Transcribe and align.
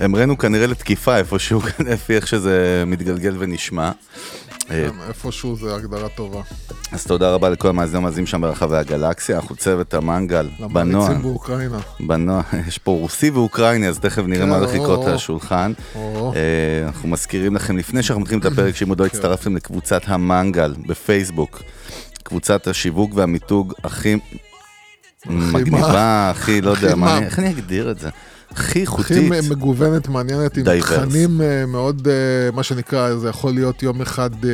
המרנו 0.00 0.38
כנראה 0.38 0.66
לתקיפה 0.66 1.16
איפשהו, 1.16 1.60
לפי 1.90 2.16
איך 2.16 2.26
שזה 2.26 2.84
מתגלגל 2.86 3.34
ונשמע. 3.38 3.90
אה, 4.70 4.88
איפשהו 5.08 5.56
זה 5.56 5.74
הגדרה 5.74 6.08
טובה. 6.08 6.40
אז 6.92 7.06
תודה 7.06 7.30
רבה 7.30 7.48
לכל 7.48 7.68
המאזינים 7.68 8.02
המאזינים 8.02 8.26
שם 8.26 8.40
ברחבי 8.40 8.76
הגלקסיה, 8.76 9.36
אנחנו 9.36 9.56
צוות 9.56 9.94
המנגל, 9.94 10.48
בנוע, 10.58 10.74
למעריצים 10.74 11.22
באוקראינה. 11.22 11.78
בנוע, 12.00 12.42
יש 12.68 12.78
פה 12.78 12.90
רוסי 12.90 13.30
ואוקראיני, 13.30 13.88
אז 13.88 13.98
תכף 13.98 14.22
נראה 14.26 14.44
כן, 14.44 14.50
מה 14.50 14.56
הרחיקות 14.56 14.98
או, 14.98 15.06
על. 15.06 15.14
השולחן. 15.14 15.72
אה, 15.96 16.00
אנחנו 16.86 17.08
מזכירים 17.08 17.54
לכם, 17.54 17.76
לפני 17.76 18.02
שאנחנו 18.02 18.20
מתחילים 18.20 18.40
את 18.40 18.46
הפרק, 18.46 18.76
שאם 18.76 18.88
עוד 18.88 19.00
לא 19.00 19.06
הצטרפתם 19.06 19.56
לקבוצת 19.56 20.02
המנגל 20.06 20.74
בפייסבוק, 20.86 21.62
קבוצת 22.22 22.66
השיווק 22.66 23.10
והמיתוג 23.14 23.74
הכי 23.84 24.16
מגניבה, 25.26 26.30
הכי, 26.30 26.60
לא 26.60 26.70
יודע, 26.70 26.94
מה, 26.94 27.18
איך 27.18 27.38
אני 27.38 27.50
אגדיר 27.50 27.90
את 27.90 27.98
זה? 27.98 28.08
הכי 28.50 28.62
הכי 28.70 28.80
איכותית. 28.80 29.32
מגוונת, 29.50 30.08
מעניינת, 30.08 30.56
עם 30.56 30.64
Diverse. 30.66 30.80
תכנים 30.80 31.40
אה, 31.40 31.66
מאוד, 31.66 32.08
אה, 32.08 32.50
מה 32.52 32.62
שנקרא, 32.62 33.14
זה 33.14 33.28
יכול 33.28 33.52
להיות 33.52 33.82
יום 33.82 34.00
אחד 34.00 34.30
אה, 34.44 34.50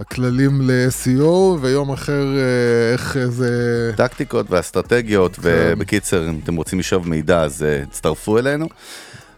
הכללים 0.00 0.60
ל-SEO, 0.62 1.58
ויום 1.60 1.92
אחר 1.92 2.26
איך 2.92 3.18
זה... 3.28 3.92
טקטיקות 3.96 4.50
ואסטרטגיות, 4.50 5.36
כן. 5.36 5.40
ובקיצר, 5.44 6.28
אם 6.28 6.40
אתם 6.44 6.56
רוצים 6.56 6.78
לשאוב 6.78 7.08
מידע, 7.08 7.42
אז 7.42 7.66
תצטרפו 7.90 8.38
אלינו. 8.38 8.68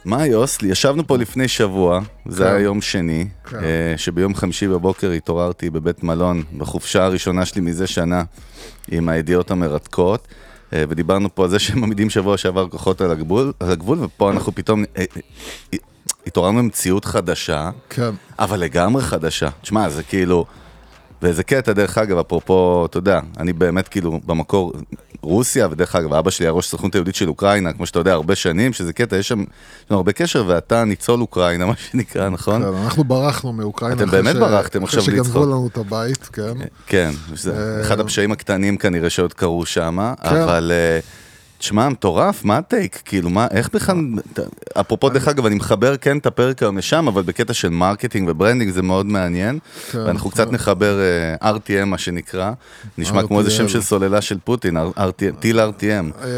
מה 0.05 0.27
יוס, 0.27 0.59
ישבנו 0.63 1.07
פה 1.07 1.19
לפני 1.19 1.49
שבוע, 1.49 2.01
זה 2.27 2.45
כן. 2.45 2.51
היה 2.51 2.61
יום 2.61 2.81
שני, 2.81 3.27
כן. 3.51 3.59
שביום 3.97 4.35
חמישי 4.35 4.69
בבוקר 4.69 5.11
התעוררתי 5.11 5.71
בבית 5.71 6.05
מלון, 6.05 6.43
בחופשה 6.59 7.05
הראשונה 7.05 7.45
שלי 7.45 7.61
מזה 7.61 7.87
שנה, 7.87 8.23
עם 8.91 9.09
הידיעות 9.09 9.51
המרתקות, 9.51 10.29
ודיברנו 10.73 11.35
פה 11.35 11.45
על 11.45 11.51
זה 11.51 11.59
שהם 11.59 11.85
עמידים 11.85 12.11
שבוע 12.11 12.37
שעבר 12.37 12.69
כוחות 12.69 13.01
על 13.01 13.11
הגבול, 13.11 13.53
על 13.61 13.71
הגבול 13.71 13.99
ופה 14.05 14.31
אנחנו 14.31 14.55
פתאום 14.55 14.85
אה, 14.97 15.05
אה, 15.73 15.79
התעוררנו 16.27 16.59
למציאות 16.59 17.05
חדשה, 17.05 17.71
כן. 17.91 18.11
אבל 18.39 18.61
לגמרי 18.61 19.03
חדשה. 19.03 19.49
תשמע, 19.63 19.89
זה 19.89 20.03
כאילו... 20.03 20.45
ואיזה 21.23 21.43
קטע, 21.43 21.73
דרך 21.73 21.99
אגב, 21.99 22.19
אפרופו, 22.19 22.87
אתה 22.91 22.99
יודע, 22.99 23.21
אני 23.39 23.53
באמת 23.53 23.89
כאילו 23.89 24.21
במקור 24.27 24.73
רוסיה, 25.23 25.69
ודרך 25.71 25.97
אגב, 25.97 26.15
אבא 26.15 26.31
שלי 26.31 26.47
היה 26.47 26.53
ראש 26.53 26.67
הסוכנות 26.67 26.95
היהודית 26.95 27.15
של 27.15 27.29
אוקראינה, 27.29 27.73
כמו 27.73 27.87
שאתה 27.87 27.99
יודע, 27.99 28.13
הרבה 28.13 28.35
שנים, 28.35 28.73
שזה 28.73 28.93
קטע, 28.93 29.17
יש 29.17 29.29
שם, 29.29 29.41
יש 29.41 29.47
לנו 29.91 29.97
הרבה 29.99 30.13
קשר, 30.13 30.45
ואתה 30.47 30.85
ניצול 30.85 31.21
אוקראינה, 31.21 31.67
מה 31.71 31.73
שנקרא, 31.91 32.29
נכון? 32.29 32.63
כן, 32.63 32.69
אנחנו 32.85 33.05
ברחנו 33.05 33.53
מאוקראינה. 33.53 33.97
אתם 33.97 34.09
אחרי 34.09 34.23
באמת 34.23 34.37
ש- 34.37 34.39
ברחתם 34.39 34.85
עכשיו 34.85 35.01
אחרי 35.03 35.15
לצחוק. 35.15 35.33
שגנבו 35.33 35.47
לנו 35.47 35.69
את 35.73 35.77
הבית, 35.79 36.25
כן. 36.33 36.53
כן, 36.87 37.11
זה 37.35 37.79
אחד 37.83 38.01
הפשעים 38.01 38.33
הקטנים 38.33 38.77
כנראה 38.77 39.11
שעוד 39.11 39.33
קרו 39.33 39.67
שם, 39.67 39.99
כן. 40.23 40.37
אבל... 40.37 40.73
אה, 40.75 41.01
תשמע, 41.61 41.89
מטורף, 41.89 42.45
מה 42.45 42.57
ה 42.57 42.65
take? 42.65 43.03
כאילו, 43.05 43.31
מה, 43.31 43.47
איך 43.51 43.69
בכלל... 43.75 43.97
אפרופו, 44.81 45.09
דרך 45.09 45.29
אגב, 45.29 45.47
אני 45.47 45.55
מחבר 45.55 45.97
כן 45.97 46.19
את 46.19 46.27
הפרק 46.27 46.63
היום 46.63 46.79
לשם, 46.79 47.09
אבל 47.09 47.23
בקטע 47.23 47.55
של 47.55 47.69
marketing 47.69 48.29
ו 48.29 48.34
branding 48.34 48.73
זה 48.73 48.83
מאוד 48.83 49.07
מעניין. 49.07 49.59
כן. 49.91 49.99
ואנחנו 49.99 50.31
קצת 50.31 50.53
נחבר 50.53 50.99
אה, 51.43 51.53
RTM, 51.57 51.85
מה 51.85 51.99
שנקרא. 51.99 52.53
נשמע 52.99 53.27
כמו 53.27 53.39
איזה 53.41 53.51
שם. 53.51 53.69
של 53.69 53.83
סוללה 53.83 54.21
של 54.21 54.39
פוטין, 54.45 54.77
RTM, 54.77 55.41
טיל 55.41 55.61
RTM. 55.61 55.85
אה, 56.23 56.29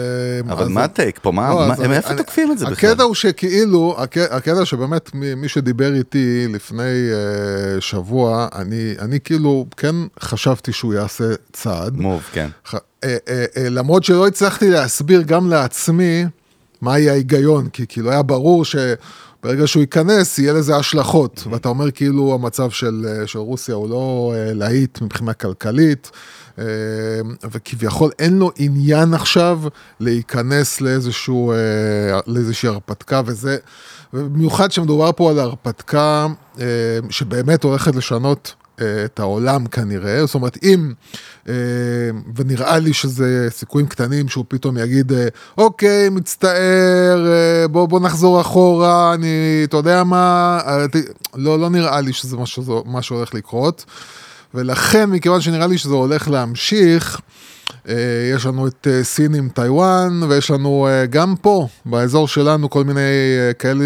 אבל 0.52 0.62
אז- 0.62 0.68
מה 0.68 0.84
הטייק 0.84 1.18
פה? 1.22 1.32
מה, 1.32 1.50
לא, 1.50 1.92
איפה 1.92 2.14
תוקפים 2.14 2.52
את 2.52 2.58
זה 2.58 2.66
בכלל? 2.66 2.90
הקטע 2.90 3.02
הוא 3.02 3.14
שכאילו, 3.14 3.94
הק- 3.98 4.18
הקטע 4.30 4.64
שבאמת 4.64 5.10
מי 5.14 5.48
שדיבר 5.48 5.94
איתי 5.94 6.46
לפני 6.48 6.82
אה, 6.82 7.80
שבוע, 7.80 8.48
אני 8.98 9.20
כאילו 9.24 9.66
כן 9.76 9.94
חשבתי 10.20 10.72
שהוא 10.72 10.94
יעשה 10.94 11.24
צעד. 11.52 11.96
מוב, 11.96 12.22
כן. 12.32 12.48
אה, 13.04 13.16
אה, 13.28 13.44
אה, 13.56 13.68
למרות 13.68 14.04
שלא 14.04 14.26
הצלחתי 14.26 14.70
להסביר 14.70 15.22
גם 15.22 15.50
לעצמי 15.50 16.24
מה 16.80 16.98
יהיה 16.98 17.12
ההיגיון, 17.12 17.68
כי 17.68 17.86
כאילו 17.88 18.10
היה 18.10 18.22
ברור 18.22 18.64
שברגע 18.64 19.66
שהוא 19.66 19.80
ייכנס 19.80 20.38
יהיה 20.38 20.52
לזה 20.52 20.76
השלכות, 20.76 21.44
ואתה 21.50 21.68
אומר 21.68 21.90
כאילו 21.90 22.34
המצב 22.34 22.70
של, 22.70 23.22
של 23.26 23.38
רוסיה 23.38 23.74
הוא 23.74 23.88
לא 23.88 24.32
להיט 24.36 25.00
מבחינה 25.02 25.32
כלכלית, 25.32 26.10
וכביכול 27.50 28.10
אין 28.18 28.38
לו 28.38 28.50
עניין 28.56 29.14
עכשיו 29.14 29.60
להיכנס 30.00 30.80
לאיזשהו, 30.80 31.52
לאיזושהי 32.26 32.68
הרפתקה, 32.68 33.22
וזה, 33.26 33.56
במיוחד 34.12 34.72
שמדובר 34.72 35.10
פה 35.16 35.30
על 35.30 35.38
הרפתקה 35.38 36.26
שבאמת 37.10 37.64
הולכת 37.64 37.96
לשנות 37.96 38.54
את 39.04 39.20
העולם 39.20 39.66
כנראה, 39.66 40.26
זאת 40.26 40.34
אומרת 40.34 40.58
אם, 40.62 40.92
אה, 41.48 41.54
ונראה 42.36 42.78
לי 42.78 42.92
שזה 42.92 43.46
סיכויים 43.50 43.88
קטנים 43.88 44.28
שהוא 44.28 44.44
פתאום 44.48 44.78
יגיד, 44.78 45.12
אה, 45.12 45.28
אוקיי, 45.58 46.08
מצטער, 46.08 47.26
אה, 47.26 47.68
בוא, 47.68 47.86
בוא 47.86 48.00
נחזור 48.00 48.40
אחורה, 48.40 49.14
אני, 49.14 49.62
אתה 49.64 49.76
יודע 49.76 50.04
מה, 50.04 50.60
לא, 51.34 51.58
לא 51.58 51.70
נראה 51.70 52.00
לי 52.00 52.12
שזה 52.12 52.36
מה, 52.84 53.02
שהולך 53.02 53.34
לקרות, 53.34 53.84
ולכן 54.54 55.10
מכיוון 55.10 55.40
שנראה 55.40 55.66
לי 55.66 55.78
שזה 55.78 55.94
הולך 55.94 56.28
להמשיך, 56.28 57.20
יש 58.34 58.46
לנו 58.46 58.66
את 58.66 58.86
אה, 58.90 59.04
סין 59.04 59.34
עם 59.34 59.48
טיוואן, 59.48 60.20
ויש 60.28 60.50
לנו 60.50 60.86
אה, 60.90 61.06
גם 61.06 61.34
פה, 61.40 61.68
באזור 61.84 62.28
שלנו, 62.28 62.70
כל 62.70 62.84
מיני 62.84 63.00
אה, 63.00 63.52
כאלה 63.52 63.84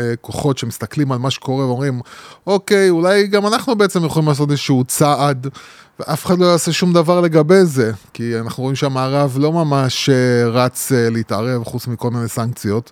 אה, 0.00 0.16
כוחות 0.20 0.58
שמסתכלים 0.58 1.12
על 1.12 1.18
מה 1.18 1.30
שקורה 1.30 1.66
ואומרים, 1.66 2.00
אוקיי, 2.46 2.90
אולי 2.90 3.26
גם 3.26 3.46
אנחנו 3.46 3.76
בעצם 3.76 4.04
יכולים 4.04 4.28
לעשות 4.28 4.50
איזשהו 4.50 4.84
צעד, 4.84 5.46
ואף 6.00 6.26
אחד 6.26 6.38
לא 6.38 6.46
יעשה 6.46 6.72
שום 6.72 6.92
דבר 6.92 7.20
לגבי 7.20 7.64
זה, 7.64 7.92
כי 8.12 8.38
אנחנו 8.38 8.62
רואים 8.62 8.76
שהמערב 8.76 9.36
לא 9.40 9.52
ממש 9.52 10.08
אה, 10.08 10.48
רץ 10.48 10.92
אה, 10.92 11.10
להתערב, 11.10 11.64
חוץ 11.64 11.86
מכל 11.86 12.10
מיני 12.10 12.28
סנקציות. 12.28 12.90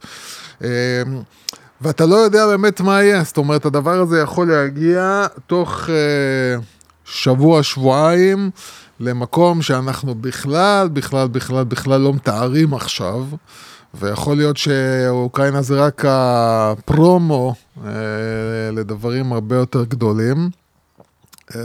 אה, 0.65 1.03
ואתה 1.81 2.07
לא 2.07 2.15
יודע 2.15 2.47
באמת 2.47 2.81
מה 2.81 3.03
יהיה, 3.03 3.23
זאת 3.23 3.37
אומרת, 3.37 3.65
הדבר 3.65 4.01
הזה 4.01 4.21
יכול 4.21 4.49
להגיע 4.49 5.27
תוך 5.47 5.91
אה, 5.91 6.61
שבוע, 7.05 7.63
שבועיים, 7.63 8.51
למקום 9.01 9.63
שאנחנו 9.63 10.15
בכלל, 10.15 10.89
בכלל, 10.89 11.29
בכלל, 11.29 11.65
בכלל 11.65 12.01
לא 12.01 12.15
מתארים 12.15 12.75
עכשיו, 12.75 13.25
ויכול 13.95 14.37
להיות 14.37 14.57
שאוקראינה 14.57 15.63
זה 15.63 15.81
רק 15.81 16.05
הפרומו 16.09 17.55
אה, 17.87 17.91
לדברים 18.73 19.33
הרבה 19.33 19.57
יותר 19.57 19.85
גדולים. 19.85 20.51
אה, 21.57 21.61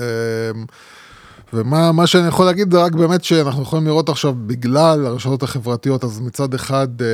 ומה 1.53 1.91
מה 1.91 2.07
שאני 2.07 2.27
יכול 2.27 2.45
להגיד 2.45 2.71
זה 2.71 2.83
רק 2.83 2.91
באמת 2.93 3.23
שאנחנו 3.23 3.61
יכולים 3.61 3.85
לראות 3.87 4.09
עכשיו 4.09 4.33
בגלל 4.47 5.05
הרשתות 5.05 5.43
החברתיות, 5.43 6.03
אז 6.03 6.19
מצד 6.19 6.53
אחד 6.53 6.87
אה, 7.01 7.07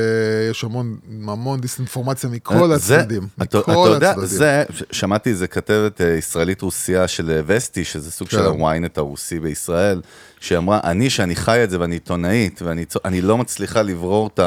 יש 0.50 0.64
המון, 0.64 0.96
המון 1.28 1.60
דיסאינפורמציה 1.60 2.30
מכל 2.30 2.72
אה, 2.72 2.78
זה- 2.78 2.98
הצדדים. 2.98 3.22
אתה 3.42 3.58
מכל 3.58 3.70
אתה 3.72 3.94
יודע, 3.94 4.10
הצדדים. 4.10 4.28
זה, 4.28 4.64
שמעתי 4.92 5.30
איזה 5.30 5.46
כתבת 5.46 6.00
אה, 6.00 6.06
ישראלית 6.06 6.62
רוסייה 6.62 7.08
של 7.08 7.30
אה, 7.30 7.40
וסטי, 7.46 7.84
שזה 7.84 8.10
סוג 8.10 8.28
כן. 8.28 8.36
של 8.36 8.46
הוויינט 8.46 8.98
הרוסי 8.98 9.40
בישראל, 9.40 10.00
שאמרה, 10.40 10.80
אני, 10.84 11.10
שאני 11.10 11.36
חי 11.36 11.64
את 11.64 11.70
זה 11.70 11.80
ואני 11.80 11.94
עיתונאית, 11.94 12.60
ואני 12.62 13.20
לא 13.20 13.38
מצליחה 13.38 13.82
לברור 13.82 14.30
את 14.34 14.40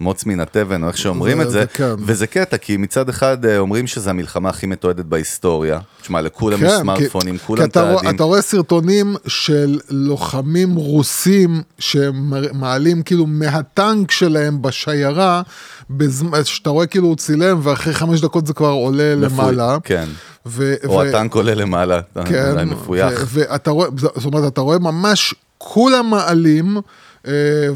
המוץ 0.00 0.26
מן 0.26 0.40
התבן, 0.40 0.82
או 0.82 0.88
איך 0.88 0.98
שאומרים 0.98 1.36
זה- 1.36 1.42
את 1.42 1.50
זה, 1.50 1.60
זה 1.60 1.66
כן. 1.66 1.90
וזה 1.98 2.26
קטע, 2.26 2.56
כי 2.56 2.76
מצד 2.76 3.08
אחד 3.08 3.44
אה, 3.44 3.58
אומרים 3.58 3.86
שזו 3.86 4.10
המלחמה 4.10 4.48
הכי 4.48 4.66
מתועדת 4.66 5.04
בהיסטוריה. 5.04 5.78
תשמע, 6.02 6.20
לכולם 6.20 6.58
יש 6.64 6.72
כן, 6.72 6.78
סמארטפונים, 6.78 7.38
כי, 7.38 7.44
כולם 7.46 7.62
כי 7.62 7.68
אתה, 7.70 7.94
תעדים. 7.94 8.10
אתה 8.10 8.22
רואה 8.24 8.42
סרטונים 8.42 9.16
של 9.26 9.78
לוחמים 9.90 10.74
רוסים 10.74 11.62
שמעלים 11.78 13.02
כאילו 13.02 13.26
מהטנק 13.26 14.10
שלהם 14.10 14.62
בשיירה, 14.62 15.42
בזמן, 15.90 16.44
שאתה 16.44 16.70
רואה 16.70 16.86
כאילו 16.86 17.06
הוא 17.06 17.16
צילם 17.16 17.60
ואחרי 17.62 17.94
חמש 17.94 18.20
דקות 18.20 18.46
זה 18.46 18.52
כבר 18.52 18.68
עולה 18.70 19.14
מפוי- 19.16 19.28
למעלה. 19.34 19.76
כן. 19.84 20.08
ו- 20.46 20.74
או 20.86 20.92
ו- 20.92 21.00
הטנק 21.02 21.34
עולה 21.34 21.54
למעלה, 21.54 21.98
אתה 22.12 22.22
כן, 22.24 22.50
אולי 22.52 22.64
מפויח. 22.64 23.12
ו- 23.20 23.24
ואתה 23.50 23.70
רואה, 23.70 23.88
זאת 23.96 24.24
אומרת, 24.24 24.52
אתה 24.52 24.60
רואה 24.60 24.78
ממש 24.78 25.34
כולם 25.58 26.10
מעלים, 26.10 26.76
אה, 26.76 26.82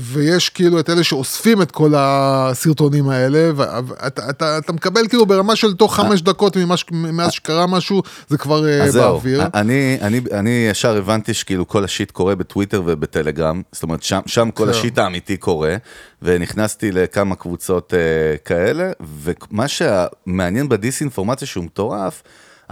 ויש 0.00 0.48
כאילו 0.48 0.80
את 0.80 0.90
אלה 0.90 1.04
שאוספים 1.04 1.62
את 1.62 1.70
כל 1.70 1.92
הסרטונים 1.96 3.08
האלה, 3.08 3.50
ואתה 3.56 4.30
אתה, 4.30 4.58
אתה 4.58 4.72
מקבל 4.72 5.08
כאילו 5.08 5.26
ברמה 5.26 5.56
של 5.56 5.74
תוך 5.74 5.96
חמש 5.96 6.22
דקות 6.22 6.56
ממה 6.56 6.76
ש- 6.76 6.84
מאז 6.92 7.32
שקרה 7.32 7.66
משהו, 7.66 8.02
זה 8.28 8.38
כבר 8.38 8.68
אה, 8.68 8.82
אז 8.82 8.92
זהו, 8.92 9.02
באוויר. 9.12 9.42
אני, 9.54 9.98
אני, 10.00 10.20
אני 10.32 10.66
ישר 10.70 10.96
הבנתי 10.96 11.34
שכאילו 11.34 11.68
כל 11.68 11.84
השיט 11.84 12.10
קורה 12.10 12.34
בטוויטר 12.34 12.82
ובטלגרם, 12.86 13.62
זאת 13.72 13.82
אומרת 13.82 14.02
שם, 14.02 14.20
שם 14.26 14.50
כל. 14.50 14.70
השיט 14.70 14.98
האמיתי 14.98 15.36
קורה, 15.36 15.76
ונכנסתי 16.22 16.92
לכמה 16.92 17.34
קבוצות 17.36 17.94
אה, 17.94 17.98
כאלה, 18.44 18.90
ומה 19.00 19.64
שמעניין 19.68 20.68
בדיסאינפורמציה 20.68 21.48
שהוא 21.48 21.64
מטורף, 21.64 22.22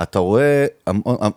אתה 0.02 0.18
רואה 0.18 0.66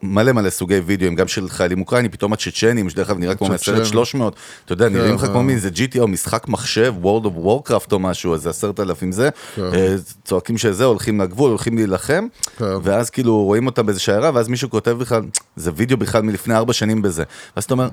מלא 0.03 0.31
מלא 0.31 0.49
סוגי 0.49 0.79
וידאוים, 0.79 1.15
גם 1.15 1.27
של 1.27 1.49
חיילים 1.49 1.81
אוקראינים, 1.81 2.11
פתאום 2.11 2.33
הצ'צ'נים, 2.33 2.89
שדרך 2.89 3.09
אגב 3.09 3.19
נראה 3.19 3.35
כמו 3.35 3.47
מהסרט 3.47 3.75
צ'צ'נים. 3.75 3.85
300, 3.85 4.35
אתה 4.65 4.73
יודע, 4.73 4.89
נראים 4.89 5.15
לך 5.15 5.21
כן. 5.21 5.27
כמו 5.27 5.43
מין 5.43 5.55
איזה 5.55 5.69
GTA 5.69 6.05
משחק 6.05 6.47
מחשב, 6.47 6.93
World 7.03 7.25
of 7.25 7.45
Warcraft 7.45 7.91
או 7.91 7.99
משהו, 7.99 8.33
איזה 8.33 8.49
עשרת 8.49 8.79
אלפים 8.79 9.11
זה, 9.11 9.29
כן. 9.55 9.61
אה, 9.73 9.95
צועקים 10.25 10.57
שזה, 10.57 10.85
הולכים 10.85 11.21
לגבול, 11.21 11.49
הולכים 11.49 11.75
להילחם, 11.77 12.27
כן. 12.57 12.65
ואז 12.83 13.09
כאילו 13.09 13.43
רואים 13.43 13.65
אותם 13.65 13.85
באיזה 13.85 13.99
שיירה, 13.99 14.31
ואז 14.33 14.47
מישהו 14.47 14.69
כותב 14.69 14.91
בכלל, 14.91 15.21
זה 15.55 15.71
וידאו 15.75 15.97
בכלל 15.97 16.21
מלפני 16.21 16.55
ארבע 16.55 16.73
שנים 16.73 17.01
בזה. 17.01 17.23
ואז 17.55 17.63
אתה 17.63 17.73
אומר, 17.73 17.89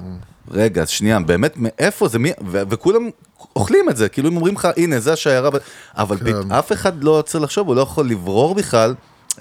רגע, 0.50 0.86
שנייה, 0.86 1.20
באמת, 1.20 1.54
מאיפה 1.56 2.08
זה, 2.08 2.18
מי, 2.18 2.32
וכולם 2.50 3.10
אוכלים 3.56 3.90
את 3.90 3.96
זה, 3.96 4.08
כאילו 4.08 4.28
הם 4.28 4.36
אומרים 4.36 4.54
לך, 4.54 4.68
הנה, 4.76 5.00
זה 5.00 5.12
השיירה, 5.12 5.50
ב-" 5.50 5.56
אבל 5.96 6.16
כן. 6.18 6.52
אף 6.52 6.72
אחד 6.72 7.04
לא 7.04 7.16
רוצה 7.16 7.38
לחשוב, 7.38 7.66
הוא 7.66 7.76
לא 7.76 7.80
יכול 7.80 8.08
לברור 8.08 8.54
בכלל. 8.54 8.94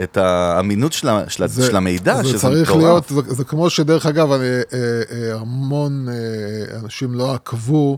את 0.04 0.18
האמינות 0.18 0.94
של, 0.94 1.08
של, 1.28 1.48
זה- 1.48 1.68
של 1.68 1.76
המידע, 1.76 2.16
זה 2.18 2.24
שזה 2.30 2.40
צריך 2.40 2.70
מטורף. 2.70 2.84
להיות, 3.12 3.28
זה, 3.28 3.34
זה 3.36 3.44
כמו 3.44 3.70
שדרך 3.70 4.06
אגב, 4.06 4.32
אני, 4.32 4.44
אה, 4.46 4.62
אה, 5.12 5.36
המון 5.40 6.08
אה, 6.10 6.14
אנשים 6.80 7.14
לא 7.14 7.34
עקבו 7.34 7.98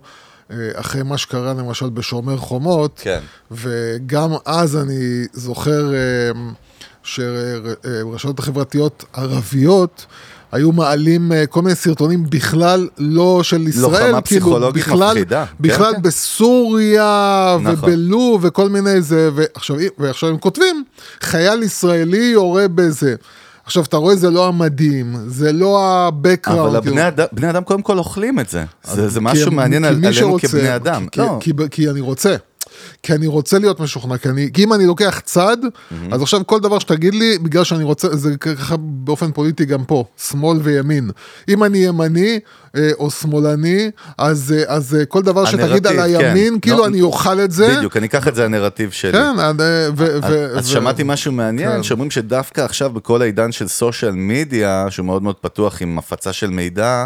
אה, 0.51 0.55
אחרי 0.75 1.03
מה 1.03 1.17
שקרה 1.17 1.53
למשל 1.53 1.89
בשומר 1.89 2.37
חומות, 2.37 2.99
כן. 3.03 3.19
וגם 3.51 4.31
אז 4.45 4.77
אני 4.77 4.99
זוכר 5.33 5.93
אה, 5.93 5.99
שרשתות 7.03 8.39
החברתיות 8.39 9.05
ערביות, 9.13 10.05
היו 10.53 10.71
מעלים 10.71 11.31
אה, 11.31 11.45
כל 11.45 11.61
מיני 11.61 11.75
סרטונים 11.75 12.25
בכלל 12.29 12.87
לא 12.97 13.39
של 13.43 13.67
ישראל, 13.67 13.91
לוחמה 14.05 14.21
פסיכולוגית 14.21 14.83
בכלל, 14.83 15.07
מפחידה. 15.13 15.45
כן, 15.45 15.53
בכלל 15.59 15.93
כן. 15.95 16.01
בסוריה 16.01 17.57
נכון. 17.61 17.75
ובלוב 17.89 18.41
וכל 18.43 18.69
מיני 18.69 19.01
זה, 19.01 19.29
ועכשיו, 19.35 19.75
ועכשיו 19.97 20.29
הם 20.29 20.37
כותבים, 20.37 20.83
חייל 21.21 21.63
ישראלי 21.63 22.17
יורה 22.25 22.67
בזה. 22.67 23.15
עכשיו, 23.65 23.83
אתה 23.83 23.97
רואה, 23.97 24.15
זה 24.15 24.29
לא 24.29 24.47
המדים, 24.47 25.15
זה 25.27 25.51
לא 25.51 25.83
ה-background. 25.83 26.51
אבל 26.51 26.63
כאילו. 26.63 26.77
הבני 26.77 27.07
אדם, 27.07 27.25
בני 27.31 27.49
אדם 27.49 27.63
קודם 27.63 27.81
כל 27.81 27.97
אוכלים 27.97 28.39
את 28.39 28.49
זה. 28.49 28.63
זה, 28.83 29.09
זה 29.09 29.19
כי 29.19 29.25
משהו 29.25 29.51
מעניין 29.51 29.81
כי 29.83 29.87
על, 29.87 29.95
עלינו 29.95 30.13
שרוצה- 30.13 30.47
כבני 30.47 30.75
אדם. 30.75 31.07
כי, 31.07 31.19
לא, 31.19 31.37
כי, 31.39 31.51
כי 31.71 31.89
אני 31.89 32.01
רוצה. 32.01 32.35
כי 33.03 33.13
אני 33.13 33.27
רוצה 33.27 33.59
להיות 33.59 33.79
משוכנע, 33.79 34.17
כי, 34.17 34.29
אני, 34.29 34.49
כי 34.53 34.63
אם 34.63 34.73
אני 34.73 34.85
לוקח 34.85 35.21
צד, 35.23 35.57
אז 36.11 36.21
עכשיו 36.21 36.41
כל 36.45 36.59
דבר 36.59 36.79
שתגיד 36.79 37.13
לי, 37.13 37.37
בגלל 37.37 37.63
שאני 37.63 37.83
רוצה, 37.83 38.15
זה 38.15 38.37
ככה 38.37 38.75
באופן 38.77 39.31
פוליטי 39.31 39.65
גם 39.65 39.85
פה, 39.85 40.05
שמאל 40.17 40.57
וימין. 40.61 41.09
אם 41.49 41.63
אני 41.63 41.77
ימני 41.77 42.39
אה, 42.77 42.89
או 42.99 43.11
שמאלני, 43.11 43.91
אז, 44.17 44.55
אה, 44.57 44.75
אז 44.75 44.95
אה, 44.95 45.05
כל 45.05 45.21
דבר 45.21 45.45
שתגיד 45.45 45.87
על 45.87 45.99
הנרטיב, 45.99 46.19
כן. 46.19 46.25
הימין, 46.25 46.59
כאילו 46.59 46.77
לא, 46.77 46.87
אני 46.87 47.01
אוכל 47.01 47.39
את 47.39 47.51
זה. 47.51 47.75
בדיוק, 47.77 47.97
אני 47.97 48.07
אקח 48.07 48.27
את 48.27 48.35
זה 48.35 48.45
הנרטיב 48.45 48.91
שלי. 48.91 49.11
כן, 49.11 49.39
אה, 49.39 49.51
ו, 49.59 49.87
ו, 49.97 50.57
אז 50.57 50.67
ו, 50.67 50.71
שמעתי 50.71 51.03
משהו 51.05 51.31
מעניין, 51.31 51.71
כן. 51.71 51.83
שאומרים 51.83 52.11
שדווקא 52.11 52.61
עכשיו 52.61 52.89
בכל 52.89 53.21
העידן 53.21 53.51
של 53.51 53.67
סושיאל 53.67 54.11
מדיה, 54.15 54.85
שהוא 54.89 55.05
מאוד 55.05 55.23
מאוד 55.23 55.35
פתוח 55.35 55.81
עם 55.81 55.97
הפצה 55.97 56.33
של 56.33 56.49
מידע, 56.49 57.05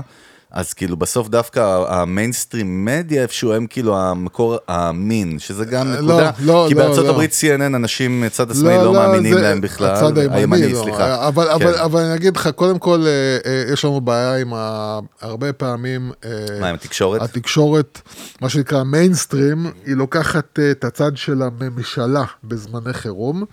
אז 0.52 0.74
כאילו 0.74 0.98
בסוף 0.98 1.30
דווקא 1.30 1.84
המיינסטרים 1.88 2.86
מדיה 2.86 3.22
איפשהו 3.22 3.54
הם 3.54 3.68
כאילו 3.68 3.98
המקור 3.98 4.58
האמין, 4.68 5.40
שזה 5.40 5.66
גם 5.66 5.88
לא, 5.88 5.98
נקודה, 5.98 6.32
לא, 6.40 6.66
כי 6.70 6.74
לא, 6.74 6.82
בארצות 6.82 7.06
לא. 7.06 7.10
הברית 7.10 7.32
CNN 7.32 7.76
אנשים 7.76 8.22
מצד 8.22 8.52
השמאלי 8.52 8.78
לא 8.78 8.94
מאמינים 8.94 9.34
זה 9.34 9.42
להם 9.42 9.62
בכלל, 9.62 9.96
הצד 9.96 10.18
הימני, 10.18 10.74
לא. 10.74 10.82
סליחה. 10.84 11.28
אבל, 11.28 11.46
כן. 11.46 11.52
אבל, 11.52 11.76
אבל 11.76 12.02
אני 12.02 12.16
אגיד 12.16 12.38
לך, 12.38 12.50
קודם 12.56 12.80
כל, 12.80 13.04
אה, 13.06 13.38
אה, 13.52 13.74
יש 13.74 13.86
לנו 13.86 14.02
בעיה 14.02 14.36
עם 14.36 14.54
ה... 14.54 15.00
הרבה 15.22 15.54
פעמים... 15.54 16.12
אה, 16.26 16.60
מה, 16.60 16.70
עם 16.70 16.76
התקשורת? 16.76 17.22
התקשורת, 17.22 18.02
מה 18.42 18.50
שנקרא 18.50 18.84
מיינסטרים, 18.84 19.72
היא 19.86 19.96
לוקחת 19.96 20.60
אה, 20.60 20.72
את 20.72 20.84
הצד 20.84 21.18
של 21.18 21.42
הממשלה 21.42 22.24
בזמני 22.44 22.94
חירום. 22.94 23.44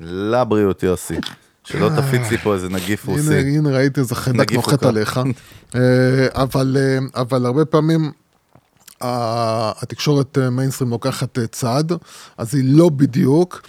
לבריאות 0.00 0.82
יוסי, 0.82 1.16
שלא 1.64 1.90
תפיץ 1.96 2.30
לי 2.30 2.38
פה 2.38 2.54
איזה 2.54 2.68
נגיף 2.68 3.08
הנה, 3.08 3.16
רוסי. 3.16 3.38
הנה 3.38 3.70
ראיתי 3.70 4.00
איזה 4.00 4.14
נגיף 4.34 4.56
נוחת. 4.56 4.82
עליך. 4.82 5.20
אה, 5.74 5.80
אבל, 6.34 6.76
אה, 6.80 7.20
אבל 7.22 7.46
הרבה 7.46 7.64
פעמים 7.64 8.10
התקשורת 9.02 10.38
אה, 10.38 10.50
מיינסטרים 10.50 10.90
לוקחת 10.90 11.38
אה, 11.38 11.46
צד, 11.46 11.84
אז 12.38 12.54
היא 12.54 12.64
לא 12.66 12.88
בדיוק. 12.88 13.62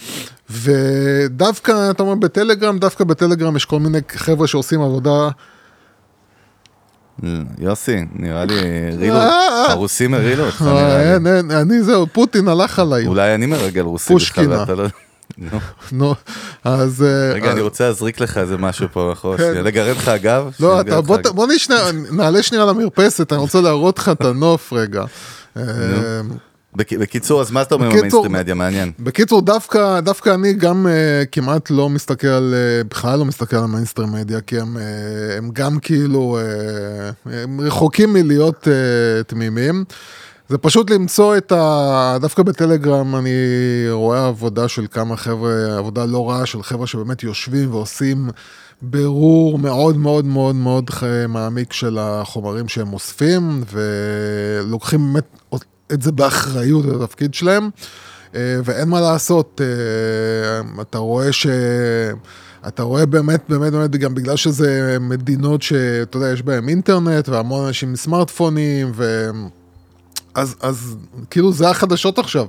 ודווקא, 0.49 1.91
אתה 1.91 2.03
אומר, 2.03 2.15
בטלגרם, 2.15 2.79
דווקא 2.79 3.03
בטלגרם 3.03 3.55
יש 3.55 3.65
כל 3.65 3.79
מיני 3.79 3.97
חבר'ה 4.15 4.47
שעושים 4.47 4.81
עבודה. 4.81 5.29
יוסי, 7.59 8.05
נראה 8.15 8.45
לי 8.45 8.55
הרילו, 8.93 9.15
אה, 9.15 9.71
הרוסים 9.71 10.13
הרילו 10.13 10.45
אותך 10.45 10.61
אה, 10.61 10.67
נראה 10.67 10.97
לי. 10.97 11.13
אין, 11.13 11.27
אין, 11.27 11.51
אני 11.51 11.83
זהו, 11.83 12.07
פוטין 12.07 12.47
הלך 12.47 12.79
עליי. 12.79 13.07
אולי 13.07 13.35
אני 13.35 13.45
מרגל 13.45 13.81
רוסי. 13.81 14.15
בכלל, 14.15 14.51
ואתה 14.51 14.75
לא... 14.75 14.83
נו. 15.91 16.15
אז... 16.63 17.03
אה, 17.03 17.33
רגע, 17.33 17.51
אני 17.51 17.59
אז- 17.59 17.63
רוצה 17.63 17.87
להזריק 17.87 18.19
לך 18.19 18.37
איזה 18.37 18.57
משהו 18.57 18.87
פה. 18.91 19.13
שנייה, 19.37 19.61
לגרד 19.61 19.95
לך 19.97 20.07
אגב? 20.07 20.51
לא, 20.59 20.81
אתה, 20.81 21.01
בוא, 21.01 21.17
נעלה 22.11 22.43
שנייה 22.43 22.65
למרפסת, 22.65 23.33
אני 23.33 23.41
רוצה 23.41 23.61
להראות 23.61 23.97
לך 23.99 24.09
את 24.09 24.21
הנוף 24.25 24.73
רגע. 24.73 25.03
אה, 25.57 25.63
בק- 26.75 26.93
בקיצור, 26.93 27.41
אז 27.41 27.51
מה 27.51 27.61
אתה 27.61 27.75
אומר 27.75 27.85
עם 27.85 27.91
בקיצור- 27.91 28.25
המיינסטרים 28.25 28.31
מדיה? 28.41 28.53
מעניין. 28.55 28.91
בקיצור, 28.99 29.41
דווקא, 29.41 29.99
דווקא 29.99 30.33
אני 30.33 30.53
גם 30.53 30.85
uh, 30.87 31.25
כמעט 31.31 31.69
לא 31.69 31.89
מסתכל 31.89 32.27
על, 32.27 32.53
uh, 32.53 32.87
בכלל 32.89 33.19
לא 33.19 33.25
מסתכל 33.25 33.55
על 33.57 33.63
המיינסטרים 33.63 34.11
מדיה, 34.11 34.41
כי 34.41 34.59
הם, 34.59 34.77
uh, 34.77 34.79
הם 35.37 35.49
גם 35.53 35.79
כאילו, 35.79 36.37
uh, 37.25 37.29
הם 37.33 37.61
רחוקים 37.61 38.13
מלהיות 38.13 38.67
uh, 38.67 39.23
תמימים. 39.27 39.83
זה 40.53 40.57
פשוט 40.57 40.89
למצוא 40.89 41.37
את 41.37 41.51
ה... 41.51 42.17
דווקא 42.21 42.43
בטלגרם 42.43 43.15
אני 43.15 43.29
רואה 43.89 44.27
עבודה 44.27 44.67
של 44.67 44.85
כמה 44.91 45.17
חבר'ה, 45.17 45.77
עבודה 45.77 46.05
לא 46.05 46.29
רעה 46.29 46.45
של 46.45 46.63
חבר'ה 46.63 46.87
שבאמת 46.87 47.23
יושבים 47.23 47.73
ועושים 47.73 48.29
בירור 48.81 49.59
מאוד 49.59 49.97
מאוד 49.97 50.25
מאוד 50.25 50.55
מאוד 50.55 50.89
מעמיק 51.29 51.73
של 51.73 51.97
החומרים 51.99 52.67
שהם 52.67 52.93
אוספים, 52.93 53.63
ולוקחים 53.71 55.13
באמת 55.13 55.25
את 55.93 56.01
זה 56.01 56.11
באחריות, 56.11 56.85
את 56.85 57.01
התפקיד 57.01 57.33
שלהם. 57.33 57.69
אה, 58.35 58.59
ואין 58.63 58.89
מה 58.89 59.01
לעשות, 59.01 59.61
אה, 59.63 60.81
אתה 60.81 60.97
רואה 60.97 61.31
ש... 61.31 61.47
אתה 62.67 62.83
רואה 62.83 63.05
באמת, 63.05 63.43
באמת, 63.49 63.73
באמת, 63.73 63.91
גם 63.91 64.15
בגלל 64.15 64.35
שזה 64.35 64.97
מדינות 64.99 65.61
שאתה 65.61 66.17
יודע, 66.17 66.31
יש 66.31 66.41
בהן 66.41 66.69
אינטרנט 66.69 67.29
והמון 67.29 67.65
אנשים 67.65 67.89
עם 67.89 67.95
סמארטפונים, 67.95 68.91
ו... 68.95 69.29
אז, 70.35 70.55
אז 70.61 70.95
כאילו 71.29 71.53
זה 71.53 71.69
החדשות 71.69 72.19
עכשיו. 72.19 72.45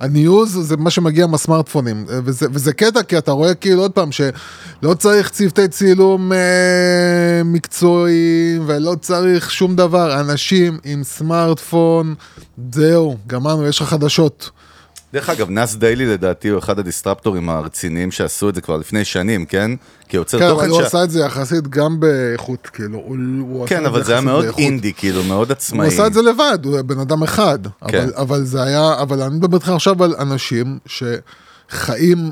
הניוז 0.00 0.58
זה 0.62 0.76
מה 0.76 0.90
שמגיע 0.90 1.26
מהסמארטפונים, 1.26 2.04
וזה, 2.08 2.46
וזה 2.52 2.72
קטע 2.72 3.02
כי 3.02 3.18
אתה 3.18 3.32
רואה 3.32 3.54
כאילו 3.54 3.82
עוד 3.82 3.90
פעם 3.90 4.12
שלא 4.12 4.94
צריך 4.98 5.28
צוותי 5.28 5.68
צילום 5.68 6.32
אה, 6.32 7.42
מקצועיים 7.44 8.62
ולא 8.66 8.94
צריך 9.00 9.50
שום 9.50 9.76
דבר, 9.76 10.20
אנשים 10.20 10.78
עם 10.84 11.04
סמארטפון, 11.04 12.14
זהו, 12.72 13.16
גמרנו, 13.26 13.66
יש 13.66 13.80
לך 13.80 13.88
חדשות. 13.88 14.50
דרך 15.12 15.30
אגב, 15.30 15.50
נאס 15.50 15.74
דיילי 15.74 16.06
לדעתי 16.06 16.48
הוא 16.48 16.58
אחד 16.58 16.78
ה 16.78 16.84
disruptors 16.84 17.48
הרציניים 17.48 18.10
שעשו 18.10 18.48
את 18.48 18.54
זה 18.54 18.60
כבר 18.60 18.76
לפני 18.76 19.04
שנים, 19.04 19.46
כן? 19.46 19.70
כי 20.08 20.16
יוצר 20.16 20.38
כן, 20.38 20.44
אבל 20.44 20.54
תוכן 20.54 20.68
הוא 20.68 20.82
ש... 20.82 20.84
עשה 20.84 21.04
את 21.04 21.10
זה 21.10 21.20
יחסית 21.20 21.68
גם 21.68 22.00
באיכות, 22.00 22.66
כאילו, 22.66 22.98
הוא, 22.98 23.16
הוא 23.40 23.64
עשה 23.64 23.74
כן, 23.74 23.82
את 23.82 23.86
אבל 23.86 24.04
זה 24.04 24.12
היה 24.12 24.20
מאוד 24.20 24.44
באיכות. 24.44 24.60
אינדי, 24.60 24.92
כאילו, 24.92 25.24
מאוד 25.24 25.52
עצמאי. 25.52 25.86
הוא 25.86 25.92
עשה 25.94 26.06
את 26.06 26.14
זה 26.14 26.22
לבד, 26.22 26.58
הוא 26.64 26.82
בן 26.82 26.98
אדם 26.98 27.22
אחד. 27.22 27.58
כן. 27.88 27.98
אבל, 27.98 28.12
אבל 28.16 28.44
זה 28.44 28.62
היה, 28.62 28.94
אבל 29.02 29.22
אני 29.22 29.36
מדבר 29.36 29.56
איתך 29.56 29.68
עכשיו 29.68 30.04
על 30.04 30.14
אנשים 30.18 30.78
שחיים, 30.86 32.30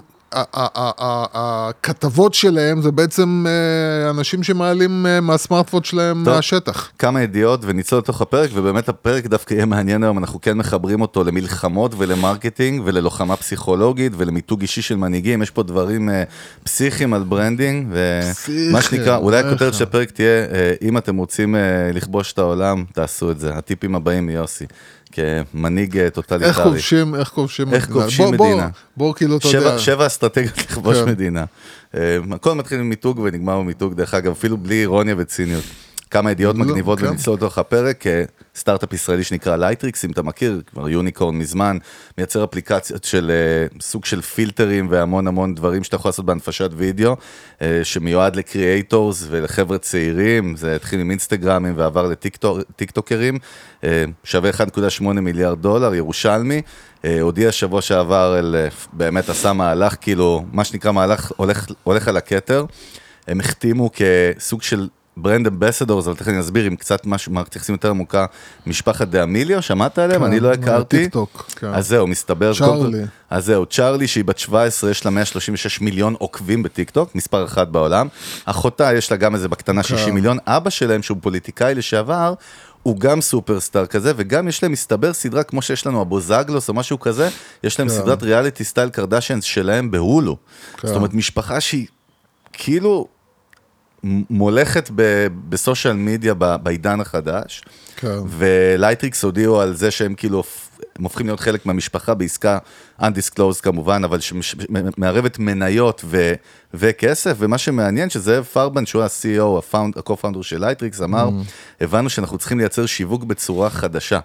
הכתבות 1.35 2.35
שלהם 2.35 2.83
זה 2.83 2.93
בעצם 2.93 3.45
אה, 3.49 4.11
אנשים 4.11 4.43
שמעלים 4.43 5.07
אה, 5.07 5.21
מהסמארטפון 5.21 5.85
שלהם 5.85 6.23
טוב. 6.25 6.35
מהשטח. 6.35 6.91
כמה 6.99 7.23
ידיעות 7.23 7.61
ונצלול 7.65 7.99
לתוך 8.01 8.21
הפרק, 8.21 8.51
ובאמת 8.55 8.89
הפרק 8.89 9.27
דווקא 9.27 9.55
יהיה 9.55 9.67
מעניין 9.67 10.03
היום, 10.03 10.19
אנחנו 10.19 10.41
כן 10.41 10.59
מחברים 10.59 11.01
אותו 11.01 11.25
למלחמות 11.25 11.93
ולמרקטינג 11.99 12.83
וללוחמה 12.85 13.37
פסיכולוגית 13.37 14.13
ולמיתוג 14.17 14.61
אישי 14.61 14.83
של 14.83 14.97
מנהיגים, 14.97 15.43
יש 15.43 15.51
פה 15.51 15.63
דברים 15.63 16.11
אה, 16.11 16.25
פסיכיים 16.63 17.15
על 17.15 17.23
branding, 17.23 17.87
ומה 17.91 18.83
שנקרא, 18.83 19.17
אולי? 19.17 19.39
הכותרת 19.39 19.75
של 19.75 19.85
הפרק 19.85 20.11
תהיה, 20.11 20.47
אם 20.83 20.99
אתם 20.99 21.17
רוצים 21.17 21.55
לכבוש 21.95 22.33
את 22.33 22.39
העולם, 22.39 22.85
תעשו 22.93 23.31
את 23.31 23.41
זה, 23.41 23.55
הטיפים 23.55 23.95
הבאים 23.95 24.27
מיוסי, 24.27 24.67
כמנהיג 25.13 25.99
אה, 25.99 26.05
איך 26.05 26.15
טוטליטרי. 26.15 26.65
כובשים, 26.65 27.15
איך 27.15 27.29
כובשים 27.29 27.75
איך 27.75 27.89
מדינה. 27.89 28.03
כובשים 28.03 28.25
בוא, 28.27 28.37
בוא, 28.37 28.49
מדינה. 28.49 28.69
בוא, 28.97 29.15
כאילו, 29.15 29.37
אתה 29.37 29.49
יודע. 29.49 29.79
שבע 29.79 30.07
אסטרטגיות 30.07 30.59
לכבוש 30.71 30.97
כן. 30.97 31.09
מדינה. 31.09 31.45
אה, 31.95 32.19
הכל 32.31 32.55
מתחיל 32.55 32.79
ממיתוג 32.83 33.19
ונגמר 33.19 33.61
במיתוג, 33.61 33.95
דרך 33.95 34.15
אגב, 34.15 34.33
אפילו 34.33 34.57
בלי 34.57 34.81
אירוניה 34.81 35.15
וציניות. 35.19 35.65
כמה 36.11 36.31
ידיעות 36.31 36.57
לא, 36.57 36.65
מגניבות 36.65 36.99
כן. 36.99 37.07
ונצלול 37.07 37.37
לתוך 37.37 37.59
הפרק, 37.59 38.07
אה, 38.07 38.25
סטארט-אפ 38.57 38.93
ישראלי 38.93 39.25
שנקרא 39.25 39.57
לייטריקס, 39.57 40.05
אם 40.05 40.11
אתה 40.11 40.23
מכיר, 40.23 40.63
כבר 40.67 40.89
יוניקורן 40.89 41.39
מזמן, 41.39 41.79
מייצר 42.19 42.45
אפליקציות 42.45 43.05
של 43.05 43.31
אה, 43.31 43.81
סוג 43.81 44.05
של 44.05 44.21
פילטרים 44.21 44.87
והמון 44.91 45.27
המון 45.27 45.55
דברים 45.55 45.85
שאתה 45.85 45.97
יכול 45.97 46.09
לעשות 46.09 46.25
בהנפשת 46.25 46.71
וידאו, 46.77 47.17
אה, 47.63 47.81
שמיועד 47.83 48.37
ל 48.37 48.47
creators 48.47 49.27
ולחבר'ה 49.31 49.79
צעירים, 49.79 50.57
זה 50.57 50.77
התחיל 50.77 51.01
עם 51.01 51.11
אינסטגרמים 51.11 51.75
ועבר 51.77 52.07
לטיקטוקרים, 52.09 53.39
שווה 54.25 54.51
1.8 54.51 55.03
מיליארד 55.03 55.63
דולר, 55.63 55.95
ירושלמי. 55.95 56.63
הודיע 57.21 57.53
שבוע 57.53 57.83
שעבר, 57.83 58.35
על, 58.39 58.57
באמת 58.93 59.29
עשה 59.29 59.53
מהלך, 59.53 59.97
כאילו, 60.01 60.45
מה 60.53 60.65
שנקרא 60.65 60.93
מהלך 60.93 61.33
הולך, 61.37 61.67
הולך 61.83 62.09
על 62.09 62.17
הכתר. 62.17 62.65
הם 63.29 63.41
החתימו 63.41 63.91
כסוג 63.95 64.63
של 64.63 64.89
brand 65.23 65.47
ambassadors, 65.47 66.07
אבל 66.07 66.17
תכף 66.17 66.29
אני 66.29 66.41
אסביר 66.41 66.65
עם 66.65 66.77
קצת 66.77 67.07
משהו, 67.07 67.33
מערכת 67.33 67.57
יחסים 67.57 67.75
יותר 67.75 67.91
עמוקה, 67.91 68.27
משפחת 68.67 69.09
ד'אמיליו, 69.09 69.63
שמעת 69.63 69.99
עליהם? 69.99 70.25
אני 70.25 70.41
לא 70.41 70.53
הכרתי. 70.53 70.97
מהטיקטוק, 70.97 71.47
כן. 71.57 71.67
אז 71.75 71.89
זהו, 71.89 72.07
מסתבר. 72.07 72.55
צ'ארלי. 72.55 72.99
כל- 72.99 73.05
אז 73.31 73.45
זהו, 73.45 73.67
צ'ארלי 73.67 74.07
שהיא 74.07 74.25
בת 74.25 74.39
17, 74.39 74.91
יש 74.91 75.05
לה 75.05 75.11
136 75.11 75.81
מיליון 75.81 76.15
עוקבים 76.19 76.63
בטיקטוק, 76.63 77.15
מספר 77.15 77.45
אחת 77.45 77.69
בעולם. 77.69 78.09
אחותה, 78.45 78.95
יש 78.95 79.11
לה 79.11 79.17
גם 79.17 79.35
איזה 79.35 79.49
בקטנה 79.49 79.83
60 79.83 80.15
מיליון. 80.15 80.39
אבא 80.47 80.71
שלהם, 80.71 81.03
שהוא 81.03 81.19
פוליטיקאי 81.21 81.75
לשעבר, 81.75 82.35
הוא 82.83 83.01
גם 83.01 83.21
superstar 83.21 83.87
כזה, 83.87 84.13
וגם 84.17 84.49
יש 84.49 84.63
להם, 84.63 84.73
מסתבר, 84.73 85.13
סדרה 85.13 85.43
כמו 85.43 85.63
שיש 85.63 85.87
לנו 85.87 86.01
הבוזגלוס 86.01 86.69
או 86.69 86.75
משהו 86.75 87.01
כזה, 87.01 87.29
יש 87.65 87.79
להם 87.79 87.89
כן. 87.89 87.95
סדרת 87.95 88.23
ריאליטי 88.23 88.65
style 88.65 88.89
קרדשיאנס 88.89 89.45
שלהם 89.45 89.91
בהולו. 89.91 90.37
כן. 90.77 90.89
זאת 90.89 90.97
אומרת, 90.97 91.15
משפחה 91.15 91.61
שהיא 91.61 91.87
כאילו 92.53 93.09
מולכת 94.03 94.91
ב- 94.95 95.27
ב 95.49 95.55
social 95.55 95.95
media 95.95 96.35
ב- 96.39 96.57
בעידן 96.63 97.01
החדש. 97.01 97.63
כן. 97.97 98.19
ולייטריקס 98.27 99.25
הודיעו 99.25 99.61
על 99.61 99.75
זה 99.75 99.91
שהם 99.91 100.15
כאילו, 100.15 100.43
הם 100.99 101.05
הופכים 101.05 101.27
להיות 101.27 101.41
חלק 101.41 101.67
מהמשפחה 101.67 102.15
בעסקה 102.15 102.59
undisclosed 103.01 103.63
כמובן, 103.63 104.05
אבל 104.05 104.19
שמערבת 104.21 105.39
מניות 105.39 106.03
ו, 106.05 106.33
וכסף, 106.75 107.37
ומה 107.39 107.59
שמעניין 107.59 108.11
שזאב 108.11 108.45
פרבמן, 108.45 108.87
שהוא 108.87 109.03
ה-CEO, 109.03 109.77
ה-co-founder 109.97 110.43
של 110.43 110.61
לייטריקס, 110.61 111.03
אמר, 111.03 111.29
הבנו 111.81 112.11
שאנחנו 112.11 112.39
צריכים 112.39 112.59
לייצר 112.59 112.87
שיווק 112.87 113.25
בצורה 113.25 113.71
חדשה. 113.71 114.21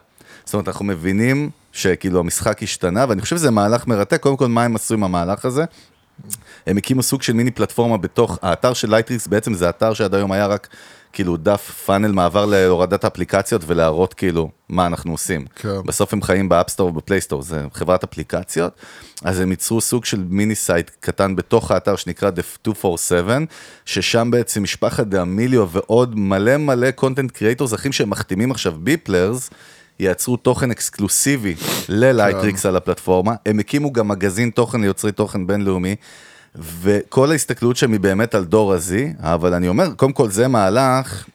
זאת 0.46 0.54
אומרת, 0.54 0.68
אנחנו 0.68 0.86
מבינים 0.86 1.50
שכאילו 1.72 2.20
המשחק 2.20 2.64
השתנה, 2.64 3.06
ואני 3.10 3.22
חושב 3.22 3.38
שזה 3.38 3.52
מהלך 3.52 3.88
מרתק, 3.88 4.22
קודם 4.22 4.38
כל, 4.38 4.48
מה 4.48 4.64
הם 4.64 4.76
עשו 4.76 4.94
עם 4.94 5.04
המהלך 5.04 5.46
הזה? 5.46 5.64
הם 6.68 6.78
הקימו 6.78 7.04
סוג 7.04 7.22
של 7.22 7.34
מיני 7.34 7.52
פלטפורמה 7.52 7.98
בתוך, 7.98 8.40
האתר 8.42 8.74
של 8.74 8.90
לייטריקס 8.90 9.28
בעצם 9.28 9.54
זה 9.54 9.70
אתר 9.70 9.94
שעד 9.94 10.16
היום 10.16 10.32
היה 10.32 10.48
רק 10.48 10.68
כאילו 11.16 11.38
דף 11.38 11.84
funnel 11.86 12.12
מעבר 12.12 12.46
להורדת 12.46 13.04
האפליקציות 13.04 13.62
ולהראות 13.68 14.14
כאילו 14.14 14.50
מה 14.70 14.86
אנחנו 14.86 15.12
עושים. 15.12 15.46
כן. 15.56 15.82
בסוף 15.86 16.14
הם 16.14 16.22
חיים 16.22 16.50
באפסטור 16.50 16.90
ובפלייסטור, 16.90 17.42
זה 17.42 17.66
חברת 17.74 18.04
אפליקציות, 18.04 18.74
אז 19.24 19.40
הם 19.40 19.52
ייצרו 19.52 19.82
סוג 19.82 20.06
של 20.06 20.24
mini-site 20.30 20.92
קטן 21.00 21.36
בתוך 21.36 21.72
האתר 21.72 21.96
שנקרא 21.96 22.30
The 22.30 22.68
247, 22.68 23.38
ששם 23.86 24.32
בעצם 24.32 24.64
משפחת 24.64 25.08
ד'אמיליו 25.08 25.70
ועוד 25.72 26.20
מלא 26.20 26.58
מלא 26.58 26.92
content 26.92 27.32
creators 27.32 27.74
אחרים 27.74 27.92
שהם 27.92 28.10
מחתימים 28.10 28.52
עכשיו 28.52 28.74
people 28.78 29.26
as. 29.26 29.50
ייצרו 30.00 30.38
תוכן 30.38 30.72
אקסקלוסיבי 30.72 31.56
ללייטריקס 31.90 32.62
כן. 32.64 32.70
על 32.70 32.76
הפלטפורמה, 32.76 33.34
הם 33.46 33.60
הקימו 33.60 33.94
גם 33.94 34.08
מגזין 34.08 34.50
תוכן 34.50 34.82
ליוצרי 34.82 35.12
תוכן 35.12 35.48
בינלאומי, 35.48 35.96
וכל 36.56 37.32
ההסתכלות 37.32 37.78
שם 37.78 37.92
היא 37.92 38.00
באמת 38.00 38.36
על 38.36 38.46
דור 38.46 38.74
ה 38.74 38.87
Z, 38.87 39.14
אבל 39.20 39.54
אני 39.54 39.68
אומר, 39.68 39.94
קודם 39.94 40.12
כל 40.12 40.30
זה 40.30 40.48
מהלך 40.48 41.26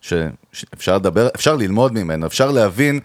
שאפשר 0.00 0.96
לדבר, 0.96 1.28
אפשר 1.34 1.56
ללמוד 1.56 1.92
ממנו, 1.92 2.26
אפשר 2.26 2.50
להבין, 2.50 3.00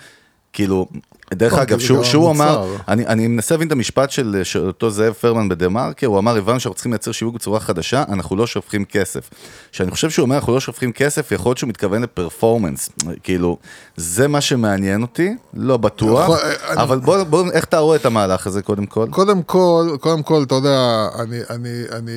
כאילו, 0.53 0.87
דרך 1.35 1.53
לא, 1.53 1.61
אגב, 1.61 1.79
שהוא, 1.79 2.03
שהוא 2.03 2.31
אמר. 2.31 2.75
אני, 2.87 3.07
אני 3.07 3.27
מנסה 3.27 3.55
להבין 3.55 3.67
את 3.67 3.71
המשפט 3.71 4.11
של, 4.11 4.41
של 4.43 4.67
אותו 4.67 4.89
זאב 4.89 5.13
פרבמן 5.13 5.49
בדה 5.49 5.69
מרקר, 5.69 6.07
הוא 6.07 6.19
אמר, 6.19 6.37
הבנו 6.37 6.59
שאנחנו 6.59 6.75
צריכים 6.75 6.91
לייצר 6.91 7.11
שיווק 7.11 7.35
בצורה 7.35 7.59
חדשה, 7.59 8.03
אנחנו 8.09 8.35
לא 8.35 8.47
שופכים 8.47 8.85
כסף. 8.85 9.29
שאני 9.71 9.91
חושב 9.91 10.09
שהוא 10.09 10.23
אומר, 10.23 10.35
אנחנו 10.35 10.53
לא 10.53 10.59
שופכים 10.59 10.91
כסף, 10.91 11.31
יכול 11.31 11.49
להיות 11.49 11.57
שהוא 11.57 11.69
מתכוון 11.69 12.01
ל 12.01 12.08
performance. 12.08 12.89
כאילו, 13.23 13.57
זה 13.97 14.27
מה 14.27 14.41
שמעניין 14.41 15.01
אותי, 15.01 15.35
לא 15.53 15.77
בטוח, 15.77 16.29
אני- 16.69 16.81
אבל 16.83 16.99
בוא, 16.99 17.23
בוא, 17.23 17.51
איך 17.51 17.63
אתה 17.65 17.77
רואה 17.77 17.95
את 17.95 18.05
המהלך 18.05 18.47
הזה 18.47 18.61
קודם 18.61 18.85
כל? 18.85 19.07
קודם 19.09 19.43
כל, 19.43 19.87
קודם 19.99 20.23
כל, 20.23 20.43
אתה 20.43 20.55
יודע, 20.55 21.07
אני, 21.19 21.39
אני, 21.49 21.69
אני, 21.91 22.11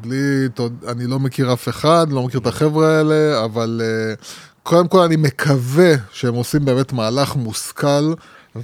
בלי, 0.00 0.48
אני 0.88 1.06
לא 1.06 1.18
מכיר 1.18 1.52
אף 1.52 1.68
אחד, 1.68 2.06
לא 2.10 2.22
מכיר 2.22 2.40
את 2.40 2.46
החבר'ה 2.46 2.98
האלה, 2.98 3.44
אבל 3.44 3.80
אה, 3.84 4.14
קודם 4.62 4.88
כל 4.88 5.00
אני 5.00 5.16
מקווה 5.16 5.94
שהם 6.12 6.34
עושים 6.34 6.64
באמת 6.64 6.92
מהלך 6.92 7.36
מושכל. 7.36 8.12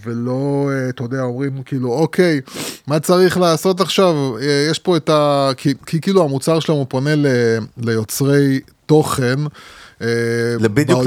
ולא, 0.05 0.71
אה, 0.73 0.88
אתה 0.88 1.02
יודע, 1.02 1.23
אומרים 1.23 1.62
כאילו, 1.62 1.93
אוקיי, 1.93 2.40
מה 2.87 3.00
צריך 3.00 3.38
לעשות 3.38 3.81
עכשיו? 3.81 4.37
אה, 4.40 4.69
יש 4.71 4.78
פה 4.78 4.97
את 4.97 5.09
ה... 5.09 5.50
כי, 5.57 5.75
כי 5.87 6.00
כאילו 6.00 6.25
המוצר 6.25 6.61
שלהם 6.61 6.78
הוא 6.78 6.87
פונה 6.88 7.14
ל, 7.14 7.26
ליוצרי 7.76 8.61
תוכן. 8.87 9.38
אה, 10.02 10.09
בדיוק 10.61 11.00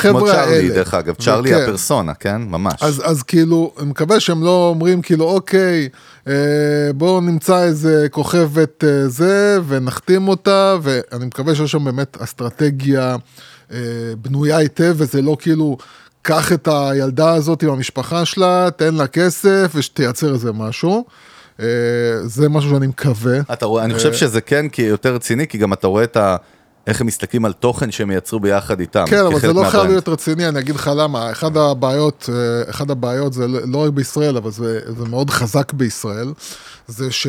כמו 0.00 0.26
צ'ארלי. 0.26 0.68
דרך 0.68 0.94
אגב, 0.94 1.14
צ'ארלי 1.14 1.54
וכן. 1.54 1.62
הפרסונה, 1.62 2.14
כן? 2.14 2.42
ממש. 2.42 2.74
אז, 2.80 3.02
אז 3.04 3.22
כאילו, 3.22 3.72
אני 3.78 3.86
מקווה 3.90 4.20
שהם 4.20 4.42
לא 4.42 4.68
אומרים 4.68 5.02
כאילו, 5.02 5.24
אוקיי, 5.24 5.88
אה, 6.28 6.34
בואו 6.94 7.20
נמצא 7.20 7.62
איזה 7.62 8.06
כוכבת 8.10 8.84
אה, 8.84 9.08
זה, 9.08 9.58
ונחתים 9.68 10.28
אותה, 10.28 10.76
ואני 10.82 11.26
מקווה 11.26 11.54
שיש 11.54 11.72
שם 11.72 11.84
באמת 11.84 12.16
אסטרטגיה 12.20 13.16
בנויה 14.22 14.56
היטב, 14.56 14.94
וזה 14.98 15.22
לא 15.22 15.36
כאילו, 15.40 15.76
קח 16.22 16.52
את 16.52 16.68
הילדה 16.72 17.34
הזאת 17.34 17.62
עם 17.62 17.70
המשפחה 17.70 18.24
שלה, 18.24 18.68
תן 18.76 18.94
לה 18.94 19.06
כסף, 19.06 19.72
ושתייצר 19.74 20.32
איזה 20.32 20.52
משהו. 20.52 21.04
אה, 21.60 21.66
זה 22.24 22.48
משהו 22.48 22.70
שאני 22.70 22.86
מקווה. 22.86 23.38
אתה 23.52 23.66
רואה, 23.66 23.84
אני 23.84 23.92
אה, 23.92 23.98
חושב 23.98 24.12
שזה 24.12 24.40
כן, 24.40 24.68
כי 24.68 24.82
יותר 24.82 25.14
רציני, 25.14 25.46
כי 25.46 25.58
גם 25.58 25.72
אתה 25.72 25.86
רואה 25.86 26.04
את 26.04 26.16
ה... 26.16 26.36
איך 26.86 27.00
הם 27.00 27.06
מסתכלים 27.06 27.44
על 27.44 27.52
תוכן 27.52 27.90
שהם 27.90 28.10
יצרו 28.10 28.40
ביחד 28.40 28.80
איתם. 28.80 29.04
כן, 29.06 29.26
אבל 29.26 29.40
זה 29.40 29.52
לא 29.52 29.64
חייב. 29.70 29.86
להיות 29.86 30.08
רציני, 30.08 30.48
אני 30.48 30.60
אגיד 30.60 30.74
לך 30.74 30.90
למה. 30.96 31.30
אחד 31.30 31.56
הבעיות, 31.56 32.30
אה, 32.32 32.70
אחד 32.70 32.90
הבעיות 32.90 33.32
זה 33.32 33.46
לא 33.48 33.84
רק 33.84 33.92
בישראל, 33.92 34.36
אבל 34.36 34.50
זה, 34.50 34.80
זה 34.98 35.04
מאוד 35.04 35.30
חזק 35.30 35.72
בישראל, 35.72 36.32
זה, 36.86 37.10
ש, 37.10 37.26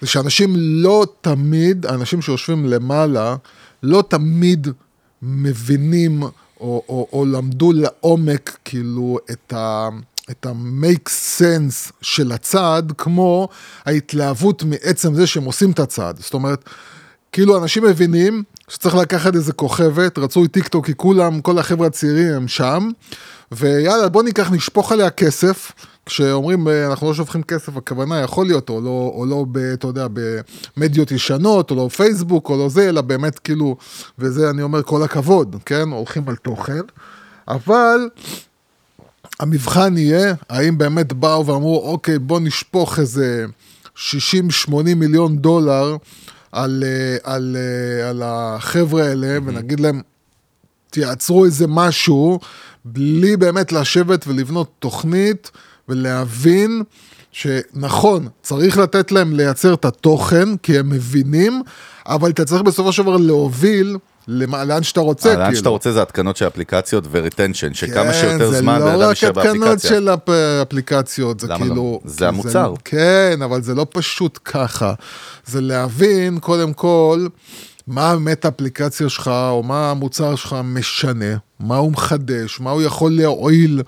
זה 0.00 0.06
שאנשים 0.06 0.54
לא 0.56 1.06
תמיד, 1.20 1.86
האנשים 1.86 2.22
שיושבים 2.22 2.66
למעלה, 2.66 3.36
לא 3.82 4.04
תמיד 4.08 4.68
מבינים 5.24 6.22
או, 6.22 6.30
או, 6.60 7.08
או 7.12 7.24
למדו 7.24 7.72
לעומק, 7.72 8.58
כאילו, 8.64 9.18
את 9.30 9.52
ה... 9.52 9.88
את 10.30 10.46
ה-make 10.46 11.08
sense 11.38 11.92
של 12.02 12.32
הצעד, 12.32 12.92
כמו 12.98 13.48
ההתלהבות 13.84 14.62
מעצם 14.62 15.14
זה 15.14 15.26
שהם 15.26 15.44
עושים 15.44 15.70
את 15.70 15.78
הצעד. 15.78 16.18
זאת 16.18 16.34
אומרת, 16.34 16.64
כאילו 17.32 17.62
אנשים 17.62 17.84
מבינים 17.84 18.42
שצריך 18.68 18.94
לקחת 18.94 19.34
איזה 19.34 19.52
כוכבת, 19.52 20.18
רצוי 20.18 20.48
טיק 20.48 20.68
טוק, 20.68 20.86
כי 20.86 20.92
כולם, 20.96 21.40
כל 21.40 21.58
החבר'ה 21.58 21.86
הצעירים 21.86 22.34
הם 22.34 22.48
שם, 22.48 22.90
ויאללה 23.52 24.08
בוא 24.08 24.22
ניקח, 24.22 24.50
נשפוך 24.52 24.92
עליה 24.92 25.10
כסף, 25.10 25.72
כשאומרים 26.06 26.68
אה, 26.68 26.86
אנחנו 26.90 27.06
לא 27.06 27.14
שופכים 27.14 27.42
כסף, 27.42 27.76
הכוונה 27.76 28.20
יכול 28.20 28.46
להיות, 28.46 28.68
או 28.68 28.80
לא, 28.80 29.12
או 29.14 29.26
לא 29.26 29.44
ב, 29.52 29.56
אתה 29.58 29.86
יודע, 29.86 30.06
במדיות 30.76 31.12
ישנות, 31.12 31.70
או 31.70 31.76
לא 31.76 31.88
פייסבוק, 31.88 32.48
או 32.48 32.56
לא 32.56 32.68
זה, 32.68 32.88
אלא 32.88 33.00
באמת 33.00 33.38
כאילו, 33.38 33.76
וזה 34.18 34.50
אני 34.50 34.62
אומר 34.62 34.82
כל 34.82 35.02
הכבוד, 35.02 35.56
כן, 35.66 35.88
הולכים 35.88 36.28
על 36.28 36.36
תוכן, 36.36 36.80
אבל 37.48 38.08
המבחן 39.40 39.96
יהיה, 39.96 40.34
האם 40.48 40.78
באמת 40.78 41.12
באו 41.12 41.46
ואמרו, 41.46 41.90
אוקיי, 41.90 42.18
בוא 42.18 42.40
נשפוך 42.40 42.98
איזה 42.98 43.46
60-80 43.96 44.00
מיליון 44.96 45.38
דולר 45.38 45.96
על, 46.52 46.84
אה, 46.86 47.34
על, 47.34 47.56
אה, 47.56 48.08
על 48.10 48.22
החבר'ה 48.24 49.04
האלה, 49.04 49.38
ונגיד 49.44 49.80
להם, 49.80 50.00
תייצרו 50.90 51.44
איזה 51.44 51.66
משהו, 51.68 52.38
בלי 52.84 53.36
באמת 53.36 53.72
לשבת 53.72 54.26
ולבנות 54.26 54.70
תוכנית, 54.78 55.50
ולהבין 55.88 56.82
שנכון, 57.32 58.28
צריך 58.42 58.78
לתת 58.78 59.12
להם 59.12 59.32
לייצר 59.36 59.74
את 59.74 59.84
התוכן, 59.84 60.56
כי 60.56 60.78
הם 60.78 60.90
מבינים, 60.90 61.62
אבל 62.06 62.30
אתה 62.30 62.44
צריך 62.44 62.62
בסופו 62.62 62.92
של 62.92 63.02
דבר 63.02 63.16
להוביל 63.16 63.96
למה- 64.28 64.64
לאן 64.64 64.82
שאתה 64.82 65.00
רוצה, 65.00 65.28
אה, 65.30 65.34
לאן 65.36 65.44
כאילו. 65.44 65.58
שאתה 65.58 65.68
רוצה 65.68 65.92
זה 65.92 66.02
התקנות 66.02 66.36
של 66.36 66.46
אפליקציות 66.46 67.04
ו 67.10 67.16
retention, 67.16 67.74
שכמה 67.74 68.12
שיותר 68.12 68.50
כן, 68.52 68.58
זמן 68.58 68.80
בן 68.80 68.86
אדם 68.88 69.10
יישאר 69.10 69.28
זה 69.28 69.32
לא 69.32 69.40
רק 69.40 69.46
התקנות 69.46 69.60
באפליקציה. 69.60 69.90
של 69.90 70.08
אפ- 70.08 70.28
אפליקציות, 70.62 71.40
זה 71.40 71.46
לא? 71.48 71.56
כאילו... 71.58 72.00
זה 72.04 72.28
המוצר. 72.28 72.74
כן, 72.84 73.38
אבל 73.44 73.62
זה 73.62 73.74
לא 73.74 73.86
פשוט 73.92 74.38
ככה. 74.44 74.94
זה 75.46 75.60
להבין, 75.60 76.38
קודם 76.38 76.72
כל, 76.72 77.26
מה 77.86 78.12
באמת 78.16 78.44
האפליקציה 78.44 79.08
שלך, 79.08 79.28
או 79.28 79.62
מה 79.62 79.90
המוצר 79.90 80.34
שלך 80.36 80.56
משנה, 80.64 81.34
מה 81.64 81.76
הוא 81.76 81.92
מחדש, 81.92 82.60
מה 82.60 82.70
הוא 82.70 82.82
יכול 82.82 83.12
להועיל 83.16 83.82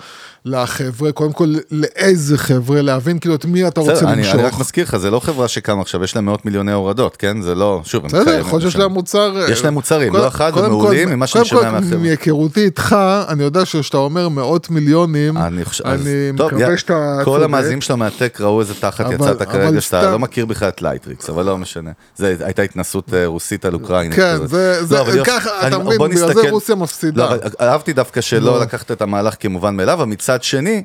לחבר'ה, 0.44 1.12
קודם 1.12 1.32
כל 1.32 1.54
לאיזה 1.70 2.38
חבר'ה, 2.38 2.82
להבין 2.82 3.18
כאילו 3.18 3.34
את 3.34 3.44
מי 3.44 3.68
אתה 3.68 3.80
רוצה 3.80 3.92
בסדר, 3.94 4.08
אני, 4.12 4.30
אני 4.30 4.38
רק 4.38 4.44
למשוך. 4.44 4.60
מזכיר 4.60 4.84
לך, 4.84 4.96
זה 4.96 5.10
לא 5.10 5.20
חברה 5.20 5.48
שקמה 5.48 5.80
עכשיו, 5.82 6.04
יש 6.04 6.16
להם 6.16 6.24
מאות 6.24 6.44
מיליוני 6.44 6.72
הורדות, 6.72 7.16
כן? 7.16 7.42
זה 7.42 7.54
לא, 7.54 7.80
שוב, 7.84 8.02
הם 8.04 8.08
בסדר, 8.08 8.24
קיימים, 8.24 8.40
יכול 8.40 8.58
להיות 8.58 8.70
שיש 8.72 8.80
להם 8.80 8.92
מוצר... 8.92 9.44
יש 9.48 9.64
להם 9.64 9.74
מוצרים, 9.74 10.10
קודם- 10.12 10.22
לא 10.22 10.28
אחד, 10.28 10.50
קודם 10.52 10.66
ומעולים, 10.66 11.08
כל- 11.08 11.14
ממה 11.14 11.26
שאני 11.26 11.44
קודם 11.48 11.60
שומע 11.62 11.70
כל, 11.70 11.76
מהחבר'ה. 11.80 11.98
מהיכרותי 11.98 12.64
איתך, 12.64 12.96
אני 13.28 13.42
יודע 13.42 13.64
שכשאתה 13.64 13.96
אומר 13.96 14.28
מאות 14.28 14.70
מיליונים, 14.70 15.36
אני 15.36 15.64
חושב, 15.64 15.86
אז 15.86 16.00
אני 16.00 16.36
טוב, 16.36 16.46
מקווה 16.54 16.72
יא- 16.72 16.76
שאתה 16.76 17.18
כל. 17.24 17.42
המאזינים 17.44 17.80
שלו 17.80 17.96
מהטק 17.96 18.38
ראו 18.40 18.60
איזה 18.60 18.74
תחת 18.74 19.06
יצאת 19.12 19.42
כרגע, 19.42 19.80
שאתה 19.80 20.10
לא 20.10 20.18
מכיר 20.18 20.46
בכלל 20.46 20.68
את 20.68 20.82
לייטריקס, 20.82 21.30
אבל 21.30 21.44
לא 21.44 21.58
משנה. 21.58 21.90
זה 22.16 22.36
הייתה 22.40 22.62
התנסות 22.62 23.14
אה, 23.14 23.26
רוסית 23.26 23.64
על 23.64 23.74
אוקראינית. 23.74 24.16
כן. 24.16 24.46
זה- 24.46 24.80
לא, 24.90 25.24
ככה, 25.24 25.68
אתה 25.68 25.78
מבין, 25.78 25.98
בגלל 25.98 26.34
זה 26.34 26.50
רוסיה 26.50 26.74
מפסידה. 26.74 27.28
לא, 27.66 27.72
אהבתי 27.72 27.92
דווקא 27.92 28.20
שלא 28.20 28.40
לא. 28.40 28.60
לקחת 28.60 28.90
את 28.90 29.02
המהלך 29.02 29.34
כמובן 29.40 29.76
מאליו, 29.76 29.94
אבל 29.94 30.04
מצד 30.04 30.42
שני, 30.42 30.82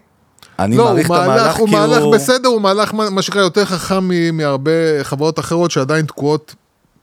אני 0.60 0.78
לא, 0.78 0.86
מעריך 0.86 1.06
את 1.06 1.12
המהלך 1.12 1.42
מהלך, 1.42 1.56
הוא 1.56 1.68
כי 1.68 1.76
מהלך 1.76 2.04
הוא... 2.04 2.16
בסדר, 2.16 2.50
הוא 2.50 2.62
מהלך 2.62 2.94
מה 2.94 3.22
שנקרא 3.22 3.42
יותר 3.42 3.66
חכם 3.66 4.10
מהרבה 4.34 4.72
חברות 5.04 5.40
אחרות 5.40 5.72
שעדיין 5.72 6.06
תקועות 6.06 6.56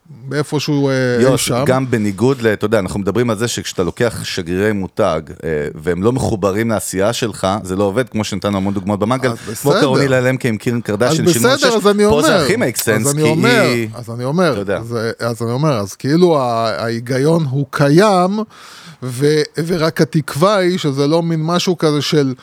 באיפשהו 0.09 0.89
אה, 0.89 0.93
יוס, 1.21 1.41
שם. 1.41 1.63
גם 1.65 1.91
בניגוד 1.91 2.41
ל... 2.41 2.47
אתה 2.47 2.65
יודע, 2.65 2.79
אנחנו 2.79 2.99
מדברים 2.99 3.29
על 3.29 3.37
זה 3.37 3.47
שכשאתה 3.47 3.83
לוקח 3.83 4.23
שגרירי 4.23 4.71
מותג 4.71 5.21
אה, 5.43 5.67
והם 5.75 6.03
לא 6.03 6.11
מחוברים 6.11 6.69
לעשייה 6.69 7.13
שלך, 7.13 7.47
זה 7.63 7.75
לא 7.75 7.83
עובד, 7.83 8.09
כמו 8.09 8.23
שנתנו 8.23 8.57
המון 8.57 8.73
דוגמאות 8.73 8.99
במנגל, 8.99 9.31
אז 9.31 9.59
כמו 9.61 9.71
בסדר. 9.71 9.81
קרונילה 9.81 10.21
למקה 10.21 10.49
עם 10.49 10.57
קירן 10.57 10.77
אז 10.77 10.83
קרדשן 10.83 11.15
של 11.15 11.39
בסדר, 11.39 11.55
משה, 11.55 11.67
אז 11.67 11.87
אני 11.87 12.05
אומר. 12.05 12.21
פה 12.21 12.27
זה 12.27 12.35
הכי 12.35 12.55
אז 13.07 13.15
אני 13.15 13.23
כי 13.23 13.29
אומר, 13.29 13.61
היא... 13.61 13.89
אז 13.93 14.09
אני 14.09 14.23
אומר, 14.23 14.63
אז 15.19 15.41
אני 15.41 15.51
אומר, 15.51 15.73
אז 15.73 15.93
כאילו 15.93 16.39
ההיגיון 16.39 17.45
הוא 17.49 17.65
קיים, 17.69 18.39
ורק 19.67 20.01
התקווה 20.01 20.55
היא 20.55 20.77
שזה 20.77 21.07
לא 21.07 21.23
מין 21.23 21.39
משהו 21.43 21.77
כזה 21.77 22.01
של... 22.01 22.33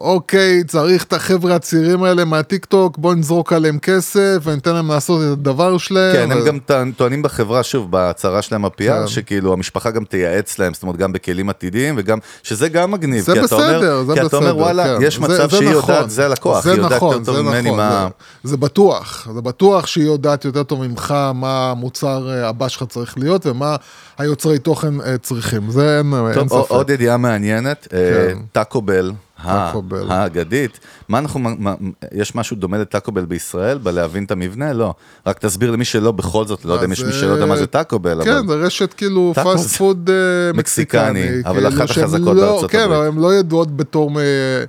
אוקיי, 0.00 0.64
צריך 0.64 1.04
את 1.04 1.12
החבר'ה 1.12 1.54
הצעירים 1.54 2.02
האלה 2.02 2.24
מהטיק 2.24 2.64
טוק, 2.64 2.98
בוא 2.98 3.14
נזרוק 3.14 3.52
עליהם 3.52 3.78
כסף 3.78 4.36
וניתן 4.42 4.74
להם 4.74 4.88
לעשות 4.88 5.20
את 5.22 5.38
הדבר 5.38 5.78
שלהם. 5.78 6.12
כן, 6.16 6.32
הם 6.32 6.38
ו- 6.42 6.44
גם 6.44 6.58
טוענים- 6.96 7.22
בחברה, 7.22 7.62
שוב, 7.62 7.90
בהצהרה 7.90 8.42
שלהם 8.42 8.64
ה-PR, 8.64 8.78
כן. 8.78 9.06
שכאילו 9.06 9.52
המשפחה 9.52 9.90
גם 9.90 10.04
תייעץ 10.04 10.58
להם, 10.58 10.74
זאת 10.74 10.82
אומרת, 10.82 10.96
גם 10.96 11.12
בכלים 11.12 11.48
עתידיים, 11.48 11.94
וגם, 11.98 12.18
שזה 12.42 12.68
גם 12.68 12.90
מגניב. 12.90 13.24
זה 13.24 13.32
כי 13.32 13.44
אתה 13.44 13.54
אומר- 13.54 13.78
בסדר, 13.78 14.04
זה 14.04 14.14
כי 14.14 14.26
אתה 14.26 14.36
אומר, 14.36 14.48
בסדר, 14.48 14.56
וואלה, 14.62 14.84
כן. 14.98 15.02
יש 15.06 15.14
זה- 15.14 15.20
מצב 15.20 15.50
זה 15.50 15.56
שהיא 15.56 15.70
נכון. 15.70 15.94
יודעת, 15.94 16.10
זה 16.10 16.24
הלקוח, 16.26 16.64
זה 16.64 16.70
היא 16.72 16.76
יודעת 16.80 16.92
נכון, 16.92 17.12
יותר 17.12 17.24
טוב 17.24 17.36
זה 17.36 17.42
ממני 17.42 17.68
נכון, 17.68 17.76
מה... 17.78 18.08
זה, 18.44 18.50
זה 18.50 18.56
בטוח, 18.56 19.28
זה 19.34 19.40
בטוח 19.40 19.86
שהיא 19.86 20.04
יודעת 20.06 20.44
יותר 20.44 20.62
טוב 20.62 20.86
ממך 20.86 21.14
מה 21.34 21.70
המוצר 21.70 22.30
אה, 22.30 22.48
הבא 22.48 22.68
שלך 22.68 22.82
צריך 22.88 23.18
להיות 23.18 23.46
ומה 23.46 23.76
היוצרי 24.18 24.58
תוכן 24.58 25.00
אה, 25.00 25.18
צריכים, 25.18 25.70
זה 25.70 25.98
אין, 25.98 26.12
אין 26.14 26.48
טוב, 26.48 26.62
ספק. 26.62 26.70
עוד 26.70 26.90
ידיעה 26.90 27.16
מעניינת, 27.16 27.88
אה, 27.92 27.98
כן. 28.34 28.38
טאקו 28.52 28.82
בל, 28.82 29.12
האגדית, 30.08 30.78
מה 31.08 31.18
אנחנו, 31.18 31.40
מה- 31.40 31.74
יש 32.12 32.34
משהו 32.34 32.56
דומה 32.56 32.78
לטאקו 32.78 33.12
בל 33.12 33.24
בישראל, 33.24 33.78
בלי 33.78 33.95
להבין 33.95 34.24
את 34.24 34.30
המבנה? 34.30 34.72
לא. 34.72 34.94
רק 35.26 35.38
תסביר 35.38 35.70
למי 35.70 35.84
שלא, 35.84 36.12
בכל 36.12 36.44
זאת, 36.46 36.64
לא 36.64 36.72
יודע 36.72 36.84
אם 36.86 36.92
יש 36.92 37.04
מי 37.04 37.12
שלא 37.12 37.32
יודע 37.32 37.46
מה 37.46 37.54
אה, 37.54 37.58
זה 37.58 37.66
טאקו 37.66 37.98
בל, 37.98 38.24
כן, 38.24 38.30
אבל... 38.30 38.46
זה 38.48 38.54
רשת 38.54 38.92
כאילו 38.92 39.32
fast 39.34 39.68
זה 39.68 39.78
food 39.78 40.10
אה, 40.10 40.52
מקסיקני, 40.52 41.10
מקסיקני. 41.10 41.42
אבל 41.44 41.70
כאילו 41.70 41.84
אחת 41.84 41.90
החזקות 41.90 42.20
לא- 42.20 42.34
בארצות 42.34 42.70
כן, 42.70 42.78
הברית. 42.78 42.98
אבל 42.98 43.06
הן 43.06 43.18
לא 43.18 43.34
ידועות 43.34 43.76
בתור... 43.76 44.10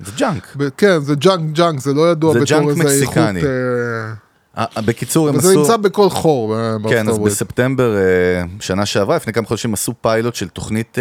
זה 0.04 0.12
junk. 0.16 0.56
כן, 0.76 1.00
זה 1.00 1.14
junk 1.14 1.52
junk, 1.52 1.80
זה 1.80 1.94
לא 1.94 2.10
ידוע 2.10 2.32
זה 2.32 2.40
בתור 2.40 2.58
junk 2.58 2.68
איזה 2.68 3.00
איכות... 3.00 3.16
מקסיקני. 3.16 3.40
אה, 3.42 3.46
אה, 3.46 4.08
אה, 4.08 4.29
בקיצור, 4.84 5.28
הם 5.28 5.38
עשו... 5.38 5.60
נמצא 5.60 5.76
בכל 5.76 6.10
חור 6.10 6.56
אה, 6.56 6.78
בארצות 6.78 6.90
כן, 6.90 7.08
אז. 7.08 7.18
בספטמבר 7.18 7.96
אה, 7.96 8.42
שנה 8.60 8.86
שעברה, 8.86 9.16
לפני 9.16 9.32
כמה 9.32 9.46
חודשים 9.46 9.74
עשו 9.74 9.92
פיילוט 10.00 10.34
של 10.34 10.48
תוכנית 10.48 10.98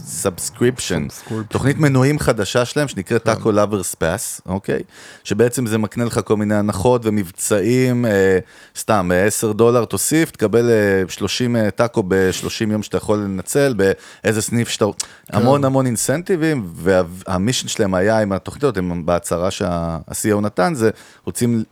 subscription, 0.00 1.06
תוכנית 1.48 1.78
מנויים 1.78 2.18
חדשה 2.18 2.64
שלהם 2.64 2.88
שנקראת 2.88 3.24
כן. 3.24 3.34
Taco 3.34 3.52
Lovers 3.52 3.94
Pass, 3.94 4.40
אוקיי? 4.46 4.82
שבעצם 5.24 5.66
זה 5.66 5.78
מקנה 5.78 6.04
לך 6.04 6.20
כל 6.24 6.36
מיני 6.36 6.54
הנחות 6.54 7.06
ומבצעים, 7.06 8.06
אה, 8.06 8.38
סתם, 8.78 9.10
אה, 9.14 9.24
10 9.24 9.52
דולר 9.52 9.84
תוסיף, 9.84 10.30
תקבל 10.30 10.70
אה, 10.70 11.02
30 11.08 11.56
אה, 11.56 11.70
טאקו 11.70 12.02
ב-30 12.08 12.72
יום 12.72 12.82
שאתה 12.82 12.96
יכול 12.96 13.18
לנצל, 13.18 13.74
באיזה 13.74 14.42
סניף 14.42 14.68
שאתה... 14.68 14.84
כן. 14.84 15.38
המון 15.38 15.64
המון 15.64 15.86
incentiveים, 15.86 16.66
וה 16.74 16.95
mission 16.95 17.68
שלהם 17.68 17.94
היה 17.94 18.20
עם 18.20 18.32
התוכנית 18.32 18.64
הזאת, 18.64 18.76
הם 18.76 19.06
בהצהרה 19.06 19.50
שה-CEO 19.50 20.40
נתן, 20.40 20.74
זה 20.74 20.90
רוצים 21.24 21.62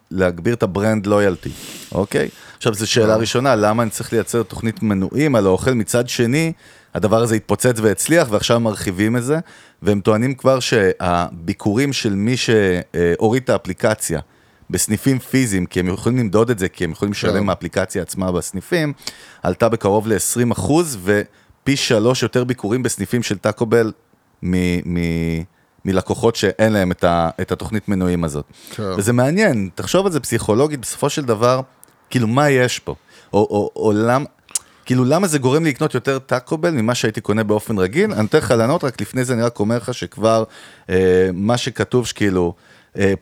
להגביר 0.49 0.55
את 0.55 0.63
ה 0.63 0.70
brand 0.70 1.07
loyalty, 1.07 1.51
אוקיי? 1.93 2.29
עכשיו, 2.57 2.75
זו 2.75 2.91
שאלה 2.91 3.17
ראשונה, 3.17 3.57
למה 3.57 3.83
אני 3.83 3.91
צריך 3.91 4.13
לייצר 4.13 4.43
תוכנית 4.43 4.83
מנויים 4.83 5.35
על 5.35 5.47
האוכל? 5.47 5.73
מצד 5.73 6.09
שני, 6.09 6.53
הדבר 6.95 7.23
הזה 7.23 7.35
התפוצץ 7.35 7.81
והצליח, 7.81 8.29
ועכשיו 8.31 8.61
מרחיבים 8.61 9.17
את 9.17 9.25
זה, 9.25 9.39
והם 9.83 10.01
טוענים 10.01 10.35
כבר 10.35 10.61
שהביקורים 10.61 11.93
של 11.93 12.15
מי 12.15 12.35
שהוריד 12.37 13.43
את 13.43 13.51
האפליקציה, 13.51 14.21
בסניפים 14.71 15.19
פיזיים, 15.19 15.67
כי 15.67 15.81
הם 15.81 15.89
יכולים 15.89 16.19
למדוד 16.19 16.51
את 16.51 16.59
זה, 16.59 16.69
כי 16.69 16.85
הם 16.85 16.91
יכולים 16.91 17.13
לשלם 17.13 17.41
כן. 17.41 17.47
מהאפליקציה 17.47 18.03
עצמה 18.03 18.33
בסניפים, 18.33 18.93
עלתה 19.43 19.69
בקרוב 19.69 20.09
ל-20 20.09 20.53
אחוז, 20.53 20.99
ופי 21.05 21.77
שלוש 21.77 22.23
יותר 22.23 22.45
ביקורים 22.45 22.83
בסניפים 22.83 23.23
של 23.23 23.39
טאקו 23.39 23.67
בל 23.67 23.93
מ- 24.43 24.95
מ- 24.95 25.43
מלקוחות 25.85 26.37
שאין 26.37 26.73
להם 26.73 26.93
את, 26.93 27.05
ה- 27.05 27.31
את 27.41 27.53
התוכנית 27.53 27.89
מנויים 27.89 28.25
הזאת. 28.25 28.45
כן. 28.71 28.83
וזה 28.83 29.13
מעניין, 29.13 29.69
תחשוב 29.75 30.07
על 30.07 30.13
זה 30.13 30.21
פסיכולוגית, 30.21 30.81
בסופו 30.81 31.11
של 31.11 31.25
דבר, 31.25 31.61
כאילו, 32.11 32.27
מה 32.27 32.51
יש 32.51 32.79
פה? 32.79 32.95
או, 33.33 33.39
או, 33.39 33.71
או 33.77 33.93
למה... 33.93 34.25
כאילו, 34.85 35.05
למה 35.05 35.27
זה 35.27 35.39
גורם 35.39 35.65
לי 35.65 35.71
לקנות 35.71 35.95
יותר 35.95 36.19
טאקו 36.19 36.54
בל 36.54 36.71
ממה 36.71 36.95
שהייתי 36.95 37.21
קונה 37.21 37.45
באופן 37.45 37.79
רגיל? 37.79 38.13
אני 38.13 38.23
נותן 38.23 38.39
לך 38.39 38.51
לענות, 38.51 38.85
רק 38.85 39.01
לפני 39.01 39.25
זה 39.25 39.33
אני 39.35 39.43
רק 39.43 39.61
אומר 39.61 39.77
לך 39.77 39.95
שכבר 39.95 40.45
אה, 40.91 41.31
מה 41.35 41.57
שכתוב 41.57 42.07
שכאילו, 42.07 42.55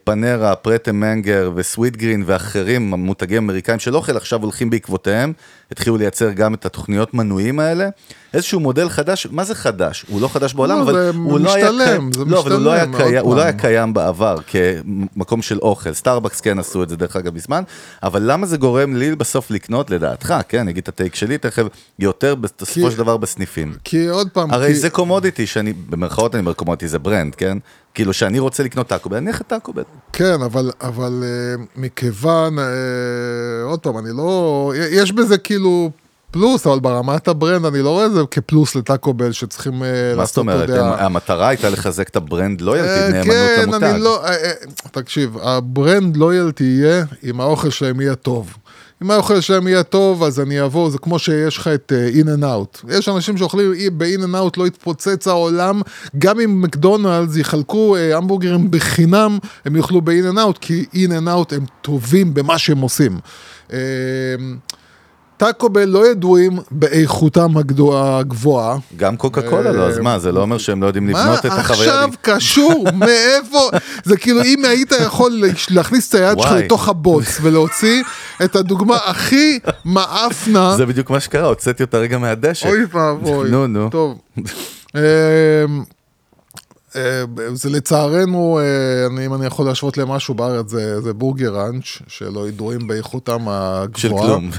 פנרה, 0.05 0.55
פרט 0.55 0.93
א 0.93 1.03
מנז'ה 1.03 1.51
וסוויט 1.55 1.97
גרין 1.97 2.23
ואחרים, 2.27 2.95
המותגים 2.95 3.45
אמריקאים 3.45 3.79
של 3.79 3.97
אוכל, 3.97 4.17
עכשיו 4.17 4.43
הולכים 4.43 4.71
בעקבותיהם, 4.71 5.33
התחילו 5.73 5.97
לייצר 5.97 6.31
גם 6.31 6.55
את 6.55 6.67
התוכניות 6.67 7.15
מנויים 7.15 7.61
האלה. 7.61 7.89
איזשהו 8.35 8.61
מודל 8.61 8.89
חדש, 8.89 9.27
מה 9.31 9.45
זה 9.45 9.55
חדש? 9.55 10.05
הוא 10.09 10.21
לא 10.21 10.29
חדש 10.29 10.55
בעולם, 10.55 10.77
לא, 10.77 10.83
אבל 10.83 10.93
זה 10.93 11.11
הוא 11.19 11.41
לא 11.41 11.55
היה 11.55 11.71
משתלם, 11.71 11.87
קיים, 11.87 12.13
זה 12.13 12.25
לא, 12.25 12.41
אבל 12.41 12.53
הוא 12.53 12.61
לא 12.61 12.73
היה 12.73 12.87
משתלם, 12.87 13.25
הוא 13.25 13.37
לא 13.37 13.43
היה. 13.43 13.53
קיים 13.53 13.95
בעבר 13.95 14.37
כמקום 14.47 15.43
של 15.43 15.59
אוכל. 15.59 15.93
סטארבקס 15.93 16.41
כן 16.41 16.59
עשו 16.59 16.83
את 16.83 16.89
זה 16.89 16.97
דרך 16.97 17.17
אגב 17.17 17.35
מזמן, 17.35 17.63
אבל 18.03 18.23
למה 18.25 18.47
זה 18.47 18.57
גורם 18.57 18.97
לי 18.97 19.17
בסוף 19.17 19.51
לקנות, 19.51 19.91
לדעתך, 19.91 20.35
כן, 20.49 20.59
אני 20.59 20.71
אגיד 20.71 20.83
את 20.83 20.89
ה 20.89 20.94
take 20.94 21.15
שלי 21.15 21.39
תכף, 21.39 21.67
יותר 21.99 22.35
בסופו 22.35 22.91
של 22.91 22.99
דבר 22.99 23.17
בסניפים. 23.17 23.75
כי 23.85 24.09
עוד 24.09 24.29
פעם, 24.33 24.51
הרי 24.51 24.67
כי... 24.67 24.75
זה 24.75 24.91
commodity 24.91 25.47
שאני, 25.47 25.73
במרכאות 25.73 26.35
אני 26.35 26.41
אומר 26.41 26.53
commodity, 26.53 26.89
זה 26.89 26.99
brand, 26.99 27.35
כן? 27.35 27.59
כאילו 27.97 28.13
שאני 28.13 28.39
רוצה 28.39 28.63
לקנות 28.63 28.87
טאקובל, 28.87 29.17
אני 29.17 29.27
אלך 29.31 29.41
לטאקובל. 29.41 29.83
כן, 30.13 30.43
אבל, 30.45 30.71
אבל 30.81 31.23
אה, 31.25 31.65
מכיוון, 31.77 32.59
אה, 32.59 32.65
עוד 33.65 33.81
פעם, 33.81 33.99
אני 33.99 34.09
לא, 34.17 34.73
יש 34.91 35.13
בזה 35.13 35.39
כאילו 35.39 35.91
פלוס, 36.31 36.67
אבל 36.67 36.81
ברמת 36.81 37.29
ה 37.29 37.35
brand 37.35 37.65
אני 37.65 37.83
לא 37.83 37.91
רואה 37.91 38.07
את 38.07 38.13
זה 38.13 38.21
כפלוס 38.31 38.75
לטאקו 38.75 39.15
בל 39.15 39.33
שצריכים 39.33 39.83
אה, 39.83 39.89
לעשות, 39.89 40.17
מה 40.17 40.25
זאת 40.27 40.37
אומרת? 40.39 40.65
אתה 40.65 40.73
יודע, 40.73 40.87
הם- 40.87 41.05
המטרה 41.05 41.49
הייתה 41.49 41.71
לחזק 41.71 42.09
את 42.09 42.17
ה 42.17 42.24
brand 42.24 42.61
loyalty, 42.61 43.13
נאמנות 43.13 43.27
כן, 43.57 43.63
למותג. 43.69 43.85
אני 43.85 44.01
לא, 44.01 44.25
תקשיב, 44.93 45.37
ה 45.43 45.55
brand 45.55 46.17
loyalty 46.17 46.65
יהיה 46.65 47.05
אם 47.25 47.41
האוכל 47.41 47.71
שלהם 47.71 48.01
יהיה 48.01 48.15
טוב. 48.15 48.57
אם 49.03 49.11
האוכל 49.11 49.41
שלהם 49.41 49.69
יהיה 49.69 49.83
טוב, 49.83 50.23
אז 50.23 50.41
אני 50.41 50.63
אבוא, 50.63 50.91
זה 50.91 50.99
כמו 50.99 51.19
שיש 51.19 51.57
לך 51.57 51.69
את 51.69 51.93
In-N-Out. 52.15 52.81
יש 52.89 53.09
אנשים 53.09 53.37
שאוכלים 53.37 53.99
ב- 53.99 54.21
In-N-Out, 54.21 54.51
לא 54.57 54.67
יתפוצץ 54.67 55.29
העולם, 55.29 55.81
גם 56.19 56.41
אם 56.41 56.63
מקדונלדס 56.63 57.37
יחלקו 57.37 57.97
אה, 57.97 58.17
המבורגרים 58.17 58.71
בחינם, 58.71 59.39
הם 59.65 59.77
יאכלו 59.77 60.03
ב- 60.03 60.35
In-N-Out, 60.35 60.59
כי 60.61 60.85
In-N-Out 60.95 61.55
הם 61.55 61.65
טובים 61.83 62.35
במה 62.35 62.59
שהם 62.59 62.79
עושים. 62.79 63.19
אה, 63.73 63.79
טאקו 65.37 65.69
בל 65.69 65.85
לא 65.85 66.07
ידועים 66.11 66.59
באיכותם 66.71 67.57
הגבוהה. 67.57 68.77
גם 68.97 69.17
קוקה 69.17 69.43
קולה 69.43 69.73
לא, 69.73 69.83
אז 69.87 69.99
מה, 69.99 70.19
זה 70.19 70.33
לא 70.33 70.41
אומר 70.41 70.59
שהם 70.59 70.83
לא 70.83 70.87
יודעים 70.87 71.07
מה 71.07 71.23
לבנות 71.25 71.39
את 71.47 71.51
החוויה. 71.53 71.91
עכשיו 71.91 72.11
קשור? 72.23 72.85
מאיפה? 73.01 73.69
זה 74.05 74.17
כאילו 74.17 74.43
אם 74.43 74.65
היית 74.65 74.93
יכול 75.01 75.43
להכניס 75.71 76.09
את 76.09 76.15
היד 76.15 76.39
שלך. 76.41 76.53
לתוך 76.53 76.89
הבוץ 76.89 77.27
ולהוציא 77.43 78.03
את 78.45 78.57
הדוגמה 78.57 78.97
הכי 79.07 79.59
מעפנה, 79.85 80.75
זה 80.77 80.87
בדיוק 80.87 81.11
מה 81.11 81.21
שקרה, 81.21 81.47
הוצאתי 81.49 81.83
אותה 81.83 81.99
רגע 81.99 82.19
מהדשא. 82.19 82.69
אוי 82.69 82.85
ואבוי. 82.93 83.51
נו, 83.51 83.67
נו. 83.67 83.91
טוב. 83.91 84.19
אמ, 84.39 84.43
אה, 86.97 87.23
זה 87.55 87.71
לצערנו, 87.71 88.59
אה, 88.63 88.65
אני- 89.07 89.27
אם 89.27 89.35
אני 89.35 89.47
יכול 89.47 89.67
להשוות 89.67 89.97
למשהו 89.99 90.35
בארץ, 90.35 90.71
זה 90.71 91.01
זה 91.01 91.13
בורגר 91.13 91.57
ראנץ', 91.57 91.85
שלא 92.09 92.49
ידועים 92.49 92.87
באיכותם 92.87 93.39
של 93.97 94.09
הגבוהה. 94.09 94.27
כלום. 94.27 94.51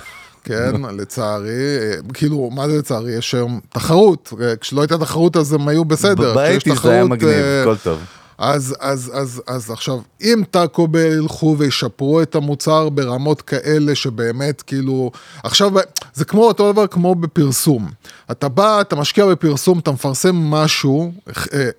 כן, 0.48 0.82
לצערי, 0.98 1.78
אה, 1.80 1.96
כאילו, 2.14 2.50
מה 2.54 2.70
זה 2.70 2.78
לצערי? 2.78 3.12
יש 3.12 3.34
היום 3.34 3.60
תחרות, 3.70 4.34
אה, 4.42 4.56
כשלא 4.56 4.82
הייתה 4.82 4.98
תחרות 4.98 5.38
אז 5.38 5.54
הם 5.54 5.68
היו 5.68 5.86
בסדר. 5.86 6.36
באייטיז 6.36 6.82
זה 6.82 6.92
היה 6.92 7.06
מגניב, 7.06 7.34
אה, 7.34 7.62
הכל 7.62 7.76
טוב. 7.84 8.00
אז, 8.38 8.76
אז, 8.80 9.12
אז, 9.14 9.42
אז 9.48 9.72
עכשיו, 9.72 10.00
אם 10.22 10.44
טאקו 10.52 10.88
בל 10.88 11.00
ילכו 11.00 11.56
וישפרו 11.58 12.22
את 12.22 12.36
המוצר 12.36 12.90
ברמות 12.90 13.42
כאלה 13.42 13.96
שבאמת 13.96 14.62
כאילו, 14.62 15.12
עכשיו 15.44 15.72
זה 16.14 16.26
כמו 16.26 16.44
אותו 16.44 16.72
דבר 16.72 16.88
כמו 16.88 17.16
בפרסום. 17.16 17.90
אתה 18.32 18.50
בא, 18.50 18.82
אתה 18.82 18.96
משקיע 18.96 19.26
בפרסום, 19.26 19.80
אתה 19.80 19.92
מפרסם 19.92 20.36
משהו, 20.36 21.12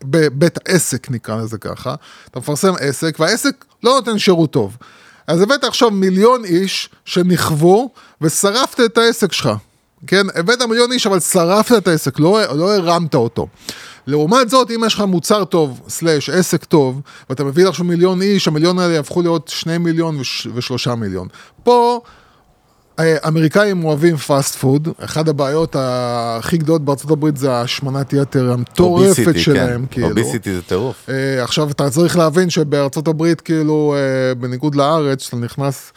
בבית 0.04 0.58
עסק 0.68 1.10
נקרא 1.10 1.36
לזה 1.36 1.58
ככה, 1.58 1.94
אתה 2.30 2.38
מפרסם 2.38 2.72
עסק 2.80 3.16
והעסק 3.20 3.64
לא 3.82 3.90
נותן 3.94 4.18
שירות 4.18 4.50
טוב. 4.50 4.76
אז 5.28 5.42
הבאת 5.42 5.64
עכשיו 5.64 5.90
מיליון 5.90 6.44
איש 6.44 6.90
שנכנסו 7.04 7.90
ושרפת 8.20 8.80
את 8.80 8.98
העסק 8.98 9.32
שלך. 9.32 9.50
כן, 10.06 10.26
הבאת 10.34 10.62
מיליון 10.62 10.92
איש 10.92 11.06
אבל 11.06 11.20
שרפת 11.20 11.76
את 11.78 11.88
העסק, 11.88 12.18
לא, 12.18 12.40
לא 12.54 12.74
הרמת 12.74 13.14
אותו. 13.14 13.46
לעומת 14.06 14.50
זאת, 14.50 14.70
אם 14.70 14.84
יש 14.86 14.94
לך 14.94 15.00
מוצר 15.00 15.44
טוב, 15.44 15.80
סלאש 15.88 16.30
עסק 16.30 16.64
טוב, 16.64 17.00
ואתה 17.30 17.44
מביא 17.44 17.68
עכשיו 17.68 17.84
מיליון 17.84 18.22
איש, 18.22 18.48
המיליון 18.48 18.78
האלה 18.78 18.94
יהפכו 18.94 19.22
להיות 19.22 19.48
שני 19.48 19.78
מיליון 19.78 20.20
וש, 20.20 20.46
ושלושה 20.54 20.94
מיליון. 20.94 21.28
פה, 21.62 22.00
אמריקאים 23.00 23.84
אוהבים 23.84 24.16
פאסט 24.16 24.54
פוד, 24.54 24.88
אחת 24.98 25.28
הבעיות 25.28 25.76
הכי 25.78 26.58
גדולות 26.58 26.84
בארצות 26.84 27.10
הברית 27.10 27.36
זה 27.36 27.52
השמנת 27.52 28.12
יתר 28.12 28.52
המטורפת 28.52 29.18
obesity, 29.18 29.38
שלהם, 29.38 29.80
כן. 29.80 29.86
כאילו. 29.90 30.08
obesity 30.08 30.54
זה 30.54 30.62
טירוף. 30.62 31.06
אה, 31.08 31.42
עכשיו 31.44 31.70
אתה 31.70 31.90
צריך 31.90 32.16
להבין 32.16 32.50
שבארצות 32.50 33.08
הברית 33.08 33.40
כאילו 33.40 33.94
אה, 33.96 34.34
בניגוד 34.34 34.74
לארץ 34.74 35.22
שאתה 35.22 35.36
נכנס 35.36 35.92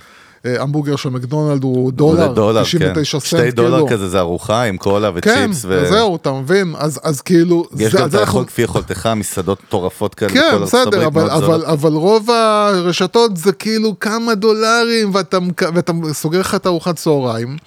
המבורגר 0.45 0.95
של 0.95 1.09
מקדונלד 1.09 1.63
הוא 1.63 1.91
דולר, 1.91 2.33
דולר, 2.33 2.63
99 2.63 3.19
כן. 3.19 3.25
סנט 3.25 3.39
שתי 3.41 3.51
דולר 3.51 3.71
כאילו. 3.75 3.87
כזה 3.87 4.09
זה 4.09 4.19
ארוחה 4.19 4.63
עם 4.63 4.77
קולה 4.77 5.11
כן, 5.21 5.45
וצ'יפס. 5.49 5.65
ו- 5.65 5.83
וזהו, 5.85 6.15
אתה 6.15 6.31
מבין? 6.31 6.73
אז, 6.77 6.99
אז 7.03 7.21
כאילו, 7.21 7.65
יש 7.77 7.91
זה- 7.91 7.97
גם 7.97 8.07
את 8.09 8.13
האכול 8.13 8.45
כפי 8.45 8.61
יכולתך, 8.61 9.09
מסעדות 9.15 9.59
מטורפות 9.67 10.15
כאלה. 10.15 10.29
כן, 10.31 10.57
בסדר, 10.61 11.07
אבל, 11.07 11.29
אבל. 11.29 11.65
אבל 11.65 11.93
רוב 11.93 12.29
הרשתות 12.31 13.37
זה 13.37 13.51
כאילו 13.51 13.99
כמה 13.99 14.35
דולרים 14.35 15.15
ואתה, 15.15 15.37
ואתה 15.75 15.93
סוגר 16.11 16.39
לך 16.39 16.55
את 16.55 16.67
ארוחת 16.67 16.95
צהריים. 16.95 17.57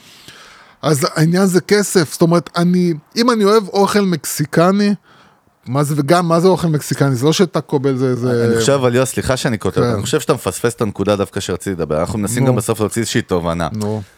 אז 0.83 1.07
העניין 1.15 1.47
זה 1.47 1.61
כסף, 1.61 2.13
זאת 2.13 2.23
אומרת, 2.23 2.51
אני, 2.57 2.93
אם 3.17 3.31
אני 3.31 3.45
אוהב 3.45 3.69
אוכל 3.69 4.01
מקסיקני, 4.01 4.95
מה 5.67 5.85
זה, 5.85 5.95
וגם 5.99 6.29
מה 6.29 6.41
זה 6.41 6.49
אוכל 6.49 6.69
מקסיקני, 6.69 7.15
זה 7.15 7.27
לא 7.27 7.33
שטאקו 7.33 7.79
בל 7.79 7.97
זה, 7.97 8.15
זה... 8.15 8.47
אני 8.47 8.61
חושב, 8.61 8.73
אבל 8.73 8.95
יוס, 8.95 9.11
סליחה 9.11 9.37
שאני 9.37 9.59
כותב, 9.59 9.81
כן. 9.81 9.87
אני 9.87 10.03
חושב 10.03 10.21
שאתה 10.21 10.35
מפספס 10.35 10.75
את 10.75 10.81
הנקודה 10.81 11.17
דווקא 11.17 11.41
שרציתי 11.41 11.71
לדבר. 11.71 12.01
אנחנו 12.01 12.19
מנסים 12.19 12.43
נו. 12.43 12.49
גם 12.49 12.57
בסוף 12.57 12.81
להוציא 12.81 13.03
איזושהי 13.03 13.23
תובנה. 13.23 13.69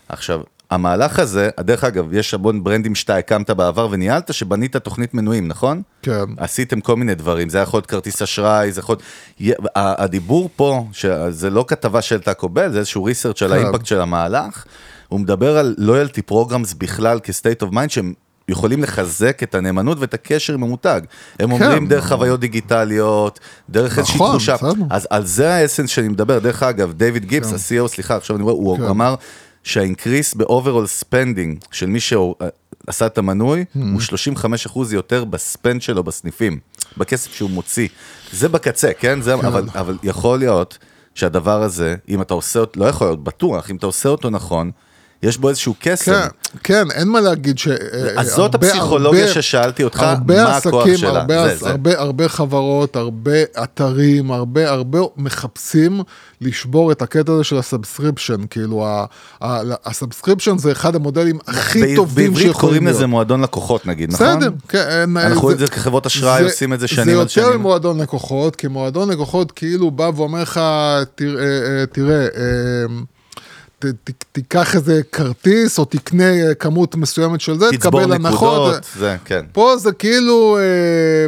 עכשיו, 0.08 0.40
המהלך 0.70 1.18
הזה, 1.18 1.50
דרך 1.60 1.84
אגב, 1.84 2.14
יש 2.14 2.34
המון 2.34 2.64
ברנדים 2.64 2.94
שאתה 2.94 3.16
הקמת 3.16 3.50
בעבר 3.50 3.88
וניהלת, 3.90 4.34
שבנית 4.34 4.76
תוכנית 4.76 5.14
מנויים, 5.14 5.48
נכון? 5.48 5.82
כן. 6.02 6.24
עשיתם 6.36 6.80
כל 6.80 6.96
מיני 6.96 7.14
דברים, 7.14 7.48
זה 7.48 7.58
יכול 7.58 7.78
להיות 7.78 7.86
כרטיס 7.86 8.22
אשראי, 8.22 8.72
זה 8.72 8.80
יכול 8.80 8.96
להיות... 9.40 9.62
הדיבור 9.76 10.50
פה, 10.56 10.86
שזה 10.92 11.50
לא 11.50 11.64
כתבה 11.68 12.02
של 12.02 12.20
טאקו 12.20 12.48
בל, 12.48 12.72
זה 12.72 12.78
איזשהו 12.78 13.04
ריסרצ' 13.04 13.42
כן. 13.42 13.52
האימפקט 13.52 13.86
של 13.86 14.00
המהלך, 14.00 14.64
הוא 15.08 15.20
מדבר 15.20 15.58
על 15.58 15.74
לויאלטי 15.78 16.22
פרוגרמס 16.22 16.74
בכלל 16.74 17.20
כ-state 17.22 17.66
of 17.66 17.72
mind, 17.72 17.88
שהם 17.88 18.12
יכולים 18.48 18.82
לחזק 18.82 19.42
את 19.42 19.54
הנאמנות 19.54 19.98
ואת 20.00 20.14
הקשר 20.14 20.54
עם 20.54 20.62
המותג. 20.62 21.00
הם 21.38 21.52
אומרים 21.52 21.86
דרך 21.86 22.08
חוויות 22.08 22.40
דיגיטליות, 22.40 23.40
דרך 23.70 23.98
איזושהי 23.98 24.16
נכון, 24.16 24.30
תחושה. 24.30 24.56
בסדר. 24.56 24.84
אז 24.90 25.06
על 25.10 25.26
זה 25.26 25.54
האסנס 25.54 25.90
שאני 25.90 26.08
מדבר. 26.08 26.38
דרך 26.38 26.62
אגב, 26.62 26.92
דיוויד 26.92 27.24
גיבס, 27.24 27.52
ה-CEO, 27.52 27.88
סליחה, 27.88 28.16
עכשיו 28.16 28.36
אני 28.36 28.44
רואה, 28.44 28.54
הוא 28.54 28.76
כן. 28.76 28.84
אמר 28.84 29.14
שהאינקריס 29.62 30.34
ב-overall 30.34 31.02
spending 31.02 31.66
של 31.72 31.86
מי 31.86 32.00
שעשה 32.00 33.06
את 33.06 33.18
המנוי, 33.18 33.64
Mm-hmm. 33.76 33.78
הוא 33.92 34.00
35% 34.90 34.92
יותר 34.92 35.24
בספנד 35.24 35.82
שלו 35.82 36.04
בסניפים, 36.04 36.58
בכסף 36.96 37.32
שהוא 37.34 37.50
מוציא. 37.50 37.88
זה 38.32 38.48
בקצה, 38.48 38.90
כן? 38.98 39.22
זה, 39.22 39.34
אבל, 39.34 39.68
אבל 39.74 39.96
יכול 40.02 40.38
להיות 40.38 40.78
שהדבר 41.14 41.62
הזה, 41.62 41.94
אם 42.08 42.22
אתה 42.22 42.34
עושה 42.34 42.60
לא 42.76 42.84
יכול 42.84 43.06
להיות, 43.06 43.24
בטוח, 43.24 43.70
אם 43.70 43.76
אתה 43.76 43.86
עושה 43.86 44.08
אותו 44.08 44.30
נכון, 44.30 44.70
יש 45.22 45.38
בו 45.38 45.48
איזשהו 45.48 45.74
קסם. 45.80 46.12
כן, 46.12 46.26
כן, 46.64 46.90
אין 46.90 47.08
מה 47.08 47.20
להגיד 47.20 47.58
ש... 47.58 47.68
אז 48.16 48.28
זאת 48.30 48.54
הרבה- 48.54 48.66
הפסיכולוגיה 48.68 49.20
הרבה- 49.20 49.32
ששאלתי 49.42 49.84
אותך, 49.84 50.02
הרבה 50.02 50.44
מה 50.44 50.56
הכוח 50.56 50.74
עסקים, 50.86 50.96
שלה? 50.96 51.20
הרבה, 51.20 51.48
זה, 51.48 51.56
זה. 51.56 51.70
הרבה, 51.70 51.98
הרבה 52.00 52.28
חברות, 52.28 52.96
הרבה 52.96 53.32
אתרים, 53.62 54.30
הרבה, 54.30 54.70
הרבה 54.70 54.98
מחפשים 55.16 56.00
לשבור 56.40 56.92
את 56.92 57.02
הקטע 57.02 57.32
הזה 57.32 57.44
של 57.44 57.58
הסאבסקריפשן, 57.58 58.36
כאילו 58.50 58.86
הסאבסקריפשן 59.84 60.58
זה 60.58 60.72
אחד 60.72 60.94
המודלים 60.94 61.38
הכי 61.46 61.82
ב- 61.92 61.96
טובים 61.96 62.24
בעברית 62.26 62.46
שיכולים 62.46 62.60
קוראים 62.60 62.84
להיות. 62.84 62.96
לזה 62.96 63.06
מועדון 63.06 63.40
לקוחות 63.40 63.86
נגיד, 63.86 64.12
נכון? 64.12 64.26
בסדר, 64.38 64.50
כן. 64.68 65.16
אנחנו 65.16 65.40
רואים 65.40 65.54
את 65.54 65.60
זה 65.60 65.66
כחברות 65.66 66.06
אשראי, 66.06 66.42
עושים 66.44 66.72
את 66.72 66.80
זה 66.80 66.88
שנים 66.88 67.00
על 67.08 67.28
זה 67.28 67.40
יותר 67.40 67.48
שנים. 67.48 67.60
ממועדון 67.60 68.00
לקוחות, 68.00 68.56
כי 68.56 68.68
מועדון 68.68 69.10
לקוחות 69.10 69.52
כאילו 69.52 69.90
בא 69.90 70.10
ואומר 70.16 70.42
לך, 70.42 70.60
תראה, 71.14 71.44
אה, 71.44 71.86
תראה, 71.92 72.22
אה, 72.22 72.26
ת- 73.78 73.84
ת- 74.04 74.24
תיקח 74.32 74.74
איזה 74.74 75.00
כרטיס 75.12 75.78
או 75.78 75.84
תקנה 75.84 76.32
אה, 76.48 76.54
כמות 76.54 76.94
מסוימת 76.94 77.40
של 77.40 77.58
זה, 77.58 77.66
תצבור 77.72 78.00
תקבל 78.00 78.12
הנחות. 78.12 78.52
נקודות, 78.68 78.86
זה, 78.98 79.16
כן. 79.24 79.44
פה 79.52 79.76
זה 79.78 79.92
כאילו, 79.92 80.58
אה, 80.58 81.26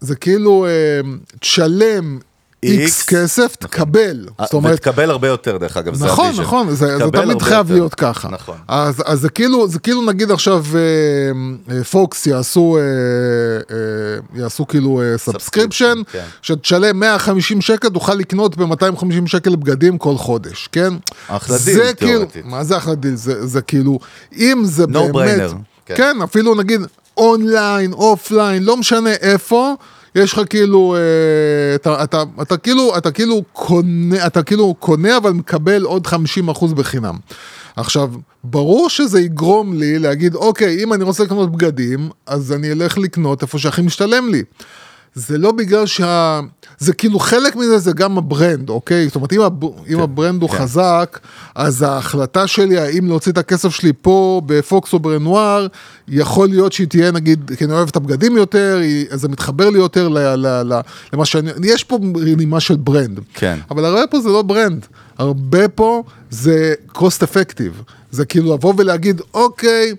זה 0.00 0.16
כאילו, 0.16 0.66
אה, 0.66 1.00
תשלם 1.40 2.18
איקס 2.62 3.02
כסף, 3.02 3.56
תקבל. 3.56 4.26
זאת 4.42 4.52
אומרת, 4.52 4.74
ותקבל 4.74 5.10
הרבה 5.10 5.28
יותר 5.28 5.56
דרך 5.56 5.76
אגב, 5.76 5.94
זה 5.94 6.06
נכון. 6.06 6.32
נכון, 6.40 6.70
זה, 6.70 6.96
תמיד 7.12 7.42
חייב. 7.42 7.72
להיות 7.72 7.94
ככה. 7.94 8.28
נכון. 8.28 8.56
אז, 8.68 9.02
זה 9.12 9.28
כאילו, 9.28 9.68
זה 9.68 9.78
כאילו 9.78 10.02
נגיד 10.02 10.30
עכשיו 10.30 10.64
אה, 10.74 10.80
אה, 11.76 11.84
פוקס 11.84 12.26
יעשו, 12.26 12.78
אה, 12.78 13.76
יעשו 14.34 14.66
כאילו 14.66 15.02
subscription, 15.16 16.02
כן. 16.12 16.24
שתשלם 16.42 17.00
150 17.00 17.60
שקל, 17.60 17.88
תוכל 17.88 18.14
לקנות 18.14 18.56
ב-250 18.56 19.26
שקל 19.26 19.56
בגדים 19.56 19.98
כל 19.98 20.16
חודש, 20.16 20.68
כן? 20.72 20.94
אחלה 21.28 21.56
דיל, 21.64 21.74
כאילו, 21.74 21.92
תיאורטית. 21.94 22.44
מה 22.44 22.64
זה 22.64 22.76
אחלה 22.76 22.94
דיל? 22.94 23.14
זה, 23.16 23.60
כאילו, 23.62 23.98
אם 24.36 24.62
זה 24.64 24.86
באמת, 24.86 25.14
no 25.14 25.22
brainer, 25.22 25.54
כן. 25.86 25.94
כן. 25.96 26.22
אפילו 26.24 26.54
נגיד 26.54 26.80
אונליין, 27.16 27.92
אופליין, 27.92 28.62
לא 28.62 28.76
משנה 28.76 29.12
איפה. 29.12 29.74
יש 30.14 30.32
לך 30.32 30.40
כאילו, 30.50 30.96
אה, 30.96 31.74
אתה, 31.74 32.04
אתה, 32.04 32.22
אתה 32.42 32.56
כאילו, 32.56 32.98
אתה 32.98 33.10
כאילו 33.10 33.42
קונה, 33.52 34.26
אתה 34.26 34.42
כאילו 34.42 34.74
קונה 34.74 35.16
אבל 35.16 35.30
מקבל 35.30 35.82
עוד 35.82 36.06
50% 36.06 36.74
בחינם. 36.74 37.14
עכשיו, 37.76 38.10
ברור 38.44 38.88
שזה 38.90 39.20
יגרום 39.20 39.74
לי 39.74 39.98
להגיד, 39.98 40.34
אוקיי, 40.34 40.84
אם 40.84 40.92
אני 40.92 41.04
רוצה 41.04 41.24
לקנות 41.24 41.52
בגדים, 41.52 42.10
אז 42.26 42.52
אני 42.52 42.72
אלך 42.72 42.98
לקנות 42.98 43.42
איפה 43.42 43.58
שהכי 43.58 43.82
משתלם 43.82 44.28
לי. 44.28 44.42
זה 45.14 45.38
לא 45.38 45.52
בגלל 45.52 45.86
שה... 45.86 46.40
זה 46.78 46.92
כאילו 46.92 47.18
חלק 47.18 47.56
מזה 47.56 47.78
זה 47.78 47.92
גם 47.92 48.18
ה 48.18 48.25
brand, 48.25 48.70
אוקיי? 48.70 49.06
זאת 49.06 49.14
אומרת, 49.14 49.32
אם, 49.32 49.40
הב... 49.40 49.64
אם 49.88 50.00
ה 50.00 50.07
brand 50.07 50.42
הוא 50.42 50.50
כן. 50.50 50.56
חזק, 50.56 51.18
אז 51.54 51.82
ההחלטה 51.82 52.46
שלי 52.46 52.78
האם 52.78 53.06
להוציא 53.06 53.32
את 53.32 53.38
הכסף 53.38 53.68
שלי 53.68 53.92
פה 54.02 54.42
בפוקס 54.46 54.92
או 54.92 54.98
ברנואר, 54.98 55.66
יכול 56.08 56.48
להיות 56.48 56.72
שהיא 56.72 56.88
תהיה 56.88 57.10
נגיד, 57.10 57.50
כי 57.58 57.64
אני 57.64 57.72
אוהב 57.72 57.88
את 57.88 57.96
הבגדים 57.96 58.36
יותר, 58.36 58.78
היא... 58.82 59.06
אז 59.10 59.20
זה 59.20 59.28
מתחבר 59.28 59.70
לי 59.70 59.78
יותר 59.78 60.08
ל... 60.08 60.18
ל... 60.18 60.46
ל... 60.46 60.80
למה 61.12 61.24
שאני... 61.24 61.50
יש 61.62 61.84
פה 61.84 61.98
נימה 62.36 62.60
של 62.60 62.76
brand. 62.76 63.20
כן. 63.34 63.58
אבל 63.70 63.84
הרבה 63.84 64.06
פה 64.10 64.20
זה 64.20 64.28
לא 64.28 64.42
brand, 64.42 64.86
הרבה 65.18 65.68
פה 65.68 66.02
זה 66.30 66.74
cost 66.94 67.22
effective. 67.22 67.92
זה 68.10 68.24
כאילו 68.24 68.54
לבוא 68.54 68.74
ולהגיד, 68.76 69.22
אוקיי, 69.34 69.94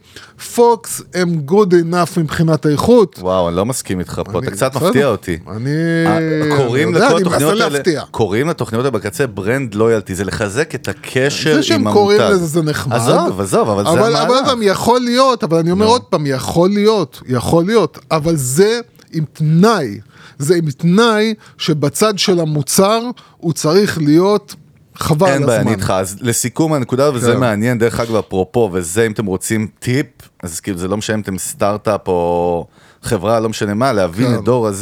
פוקס 0.55 1.01
הם 1.13 1.41
good 1.47 1.71
enough 1.71 2.19
מבחינת 2.19 2.65
האיכות. 2.65 3.19
וואו, 3.21 3.47
אני 3.47 3.55
לא 3.55 3.65
מסכים 3.65 3.99
איתך 3.99 4.21
פה, 4.31 4.39
אתה 4.39 4.51
קצת. 4.51 4.75
מפתיע 4.75 5.07
אותי. 5.07 5.39
אני... 5.47 5.69
אה, 6.05 6.57
קוראים 6.57 6.93
לכל 6.95 7.05
אני 7.05 7.21
התוכניות 7.21 7.51
מנסה 7.51 7.63
האלה, 7.63 7.69
להפתיע. 7.69 8.03
קוראים 8.11 8.47
לתוכניות 8.47 8.85
האלה 8.85 8.97
בקצה 8.97 9.27
ברנד 9.27 9.75
לויאלטי, 9.75 10.15
זה 10.15 10.23
לחזק 10.23 10.75
את 10.75 10.87
הקשר 10.87 11.49
עם 11.49 11.55
זה 11.55 11.63
שהם 11.63 11.81
המותג. 11.81 11.93
קוראים 11.93 12.21
לזה 12.21 12.45
זה 12.45 12.61
נחמד. 12.61 12.95
עזוב, 12.95 13.41
עזוב, 13.41 13.69
אבל 13.69 13.83
זה 13.83 13.89
אבל, 13.89 13.99
אבל 13.99 14.15
המהלך. 14.15 14.47
פעם, 14.47 14.59
יכול 14.61 14.99
להיות, 14.99 15.43
אבל 15.43 15.57
אני 15.57 15.71
אומר 15.71 15.85
עוד 15.85 16.01
פעם, 16.01 16.25
יכול 16.25 16.69
להיות, 16.69 17.21
יכול 17.27 17.65
להיות, 17.65 17.99
אבל 18.11 18.35
זה 18.35 18.79
עם 19.13 19.23
תנאי, 19.33 19.99
זה 20.39 20.55
עם 20.55 20.71
תנאי 20.71 21.33
שבצד 21.57 22.19
של 22.19 22.39
המוצר 22.39 23.01
הוא 23.37 23.53
צריך 23.53 23.97
להיות 23.97 24.55
חבל 24.99 25.27
אין 25.27 25.35
הזמן. 25.35 25.45
בעיה, 25.47 25.61
אני 25.61 25.71
איתך. 25.71 25.93
אז 25.97 26.17
לסיכום 26.21 26.73
הנקודה, 26.73 27.13
וזה 27.13 27.33
כן. 27.33 27.39
מעניין, 27.39 27.77
דרך 27.77 27.99
אגב, 27.99 28.15
אפרופו, 28.15 28.69
וזה 28.73 29.05
אם 29.05 29.11
אתם 29.11 29.25
רוצים 29.25 29.67
טיפ, 29.79 30.05
אז 30.43 30.59
כאילו 30.59 30.77
זה 30.77 30.87
לא 30.87 30.97
משנה 30.97 31.15
אם 31.15 31.21
אתם 31.21 31.37
סטארט-אפ 31.37 32.07
או 32.07 32.65
חברה, 33.01 33.39
לא 33.39 33.49
משנה 33.49 33.73
מה, 33.73 33.93
להבין 33.93 34.27
כן. 34.27 34.35
את 34.35 34.43
דור 34.43 34.67
ה-Z. 34.67 34.73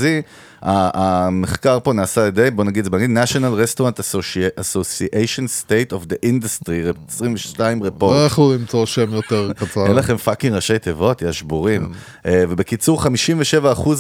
ה- 0.61 0.89
המחקר 1.27 1.79
פה 1.83 1.93
נעשה 1.93 2.21
על 2.21 2.27
ידי, 2.27 2.51
בוא 2.51 2.63
נגיד 2.63 2.77
את 2.77 2.83
זה 2.83 2.89
באנגלית, 2.89 3.17
national 3.29 3.31
restaurant 3.77 3.99
Associ- 3.99 4.59
association 4.61 5.45
state 5.65 5.93
of 5.93 6.05
the 6.09 6.15
industry, 6.29 6.93
22 7.09 7.83
report. 7.83 8.15
לא 8.15 8.25
יכלו 8.25 8.53
למצוא 8.53 8.85
שם 8.85 9.13
יותר 9.13 9.51
קצר. 9.59 9.85
אין 9.87 9.95
לכם 9.95 10.17
fucking 10.17 10.55
ראשי 10.55 10.79
תיבות, 10.79 11.21
יא 11.21 11.31
שבורים. 11.31 11.91
אה, 12.25 12.43
ובקיצור, 12.49 13.03
57% 13.03 13.07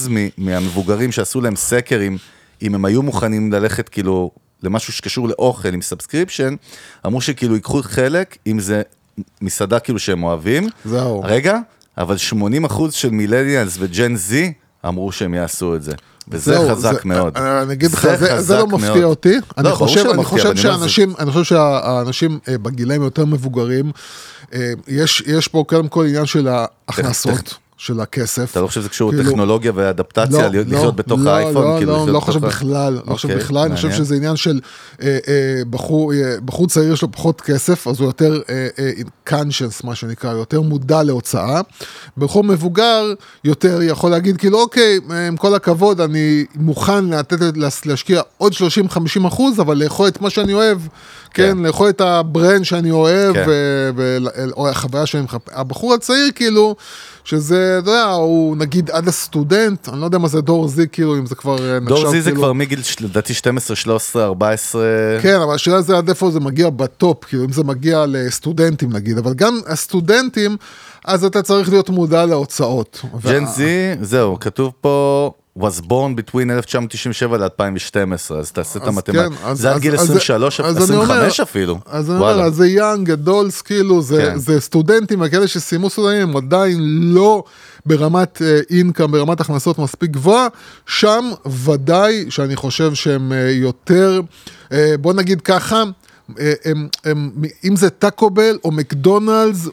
מ- 0.09 0.27
מהמבוגרים 0.37 1.11
שעשו 1.11 1.41
להם 1.41 1.55
סקר, 1.55 1.99
אם 2.61 2.75
הם 2.75 2.85
היו 2.85 3.03
מוכנים 3.03 3.51
ללכת 3.51 3.89
כאילו 3.89 4.31
למשהו 4.63 4.93
שקשור 4.93 5.27
לאוכל 5.29 5.73
עם 5.73 5.81
subscription, 5.81 6.55
אמרו 7.05 7.21
שכאילו 7.21 7.55
ייקחו 7.55 7.81
חלק, 7.83 8.37
אם 8.47 8.59
זה 8.59 8.81
מסעדה 9.41 9.79
כאילו 9.79 9.99
שהם 9.99 10.23
אוהבים. 10.23 10.67
זהו. 10.85 11.21
רגע, 11.25 11.57
אבל 11.97 12.15
80% 12.69 12.91
של 12.91 13.09
מילניאלס 13.09 13.75
וג'ן 13.79 14.15
זי 14.15 14.53
אמרו 14.87 15.11
שהם 15.11 15.33
יעשו 15.33 15.75
את 15.75 15.83
זה. 15.83 15.91
וזה 16.29 16.53
זהו, 16.53 16.69
חזק 16.69 17.05
מאוד. 17.05 17.37
אה, 17.37 17.61
אני 17.61 17.73
אגיד 17.73 17.91
לך, 17.91 18.01
זה 18.01 18.15
זה, 18.17 18.41
זה 18.41 18.55
לא 18.57 18.67
מפתיע 18.67 18.89
מאוד. 18.91 19.03
אותי. 19.03 19.33
לא, 19.33 19.41
אני 19.57 19.71
חושב, 19.71 19.99
אני 19.99 20.07
מפתיע, 20.09 20.23
חושב 20.23 20.47
אני 20.49 20.73
אומר, 20.75 20.87
זה- 20.87 21.03
אני 21.19 21.31
חושב 21.31 21.43
שהאנשים 21.43 22.39
אה, 22.47 22.57
בגילאים 22.57 23.01
יותר 23.01 23.25
מבוגרים, 23.25 23.91
אה, 24.53 24.71
יש, 24.87 25.23
יש 25.27 25.47
פה 25.47 25.63
קודם 25.67 25.87
כל 25.87 26.05
עניין 26.05 26.25
של 26.25 26.47
ההכנסות, 26.47 27.53
של 27.77 27.99
הכסף. 27.99 28.51
אתה 28.51 28.61
לא 28.61 28.67
חושב 28.67 28.81
שזה 28.81 28.89
קשור 28.89 29.11
כאילו- 29.11 29.23
לטכנולוגיה 29.23 29.71
ואדפטציה, 29.75 30.49
לא, 30.49 30.59
לחיות 30.67 30.95
בתוך 30.95 31.19
לא, 31.23 31.29
האייפון? 31.29 31.63
לא, 31.67 31.75
כאילו, 31.77 31.91
לא, 31.91 31.99
לא 31.99 32.05
בתוך 32.05 32.25
חושב 32.25 32.39
בכלל, 32.39 32.93
לא 33.07 33.13
חושב 33.13 33.29
אוקיי, 33.29 33.43
בכלל, 33.43 33.65
אני 33.65 33.75
חושב. 33.75 33.91
שזה 33.91 34.15
עניין 34.15 34.35
של 34.35 34.59
אה, 35.01 35.17
אה, 35.27 35.61
בחור, 35.69 36.13
אה, 36.13 36.35
בחור 36.45 36.67
צעיר 36.67 36.93
יש 36.93 37.01
לו 37.01 37.11
פחות 37.11 37.41
כסף, 37.41 37.87
אז 37.87 37.99
הוא 37.99 38.07
יותר 38.07 38.41
אה, 38.49 38.67
אה, 38.79 38.91
conscious, 39.29 39.81
מה 39.83 39.95
שנקרא, 39.95 40.31
יותר 40.33 40.61
מודע 40.61 41.03
להוצאה. 41.03 41.61
בחור 42.17 42.43
מבוגר 42.43 43.13
יותר 43.43 43.79
יכול 43.81 44.11
להגיד, 44.11 44.37
כאילו, 44.37 44.61
אוקיי, 44.61 44.99
עם 45.27 45.37
כל 45.37 45.55
הכבוד, 45.55 46.01
אני 46.01 46.45
מוכן 46.55 47.05
לתת, 47.05 47.39
להשקיע 47.85 48.21
עוד 48.37 48.53
30-50 48.53 49.27
אחוז, 49.27 49.59
אבל 49.59 49.77
לאכול 49.77 50.07
את 50.07 50.21
מה 50.21 50.29
שאני 50.29 50.53
אוהב, 50.53 50.77
כן, 51.33 51.57
לאכול 51.57 51.89
את 51.89 52.01
ה 52.01 52.12
brand 52.12 52.65
שאני 52.65 52.91
אוהב, 52.91 53.33
כן. 53.33 53.43
ו- 53.47 53.89
ו- 53.95 54.17
או 54.51 54.69
החוויה 54.69 55.05
שאני 55.05 55.23
מחפש. 55.23 55.53
הבחור 55.53 55.93
הצעיר, 55.93 56.31
כאילו, 56.35 56.75
שזה, 57.27 57.79
אתה 57.79 57.89
יודע, 57.89 58.03
הוא 58.03 58.57
נגיד 58.57 58.89
עד 58.91 59.07
הסטודנט, 59.07 59.89
אני 59.89 59.99
לא 60.01 60.05
יודע 60.05 60.17
מה 60.17 60.27
זה 60.27 60.41
דור 60.41 60.67
Z, 60.67 60.87
כאילו, 60.91 61.17
אם 61.17 61.25
זה 61.25 61.35
כבר 61.35 61.73
אה, 61.73 61.79
נחשב, 61.79 61.95
דור 61.95 62.11
Z 62.11 62.21
זה 62.21 62.29
כאילו- 62.29 62.41
כבר 62.43 62.53
מגיל, 62.53 62.79
לדעתי 63.01 63.33
12, 63.33 63.75
13, 63.75 64.25
14. 64.25 64.83
כן, 65.21 65.39
אבל 65.43 65.55
השאלה 65.55 65.81
זה 65.81 65.97
עד 65.97 66.09
איפה 66.09 66.31
זה 66.31 66.39
מגיע 66.39 66.69
ב 66.69 66.80
top, 66.80 67.25
כאילו, 67.25 67.43
אם 67.45 67.51
זה 67.51 67.63
מגיע 67.63 68.05
לסטודנטים 68.07 68.93
נגיד, 68.93 69.17
אבל 69.17 69.33
גם 69.33 69.59
הסטודנטים, 69.67 70.57
אז 71.05 71.25
אתה 71.25 71.41
צריך 71.41 71.69
להיות 71.69 71.89
מודע 71.89 72.25
להוצאות. 72.25 73.01
ג'ן 73.23 73.45
זי, 73.45 73.95
זהו, 74.01 74.39
כתוב 74.39 74.73
פה, 74.81 75.31
was 75.59 75.81
born 75.81 76.15
between 76.15 76.51
1997 76.51 77.37
ל-2012, 77.37 78.33
אז 78.35 78.51
תעשה 78.51 78.79
את 78.79 78.87
המתמטיקה. 78.87 79.29
כן, 79.29 79.53
זה 79.55 79.71
עד 79.71 79.81
גיל 79.81 79.93
אז- 79.93 80.01
23, 80.03 80.59
אז 80.59 80.89
אני 80.89 80.97
אומר- 80.97 81.03
25 81.13 81.39
אפילו. 81.39 81.79
אז 81.85 82.09
אני. 82.11 82.19
אומר, 82.19 82.41
אז 82.41 82.55
זה 82.55 82.67
young, 82.67 83.11
adults, 83.11 83.61
כאילו, 83.61 84.01
זה, 84.01 84.17
כן. 84.31 84.37
זה 84.37 84.59
סטודנטים, 84.61 85.21
וכאלה 85.21 85.47
שסיימו 85.47 85.89
סטודנטים, 85.89 86.29
הם 86.29 86.37
עדיין 86.37 86.77
לא 87.13 87.43
ברמת 87.85 88.41
income, 88.69 89.11
ברמת 89.11 89.41
הכנסות 89.41 89.79
מספיק 89.79 90.11
גבוהה, 90.11 90.47
שם 90.85 91.31
ודאי 91.63 92.25
שאני 92.29 92.55
חושב 92.55 92.93
שהם 92.93 93.33
אה, 93.33 93.51
יותר, 93.51 94.21
אה, 94.71 94.95
בוא 95.01 95.13
נגיד 95.13 95.41
ככה, 95.41 95.83
אה, 96.39 96.53
הם, 96.65 96.87
הם, 97.05 97.31
אם 97.65 97.75
זה 97.75 97.89
טאקו 97.89 98.29
בל 98.29 98.57
או 98.63 98.71
מקדונלדס, 98.71 99.67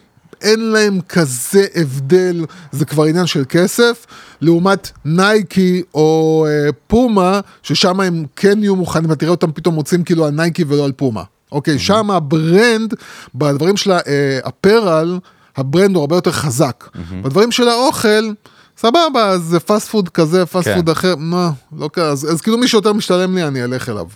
אין 0.44 0.60
להם 0.60 1.00
כזה 1.08 1.66
הבדל, 1.74 2.44
זה 2.72 2.84
כבר 2.84 3.04
עניין 3.04 3.26
של 3.26 3.44
כסף, 3.48 4.06
לעומת 4.40 4.90
נייקי 5.04 5.82
או 5.94 6.46
אה, 6.48 6.72
פומה, 6.86 7.40
ששם 7.62 8.00
הם 8.00 8.24
כן 8.36 8.58
יהיו 8.62 8.76
מוכנים, 8.76 9.10
ואתה 9.10 9.20
תראה 9.20 9.30
אותם 9.30 9.52
פתאום 9.52 9.74
מוצאים 9.74 10.04
כאילו 10.04 10.24
על 10.26 10.30
נייקי 10.30 10.64
ולא 10.68 10.84
על 10.84 10.92
פומה. 10.92 11.22
אוקיי, 11.52 11.78
שם 11.78 12.10
ה 12.10 12.22
brand, 12.22 12.94
בדברים 13.34 13.76
של 13.76 13.92
ה 13.92 14.06
apparel, 14.06 15.18
ה 15.56 15.63
brand 15.63 15.94
הוא 15.94 16.00
הרבה 16.00 16.16
יותר 16.16 16.32
חזק. 16.32 16.84
בדברים 17.22 17.52
של 17.52 17.68
האוכל, 17.68 18.32
סבבה, 18.78 19.28
אז 19.28 19.42
זה 19.42 19.60
fast 19.60 19.88
food 19.88 20.08
כזה, 20.08 20.46
fast 20.46 20.68
כן. 20.68 20.74
food 20.74 20.88
אחר, 20.88 21.14
לא, 21.18 21.48
לא 21.78 21.90
כזה, 21.92 22.08
אז, 22.08 22.32
אז 22.32 22.40
כאילו 22.40 22.58
מי 22.58 22.68
שיותר 22.68 22.92
משתלם 22.92 23.34
לי, 23.34 23.44
אני 23.44 23.64
אלך 23.64 23.88
אליו. 23.88 24.06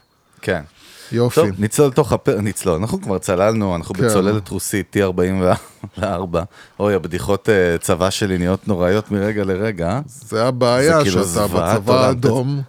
כן. 0.43 0.63
יופי. 1.13 1.35
טוב, 1.41 1.49
נצלול 1.59 1.89
לתוך 1.89 2.13
הפרק, 2.13 2.37
נצלול, 2.43 2.75
אנחנו 2.81 3.01
כבר 3.03 3.19
צללנו, 3.19 3.77
אנחנו 3.77 3.95
כן. 3.95 4.07
בצוללת 4.09 4.49
רוסית, 4.49 4.97
T44, 4.97 6.03
אוי, 6.81 6.95
הבדיחות 6.95 7.49
אה, 7.49 7.79
צבא 7.79 8.11
שלי 8.11 8.39
נהיות 8.39 8.69
נוראיות 8.69 9.11
מרגע 9.11 9.45
לרגע. 9.45 10.01
זה 10.07 10.45
הבעיה 10.45 10.99
זה 10.99 11.05
כאילו 11.05 11.25
שאתה 11.25 11.47
בצבא. 11.47 12.07
האדום, 12.07 12.61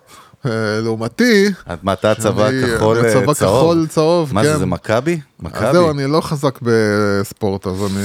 אה, 0.46 0.52
לעומתי, 0.84 1.48
את 1.74 1.84
מה 1.84 1.94
אתה 1.94 2.16
צבא 2.16 2.50
שאני- 2.50 2.76
כחול 2.78 2.98
אה, 3.06 3.14
צבא 3.14 3.34
צהוב? 3.34 3.60
כחול 3.64 3.88
צהוב, 3.88 4.34
מה 4.34 4.42
כן. 4.44 4.48
זה, 4.48 4.58
זה 4.58 4.66
מכבי? 4.66 5.20
מכבי? 5.40 5.72
זהו, 5.72 5.92
אני 5.92 6.08
לא 6.08 6.22
חזק 6.22 6.60
בספורט, 6.62 7.68
אז 7.68 7.82
אני... 7.82 8.02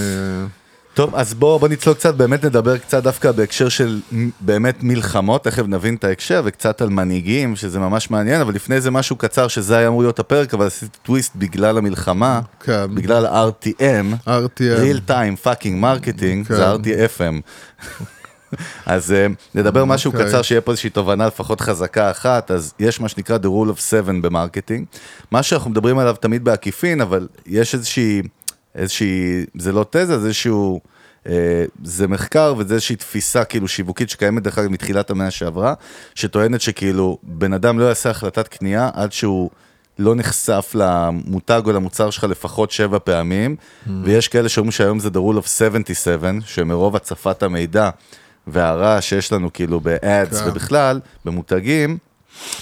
טוב, 0.94 1.14
אז 1.14 1.34
בוא, 1.34 1.60
בוא 1.60 1.68
נצלול 1.68 1.94
קצת, 1.94 2.14
באמת 2.14 2.44
נדבר 2.44 2.78
קצת 2.78 3.02
דווקא 3.02 3.32
בהקשר 3.32 3.68
של 3.68 4.00
באמת 4.40 4.82
מלחמות, 4.82 5.44
תכף 5.44 5.62
נבין 5.68 5.94
את 5.94 6.04
ההקשר, 6.04 6.42
וקצת 6.44 6.82
על 6.82 6.88
מנהיגים, 6.88 7.56
שזה 7.56 7.78
ממש 7.78 8.10
מעניין, 8.10 8.40
אבל 8.40 8.54
לפני 8.54 8.80
זה 8.80 8.90
משהו 8.90 9.16
קצר, 9.16 9.48
שזה 9.48 9.76
היה 9.76 9.88
אמור 9.88 10.02
להיות 10.02 10.18
הפרק, 10.18 10.54
אבל 10.54 10.66
עשיתי 10.66 10.98
טוויסט 11.02 11.32
בגלל 11.36 11.78
המלחמה, 11.78 12.40
כן. 12.60 12.94
בגלל 12.94 13.26
RTM, 13.26 14.28
RTM. 14.28 14.80
real 14.80 15.10
time 15.10 15.46
fucking 15.46 15.82
marketing, 15.82 16.48
כן. 16.48 16.54
זה 16.54 16.72
RTFM. 16.74 17.40
אז 18.86 19.12
אה, 19.12 19.26
נדבר 19.54 19.84
משהו 19.84 20.12
אוקיי. 20.12 20.26
קצר, 20.26 20.42
שיהיה 20.42 20.60
פה 20.60 20.72
איזושהי 20.72 20.90
תובנה 20.90 21.26
לפחות 21.26 21.60
חזקה 21.60 22.10
אחת, 22.10 22.50
אז 22.50 22.74
יש 22.78 23.00
מה 23.00 23.08
שנקרא 23.08 23.36
The 23.36 23.46
Rule 23.46 23.70
of 23.70 23.78
Seven 23.90 24.22
במרקטינג, 24.22 24.86
מה 25.30 25.42
שאנחנו 25.42 25.70
מדברים 25.70 25.98
עליו 25.98 26.16
תמיד 26.20 26.44
בעקיפין, 26.44 27.00
אבל 27.00 27.28
יש 27.46 27.74
איזושהי, 27.74 28.22
איזושהי, 28.74 29.44
זה 29.54 29.72
לא 29.72 29.86
תזה, 29.90 30.18
זה 30.18 30.26
איזשהו, 30.26 30.80
אה, 31.26 31.64
זה 31.84 32.08
מחקר 32.08 32.54
וזה 32.58 32.74
איזושהי 32.74 32.96
תפיסה 32.96 33.44
כאילו 33.44 33.68
שיווקית 33.68 34.10
שקיימת 34.10 34.42
דרך 34.42 34.58
אגב 34.58 34.68
מתחילת 34.68 35.10
המאה 35.10 35.30
שעברה, 35.30 35.74
שטוענת 36.14 36.60
שכאילו 36.60 37.18
בן 37.22 37.52
אדם 37.52 37.78
לא 37.78 37.84
יעשה 37.84 38.10
החלטת 38.10 38.48
קנייה 38.48 38.90
עד 38.94 39.12
שהוא... 39.12 39.50
לא 39.98 40.14
נחשף 40.14 40.72
למותג 40.74 41.62
או 41.66 41.72
למוצר 41.72 42.10
שלך 42.10 42.24
לפחות 42.24 42.70
שבע 42.70 42.98
פעמים, 43.04 43.56
ויש 44.04 44.28
כאלה 44.28 44.48
שאומרים 44.48 44.72
שהיום 44.72 44.98
זה 44.98 45.08
the 45.08 45.16
rule 45.16 45.44
of 45.44 45.48
77, 45.48 46.30
שמרוב 46.44 46.96
הצפת 46.96 47.42
המידע 47.42 47.90
והרעש 48.46 49.08
שיש 49.08 49.32
לנו 49.32 49.52
כאילו 49.52 49.80
ב-ads 49.80 50.36
כן. 50.36 50.48
ובכלל, 50.48 51.00
במותגים, 51.24 51.98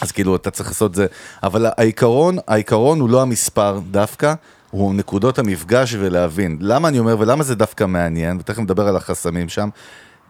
אז 0.01 0.13
כאילו 0.13 0.37
אתה 0.37 0.51
צריך 0.51 0.69
לעשות 0.69 0.91
את 0.91 0.95
זה, 0.95 1.07
אבל 1.43 1.67
העיקרון, 1.77 2.39
העיקרון 2.49 3.01
הוא 3.01 3.11
לא 3.11 3.23
המספר 3.23 3.81
דווקא, 3.91 4.35
הוא 4.73 4.95
נקודות 4.95 5.39
המפגש 5.39 5.95
ולהבין. 5.99 6.59
למה 6.61 6.89
אני 6.89 6.99
אומר 6.99 7.17
ולמה 7.19 7.43
זה 7.43 7.55
דווקא 7.55 7.85
מעניין, 7.85 8.37
ותכף 8.41 8.59
נדבר 8.59 8.89
על 8.89 8.97
החסמים 8.97 9.49
שם, 9.49 9.69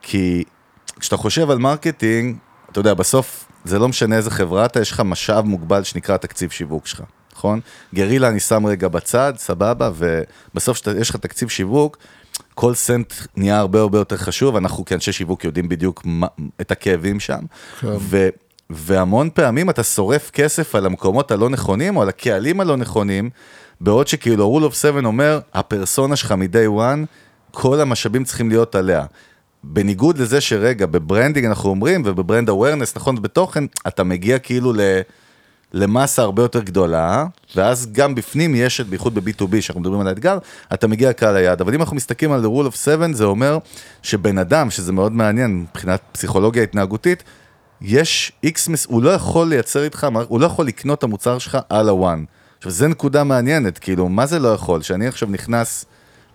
כי 0.01 0.45
כשאתה 1.01 1.17
חושב 1.17 1.51
על 1.51 1.59
מרקטינג, 1.59 2.37
אתה 2.73 2.81
יודע, 2.81 2.95
בסוף 2.95 3.49
זה 3.65 3.79
לא 3.79 3.89
משנה 3.89 4.17
איזה 4.17 4.31
חברה 4.31 4.65
אתה, 4.65 4.81
יש 4.81 4.91
לך 4.91 5.01
משאב 5.01 5.45
מוגבל 5.45 5.83
שנקרא 5.83 6.17
תקציב 6.17 6.51
שיווק 6.51 6.87
שלך, 6.87 7.03
נכון? 7.37 7.61
גרילה 7.95 8.29
אני 8.29 8.41
שם 8.41 8.67
רגע 8.67 8.89
בצד, 8.89 9.33
סבבה, 9.37 9.91
ובסוף 9.95 10.79
שיש 10.79 11.11
לך 11.11 11.17
תקציב 11.17 11.49
שיווק, 11.49 11.97
כל 12.55 12.75
סנט 12.75 13.13
נהיה 13.37 13.59
הרבה 13.59 13.81
הרבה 13.81 13.99
יותר 13.99 14.17
חשוב, 14.17 14.57
אנחנו 14.57 14.85
כאנשי 14.85 15.13
שיווק 15.13 15.45
יודעים 15.45 15.69
בדיוק 15.69 16.03
מה, 16.05 16.27
את 16.61 16.71
הכאבים 16.71 17.21
שם, 17.21 17.41
ו, 17.85 18.29
והמון 18.71 19.31
פעמים 19.35 19.71
אתה 19.71 19.83
שורף 19.83 20.31
כסף 20.31 20.75
על 20.75 20.87
המקומות 20.87 21.31
הלא 21.31 21.51
נכונים, 21.51 21.97
או 21.97 22.03
על 22.03 22.09
הקהלים 22.09 22.61
הלא 22.61 22.77
נכונים, 22.77 23.31
בעוד 23.83 24.09
שכאילו 24.09 24.59
rule 24.59 24.73
of 24.73 24.75
7 24.75 25.01
אומר, 25.05 25.41
הפרסונה 25.55 26.17
שלך 26.17 26.33
מ-day 26.33 26.79
one, 26.79 27.07
כל 27.51 27.81
המשאבים 27.81 28.25
צריכים 28.25 28.49
להיות 28.49 28.75
עליה. 28.75 29.05
בניגוד 29.65 30.19
לזה 30.19 30.41
שרגע, 30.41 30.87
ב 30.87 30.93
branding 30.93 31.47
אנחנו 31.47 31.71
אומרים, 31.71 32.03
וב 32.05 32.17
brand 32.17 32.49
awareness, 32.49 32.97
נכון, 32.97 33.23
בתוכן, 33.23 33.65
אתה 33.89 34.05
מגיע 34.05 34.39
כאילו 34.39 34.73
ל... 34.73 34.81
למסה 35.75 36.23
הרבה 36.23 36.43
יותר 36.43 36.61
גדולה, 36.63 37.27
ואז 37.57 37.89
גם 37.93 38.15
בפנים 38.15 38.55
יש, 38.55 38.81
בייחוד 38.81 39.15
ב-B2B, 39.15 39.61
שאנחנו 39.61 39.81
מדברים 39.81 40.01
על 40.01 40.09
האתגר, 40.09 40.39
אתה 40.75 40.89
מגיע 40.89 41.11
לקהל 41.11 41.37
היעד. 41.37 41.61
אבל 41.61 41.75
אם 41.75 41.81
אנחנו 41.81 41.97
מסתכלים 41.97 42.33
על 42.33 42.45
the 42.45 42.49
rule 42.49 42.73
of 42.73 42.77
7, 42.77 43.07
זה 43.13 43.25
אומר 43.25 43.59
שבן 44.03 44.39
אדם, 44.39 44.71
שזה 44.71 44.93
מאוד 44.93 45.13
מעניין 45.13 45.61
מבחינת 45.71 46.01
פסיכולוגיה 46.13 46.63
התנהגותית, 46.63 47.23
יש 47.81 48.33
איקס, 48.43 48.69
מס- 48.69 48.87
הוא 48.87 49.03
לא 49.03 49.11
יכול 49.11 49.49
לייצר 49.49 49.85
איתך, 49.85 50.07
הוא 50.29 50.41
לא 50.41 50.47
יכול 50.47 50.67
לקנות 50.67 50.99
את 50.99 51.05
המוצר 51.05 51.39
שלך 51.39 51.59
על 51.69 51.89
הוואן. 51.89 52.25
עכשיו, 52.63 52.73
זו 52.73 52.89
נקודה 52.89 53.25
מעניינת, 53.25 53.79
כאילו, 53.79 54.09
מה 54.09 54.27
זה 54.27 54.39
לא 54.39 54.49
יכול? 54.49 54.83
שאני 54.83 55.07
עכשיו 55.07 55.29
נכנס, 55.29 55.85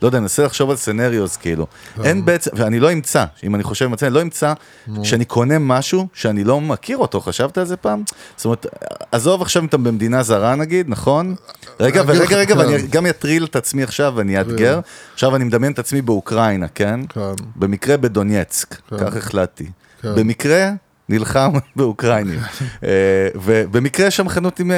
לא 0.02 0.08
יודע, 0.08 0.20
ננסה 0.20 0.46
לחשוב 0.46 0.70
על 0.70 0.76
סנריוס, 0.76 1.38
כאילו. 1.38 1.68
אין 2.04 2.26
בעצם, 2.26 2.52
ואני 2.54 2.80
לא 2.80 2.94
אמצא, 2.94 3.26
אם 3.44 3.56
אני 3.56 3.63
חושב, 3.63 3.88
מצא, 3.88 4.08
אני 4.08 4.16
לא 4.16 4.22
אמצא 4.22 4.54
שאני 5.04 5.26
קונה 5.26 5.60
משהו 5.60 6.08
שאני 6.13 6.44
לא 6.44 6.62
מכיר 6.62 6.98
אותו, 6.98 7.22
חשבת 7.22 7.58
על 7.58 7.66
זה 7.66 7.78
פעם? 7.78 8.04
זאת 8.36 8.46
אומרת, 8.46 8.66
עזוב 9.12 9.42
עכשיו 9.42 9.62
אם 9.62 9.68
אתה 9.68 9.78
במדינה 9.78 10.24
זרה 10.24 10.56
נגיד, 10.56 10.90
נכון? 10.90 11.36
רגע, 11.80 12.04
ורגע, 12.08 12.38
רגע, 12.38 12.56
כן. 12.56 12.60
ואני 12.60 12.82
גם 12.82 13.06
אטריל 13.06 13.44
את 13.44 13.56
עצמי 13.56 13.84
עכשיו 13.84 14.13
ואני 14.16 14.40
אאתגר. 14.40 14.80
עכשיו 15.13 15.36
אני 15.36 15.44
מדמיין 15.44 15.74
את 15.74 15.80
עצמי 15.80 16.02
באוקראינה, 16.02 16.68
כן? 16.68 17.00
כן. 17.10 17.22
במקרה 17.56 17.98
בדונייצק, 17.98 18.76
כך 18.98 19.16
החלטתי. 19.16 19.70
כן. 20.02 20.16
במקרה 20.16 20.72
נלחם 21.10 21.52
באוקראינים. 21.76 22.39
אה, 22.84 22.89
ובמקרה 23.36 24.12
שם 24.12 24.30
חנות 24.30 24.60
עם 24.60 24.72
אה, 24.72 24.78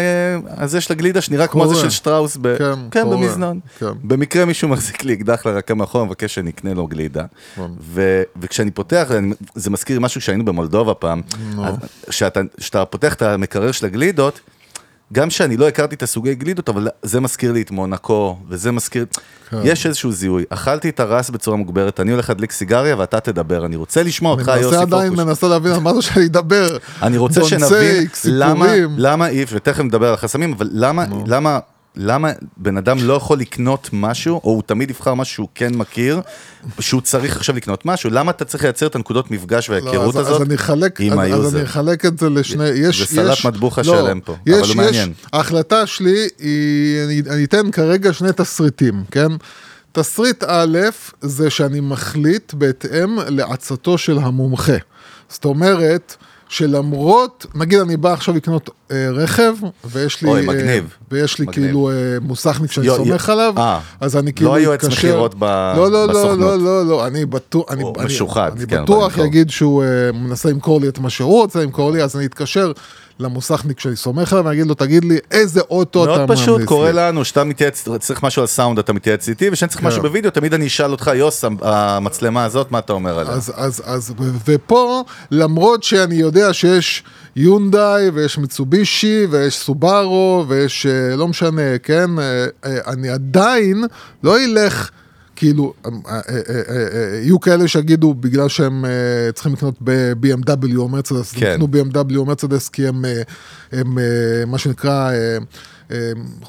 הזה 0.58 0.82
של 0.82 0.94
הגלידה 0.94 1.22
שנראה 1.22 1.48
כמו 1.48 1.68
זה. 1.68 1.82
של 1.82 1.90
שטראוס, 1.90 2.38
ב- 2.42 2.58
כן, 2.58 2.74
כן. 2.92 3.10
במזנון. 3.10 3.60
כן. 3.80 3.86
במקרה 4.04 4.46
מישהו 4.46 4.70
מחזיק 4.74 5.04
לי 5.04 5.14
אקדח 5.14 5.46
לרקה 5.46 5.74
מאחור, 5.74 6.06
מבקש 6.06 6.36
שאני 6.36 6.50
אקנה 6.50 6.74
לו 6.74 6.88
גלידה. 6.88 7.26
נכון. 7.54 7.76
ו- 7.82 8.24
וכשאני 8.42 8.72
פותח, 8.72 9.10
זה 9.56 9.70
מזכיר 9.70 10.00
משהו 10.00 10.22
שהיינו 10.22 10.46
במולדובה 10.46 10.94
פעם, 10.94 11.22
שאתה 12.10 12.40
שאתה 12.58 12.86
פותח 12.86 13.14
את 13.14 13.22
המקרר 13.22 13.72
של 13.72 13.86
הגלידות, 13.86 14.40
גם 15.14 15.30
שאני 15.30 15.58
לא 15.58 15.68
הכרתי 15.68 15.96
את 15.96 16.04
הסוגי 16.04 16.36
גלידות, 16.36 16.70
אבל 16.70 16.88
זה 17.04 17.20
מזכיר 17.20 17.52
לי 17.52 17.62
את 17.62 17.72
מונקו, 17.72 18.38
וזה 18.50 18.72
מזכיר... 18.72 19.06
כן. 19.50 19.58
יש 19.64 19.86
איזשהו 19.86 20.12
זיהוי. 20.12 20.44
אכלתי 20.50 20.90
את 20.90 21.00
הרס 21.00 21.30
בצורה 21.30 21.58
מוגברת, 21.58 22.00
אני 22.00 22.12
הולך 22.12 22.30
להדליק 22.30 22.52
סיגריה 22.52 22.96
ואתה 22.98 23.20
תדבר. 23.20 23.66
אני 23.66 23.76
רוצה 23.76 24.04
לשמוע 24.04 24.32
אותך, 24.32 24.50
אני 24.50 24.62
יוסי 24.62 24.76
מנסה 24.76 24.82
עדיין, 24.82 25.10
פוקוש. 25.10 25.26
מנסה 25.26 25.48
להבין 25.48 25.72
על 25.72 25.80
מה 25.80 25.94
זה 25.94 26.02
שאני 26.02 26.26
אדבר. 26.26 26.78
אני 27.02 27.18
רוצה 27.18 27.44
שנבין 27.44 28.08
למה. 28.26 28.68
למה 28.98 29.28
אי 29.28 29.44
אפשר, 29.44 29.56
ותכף 29.56 29.84
נדבר 29.84 30.08
על 30.08 30.14
החסמים, 30.14 30.54
אבל 30.54 30.70
למה, 30.72 31.06
למה, 31.28 31.60
למה 32.02 32.32
בן 32.58 32.78
אדם 32.78 32.98
לא 33.02 33.14
יכול 33.14 33.40
לקנות 33.40 33.90
משהו, 33.94 34.42
או 34.44 34.50
הוא 34.50 34.64
תמיד 34.66 34.90
יבחר 34.90 35.14
משהו 35.14 35.34
שהוא 35.34 35.48
כן 35.56 35.76
מכיר, 35.76 36.22
שהוא 36.80 37.02
צריך 37.02 37.38
עכשיו 37.38 37.56
לקנות 37.56 37.86
משהו, 37.86 38.10
למה 38.10 38.32
אתה 38.32 38.46
צריך 38.46 38.64
לייצר 38.64 38.88
את 38.88 38.96
הנקודות 38.96 39.32
מפגש 39.32 39.70
לא, 39.70 39.74
וההיכרות 39.76 40.16
אז, 40.16 40.28
הזאת 40.28 40.42
אז 40.42 40.48
אני 40.48 40.56
אחלק, 40.56 41.02
עם 41.02 41.12
אז, 41.12 41.20
אז 41.20 41.24
ה 41.26 41.31
user? 41.31 41.58
אני 41.58 41.66
אחלק 41.66 42.06
את 42.06 42.20
זה 42.20 42.30
לשני, 42.30 42.70
יש, 42.70 43.00
זה 43.00 43.06
סלט 43.06 43.34
יש, 43.34 43.46
מטבוחה 43.46 43.82
לא, 43.86 43.94
שלם 44.02 44.20
פה, 44.20 44.36
יש, 44.46 44.58
אבל 44.58 44.68
הוא 44.68 44.76
מעניין. 44.76 45.10
יש, 45.10 45.26
ההחלטה 45.34 45.88
שלי 45.88 46.28
היא, 46.40 47.04
אני, 47.06 47.22
אני 47.30 47.44
אתן 47.44 47.72
כרגע 47.72 48.14
שני 48.14 48.30
תסריטים, 48.36 49.04
כן? 49.12 49.28
תסריט 49.92 50.44
א' 50.48 50.78
זה 51.22 51.50
שאני 51.50 51.80
מחליט 51.80 52.54
בהתאם 52.54 53.20
לעצתו 53.28 53.98
של 53.98 54.18
המומחה. 54.18 54.78
זאת 55.30 55.46
אומרת, 55.46 56.16
שלמרות, 56.50 57.46
נגיד 57.56 57.80
אני 57.80 57.98
בא 57.98 58.14
עכשיו 58.14 58.36
לקנות 58.36 58.70
אה, 58.92 59.10
רכב, 59.12 59.54
ויש 59.86 60.22
לי, 60.22 60.30
אוי, 60.30 60.40
אה, 60.42 60.46
מגניב. 60.46 60.94
ויש 61.12 61.40
לי 61.40 61.46
מגניב. 61.46 61.66
כאילו 61.66 61.90
אה, 61.90 61.94
מוסכניק 62.22 62.72
שאני 62.72 62.88
יו- 62.88 62.96
סומך 62.96 63.28
יו- 63.28 63.34
עליו, 63.34 63.54
אה. 63.58 63.80
אז 64.02 64.18
אני 64.18 64.32
לא 64.32 64.36
כאילו 64.36 64.56
היועץ 64.56 64.84
אתקשר- 64.84 64.98
מכירות 64.98 65.36
ב- 65.40 65.44
לא, 65.78 65.92
לא, 65.92 66.08
לא, 66.08 66.08
בסוכנות. 66.08 66.38
לא, 66.40 66.58
לא, 66.64 66.86
לא, 66.86 67.08
אני 67.08 67.26
בטוח, 67.26 67.66
אני, 67.70 67.84
אני, 68.00 68.06
משוחד, 68.06 68.52
אני 68.58 68.68
כן, 68.68 68.84
בטוח 68.84 69.16
אבל 69.18 69.26
יגיד 69.26 69.50
שהוא 69.50 69.84
אה, 69.84 69.88
מנסה 70.14 70.50
למכור 70.50 70.82
לי 70.82 70.88
את 70.88 71.00
מה 71.00 71.10
שהוא 71.10 71.42
רוצה 71.42 71.64
למכור 71.64 71.92
לי, 71.92 72.04
אז 72.04 72.16
אני 72.16 72.26
אתקשר 72.26 72.72
למוסכניק 73.20 73.80
שאני 73.80 73.96
סומך 73.96 74.34
עליו, 74.34 74.46
ואני 74.46 74.56
אגיד 74.56 74.68
לו, 74.68 74.74
תגיד 74.74 75.06
לי, 75.06 75.18
איזה 75.32 75.62
אוטו 75.62 76.04
אתה 76.04 76.12
מאוד 76.12 76.22
ממליץ 76.22 76.40
לי? 76.40 76.46
פשוט, 76.46 76.62
קורה 76.64 76.92
לנו, 76.92 77.26
שאתה 77.26 77.44
מתייעץ, 77.44 77.88
צריך 78.00 78.24
משהו 78.24 78.42
על 78.42 78.48
סאונד, 78.48 78.80
אתה 78.80 78.94
מתייעץ 78.94 79.30
איתי, 79.30 79.50
וכשאני 79.50 79.70
צריך 79.70 79.82
כן. 79.82 79.88
משהו 79.88 80.02
בווידאו, 80.02 80.32
תמיד 80.32 80.54
אני 80.54 80.68
אשאל 80.68 80.92
אותך, 80.92 81.12
יוס, 81.16 81.44
המצלמה 81.62 82.46
הזאת, 82.46 82.72
מה 82.72 82.80
אתה 82.80 82.94
אומר 82.94 83.20
עליה? 83.20 83.34
אז, 83.34 83.54
אז, 83.56 83.84
אז, 83.86 84.14
ופה, 84.48 85.04
למרות 85.32 85.84
שאני 85.84 86.16
יודע 86.16 86.54
שיש 86.54 87.04
יונדאי, 87.36 88.10
ויש 88.10 88.38
מיצובישי, 88.38 89.26
ויש 89.30 89.58
סובארו, 89.58 90.46
ויש 90.48 90.86
אה, 90.86 91.16
לא 91.16 91.28
משנה, 91.28 91.78
כן, 91.84 92.20
אה, 92.20 92.46
אה, 92.66 92.78
אני 92.88 93.10
עדיין 93.10 93.84
לא 94.24 94.38
אלך, 94.38 94.90
כאילו, 95.40 95.74
אה, 95.86 95.92
אה, 96.12 96.20
אה, 96.70 97.20
יהיו 97.24 97.40
כאלה 97.40 97.68
שיגידו, 97.68 98.14
בגלל 98.14 98.50
שהם 98.50 98.86
צריכים 99.34 99.54
לקנות 99.54 99.76
ב-BMW 99.84 100.76
או 100.78 100.90
מרצדס, 100.90 101.32
כן. 101.32 101.52
יקנו 101.54 101.68
BMW 101.74 102.18
או 102.18 102.26
מרצדס, 102.26 102.70
כי 102.70 102.88
הם, 102.88 103.06
הם 103.72 103.98
מה 104.48 104.58
שנקרא, 104.58 105.12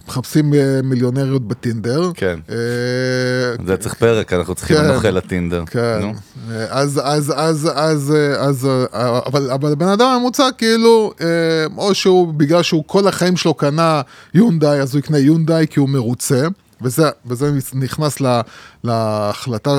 מחפשים 0.08 0.54
מיליונריות 0.84 1.48
בטינדר. 1.48 2.10
כן. 2.14 2.38
זה 3.66 3.76
צריך 3.76 3.94
פרק, 3.94 4.32
אנחנו 4.32 4.54
צריכים 4.54 4.76
כן. 4.76 4.90
אוכל 4.90 5.10
לטינדר. 5.10 5.64
כן. 5.66 6.00
אז, 6.68 7.00
אז, 7.04 7.32
אז, 7.36 7.70
אז, 7.74 8.14
אז, 8.38 8.68
אבל, 9.26 9.50
אבל 9.50 9.72
הבן 9.72 9.88
אדם 9.88 10.06
הממוצע 10.06 10.48
כאילו, 10.58 11.12
או 11.76 11.94
שהוא, 11.94 12.34
בגלל 12.34 12.62
שהוא 12.62 12.84
כל 12.86 13.08
החיים 13.08 13.36
שלו 13.36 13.54
קנה 13.54 14.00
יונדאי, 14.34 14.80
אז 14.80 14.94
הוא 14.94 14.98
יקנה 14.98 15.18
יונדאי 15.18 15.66
כי 15.70 15.80
הוא 15.80 15.88
מרוצה. 15.88 16.46
וזה, 16.82 17.08
וזה 17.26 17.52
נכנס 17.74 18.20
ל, 18.20 18.40
להחלטה, 18.84 19.78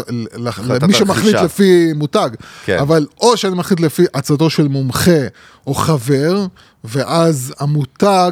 למי 0.82 0.94
שמחליט. 0.94 1.36
לפי 1.36 1.94
מותג. 1.96 2.30
כן. 2.66 2.78
אבל 2.80 3.08
או 3.22 3.38
שאני 3.38 3.56
מחליט 3.56 3.80
לפי 3.80 4.06
עצתו 4.14 4.50
של 4.50 4.68
מומחה 4.68 5.28
או 5.68 5.74
חבר, 5.74 6.46
ואז 6.84 7.54
המותג 7.60 8.32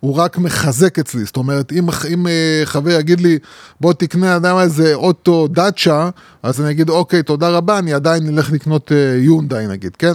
הוא 0.00 0.16
רק 0.16 0.38
מחזק 0.38 0.98
אצלי. 0.98 1.24
זאת 1.24 1.36
אומרת, 1.36 1.72
אם, 1.72 1.86
אם 2.12 2.26
אה, 2.26 2.62
חבר 2.64 2.90
יגיד 2.90 3.20
לי, 3.20 3.38
בוא 3.80 3.92
תקנה, 3.92 4.26
יודע 4.26 4.54
מה, 4.54 4.62
איזה 4.62 4.94
אוטו 4.94 5.48
דאצ'ה, 5.48 6.10
אז 6.42 6.60
אני 6.60 6.70
אגיד, 6.70 6.88
אוקיי, 6.90 7.22
תודה 7.22 7.48
רבה, 7.48 7.78
אני 7.78 7.92
עדיין 7.92 8.28
אלך 8.28 8.52
לקנות 8.52 8.92
אה, 8.92 9.16
יונדאי 9.16 9.66
נגיד, 9.66 9.96
כן? 9.96 10.12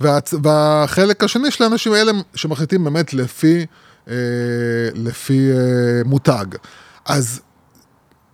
והצ... 0.00 0.34
והחלק 0.42 1.24
השני 1.24 1.50
של 1.50 1.64
האנשים 1.64 1.92
האלה 1.92 2.12
שמחליטים 2.34 2.84
באמת 2.84 3.14
לפי, 3.14 3.66
אה, 4.08 4.14
לפי 4.94 5.50
אה, 5.52 5.56
מותג. 6.04 6.46
אז 7.06 7.40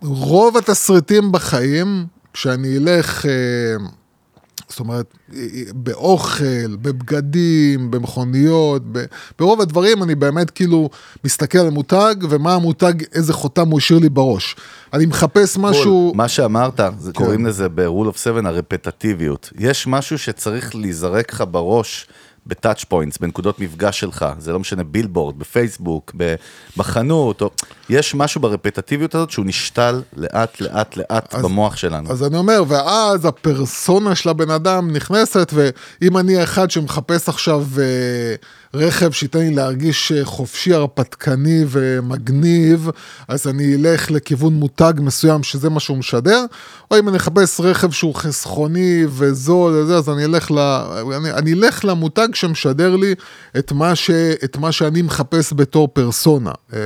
רוב 0.01 0.57
התסריטים 0.57 1.31
בחיים, 1.31 2.05
כשאני 2.33 2.77
אלך, 2.77 3.25
אה, 3.25 3.31
זאת 4.69 4.79
אומרת, 4.79 5.13
אה, 5.35 5.39
באוכל, 5.73 6.75
בבגדים, 6.81 7.91
במכוניות, 7.91 8.81
ב- 8.91 9.05
ברוב 9.39 9.61
הדברים 9.61 10.03
אני 10.03 10.15
באמת 10.15 10.49
כאילו 10.49 10.89
מסתכל 11.23 11.57
על 11.57 11.69
מותג, 11.69 12.15
ומה 12.29 12.53
המותג, 12.53 12.93
איזה 13.13 13.33
חותם 13.33 13.69
הוא 13.69 13.77
השאיר 13.77 13.99
לי 13.99 14.09
בראש. 14.09 14.55
אני 14.93 15.05
מחפש 15.05 15.57
משהו... 15.57 16.13
מה 16.15 16.27
שאמרת, 16.27 16.79
זה 16.99 17.11
כן. 17.13 17.17
קוראים 17.23 17.45
לזה 17.45 17.69
ב-rule 17.69 18.13
of 18.13 18.17
7 18.17 18.41
הרפטטיביות. 18.49 19.49
יש 19.57 19.87
משהו 19.87 20.17
שצריך 20.17 20.75
להיזרק 20.75 21.33
לך 21.33 21.43
בראש 21.51 22.07
בטאצ' 22.47 22.83
פוינטס, 22.83 23.17
בנקודות 23.17 23.59
מפגש 23.59 23.99
שלך, 23.99 24.25
זה 24.39 24.53
לא 24.53 24.59
משנה, 24.59 24.83
בילבורד, 24.83 25.39
בפייסבוק, 25.39 26.15
בחנות, 26.77 27.41
או... 27.41 27.49
יש 27.89 28.15
משהו 28.15 28.41
ברפטטיביות 28.41 29.15
הזאת 29.15 29.29
שהוא 29.31 29.45
נשתל 29.45 30.01
לאט 30.17 30.61
לאט 30.61 30.97
לאט 30.97 31.35
אז- 31.35 31.43
במוח 31.43 31.75
שלנו. 31.75 32.11
אז 32.11 32.23
אני 32.23 32.37
אומר, 32.37 32.63
ואז 32.67 33.25
הפרסונה 33.25 34.15
של 34.15 34.29
הבן 34.29 34.49
אדם 34.49 34.91
נכנסת, 34.91 35.53
ואם 35.53 36.17
אני 36.17 36.43
אחד 36.43 36.71
שמחפש 36.71 37.29
עכשיו 37.29 37.65
אה, 37.79 38.35
רכב 38.73 39.11
שייתן 39.11 39.39
לי 39.39 39.55
להרגיש 39.55 40.11
אה, 40.11 40.25
חופשי, 40.25 40.73
הרפתקני 40.73 41.63
ומגניב, 41.67 42.89
אז 43.27 43.47
אני 43.47 43.75
אלך 43.75 44.11
לכיוון 44.11 44.53
מותג 44.53 44.93
מסוים 44.97 45.43
שזה 45.43 45.69
מה 45.69 45.79
שהוא 45.79 45.97
משדר, 45.97 46.45
או 46.91 46.99
אם 46.99 47.09
אני 47.09 47.17
אחפש 47.17 47.59
רכב 47.59 47.91
שהוא 47.91 48.15
חסכוני 48.15 49.05
וזול, 49.09 49.91
אז 49.93 50.09
אני 50.09 50.25
אלך, 50.25 50.51
ל, 50.51 50.59
אני, 51.15 51.31
אני 51.31 51.53
אלך 51.53 51.85
למותג 51.85 52.27
שמשדר 52.33 52.95
לי 52.95 53.15
את 53.57 53.71
מה, 53.71 53.95
ש, 53.95 54.09
את 54.43 54.57
מה 54.57 54.71
שאני 54.71 55.01
מחפש 55.01 55.53
בתור 55.55 55.87
פרסונה. 55.87 56.51
אה, 56.73 56.79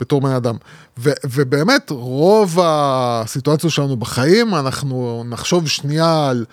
בתור 0.00 0.20
בן 0.20 0.30
אדם. 0.30 0.56
ו, 0.98 1.10
ובאמת, 1.24 1.90
רוב 1.90 2.58
הסיטואציות 2.62 3.72
שלנו 3.72 3.96
בחיים, 3.96 4.54
אנחנו 4.54 5.24
נחשוב 5.28 5.68
שנייה 5.68 6.28
על... 6.28 6.44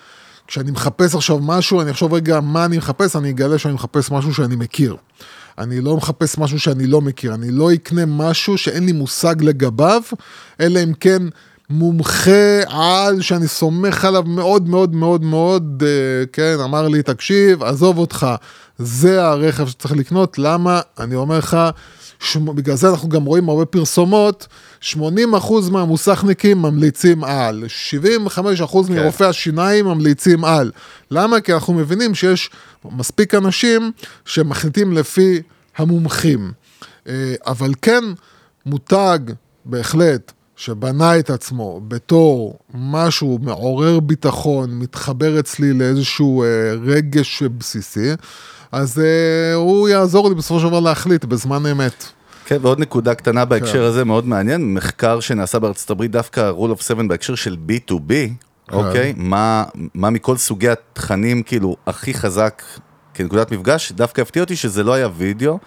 כשאני 0.46 0.70
מחפש 0.70 1.14
עכשיו 1.14 1.38
משהו, 1.38 1.80
אני 1.80 1.90
אחשוב 1.90 2.14
רגע 2.14 2.40
מה 2.40 2.64
אני 2.64 2.78
מחפש, 2.78 3.16
אני 3.16 3.30
אגלה 3.30 3.58
שאני 3.58 3.74
מחפש 3.74 4.10
משהו 4.10 4.34
שאני 4.34 4.56
מכיר. 4.56 4.96
אני 5.58 5.80
לא 5.80 5.96
מחפש 5.96 6.38
משהו 6.38 6.60
שאני 6.60 6.86
לא 6.86 7.00
מכיר, 7.00 7.34
אני 7.34 7.50
לא 7.50 7.74
אקנה 7.74 8.06
משהו 8.06 8.58
שאין 8.58 8.86
לי 8.86 8.92
מושג 8.92 9.42
לגביו, 9.42 10.02
אלא 10.60 10.80
אם 10.82 10.92
כן 11.00 11.22
מומחה 11.70 12.60
על 12.68 13.20
שאני 13.20 13.48
סומך 13.48 14.04
עליו 14.04 14.22
מאוד 14.22 14.68
מאוד 14.68 14.94
מאוד 14.94 15.24
מאוד, 15.24 15.82
אה, 15.86 16.26
כן, 16.32 16.56
אמר 16.64 16.88
לי, 16.88 17.02
תקשיב, 17.02 17.62
עזוב 17.62 17.98
אותך, 17.98 18.26
זה 18.78 19.24
הרכב 19.24 19.68
שצריך 19.68 19.94
לקנות, 19.96 20.38
למה? 20.38 20.80
אני 21.00 21.14
אומר 21.14 21.38
לך, 21.38 21.56
שמ- 22.20 22.54
בגלל 22.54 22.76
זה 22.76 22.90
אנחנו 22.90 23.08
גם 23.08 23.24
רואים 23.24 23.48
הרבה 23.48 23.64
פרסומות, 23.64 24.46
80% 24.94 25.70
מהמוסכניקים 25.70 26.62
ממליצים 26.62 27.24
על, 27.24 27.64
75% 27.90 28.38
כן. 28.86 28.94
מרופאי 28.94 29.26
השיניים 29.26 29.84
ממליצים 29.84 30.44
על. 30.44 30.70
למה? 31.10 31.40
כי 31.40 31.54
אנחנו 31.54 31.74
מבינים 31.74 32.14
שיש 32.14 32.50
מספיק 32.84 33.34
אנשים 33.34 33.92
שמחליטים 34.24 34.92
לפי 34.92 35.42
המומחים. 35.76 36.52
אה, 37.08 37.34
אבל 37.46 37.72
כן, 37.82 38.04
מותג, 38.66 39.18
בהחלט, 39.64 40.32
שבנה 40.56 41.18
את 41.18 41.30
עצמו 41.30 41.80
בתור 41.88 42.58
משהו 42.74 43.38
מעורר 43.42 44.00
ביטחון, 44.00 44.78
מתחבר 44.78 45.40
אצלי 45.40 45.72
לאיזשהו 45.72 46.42
אה, 46.42 46.48
רגש 46.84 47.42
בסיסי, 47.42 48.12
אז 48.72 48.98
אה, 48.98 49.54
הוא 49.54 49.88
יעזור 49.88 50.28
לי 50.28 50.34
בסופו 50.34 50.60
של 50.60 50.66
דבר 50.66 50.80
להחליט 50.80 51.24
בזמן 51.24 51.66
אמת. 51.66 52.04
כן, 52.46 52.58
ועוד 52.62 52.80
נקודה 52.80 53.14
קטנה 53.14 53.42
כן. 53.42 53.48
בהקשר 53.48 53.84
הזה, 53.84 54.04
מאוד 54.04 54.26
מעניין, 54.26 54.74
מחקר 54.74 55.20
שנעשה 55.20 55.58
בארצות 55.58 55.90
הברית, 55.90 56.10
דווקא 56.10 56.52
rule 56.58 56.78
of 56.78 56.82
7 56.82 57.02
בהקשר 57.08 57.34
של 57.34 57.56
B2B, 57.68 58.08
כן. 58.68 58.74
אוקיי? 58.74 59.14
מה, 59.16 59.64
מה 59.94 60.10
מכל 60.10 60.36
סוגי 60.36 60.68
התכנים, 60.68 61.42
כאילו, 61.42 61.76
הכי 61.86 62.14
חזק 62.14 62.62
כנקודת 63.14 63.52
מפגש, 63.52 63.92
דווקא 63.92 64.20
הפתיע 64.20 64.42
אותי 64.42 64.56
שזה 64.56 64.84
לא 64.84 64.94
היה 64.94 65.08
וידאו, 65.16 65.58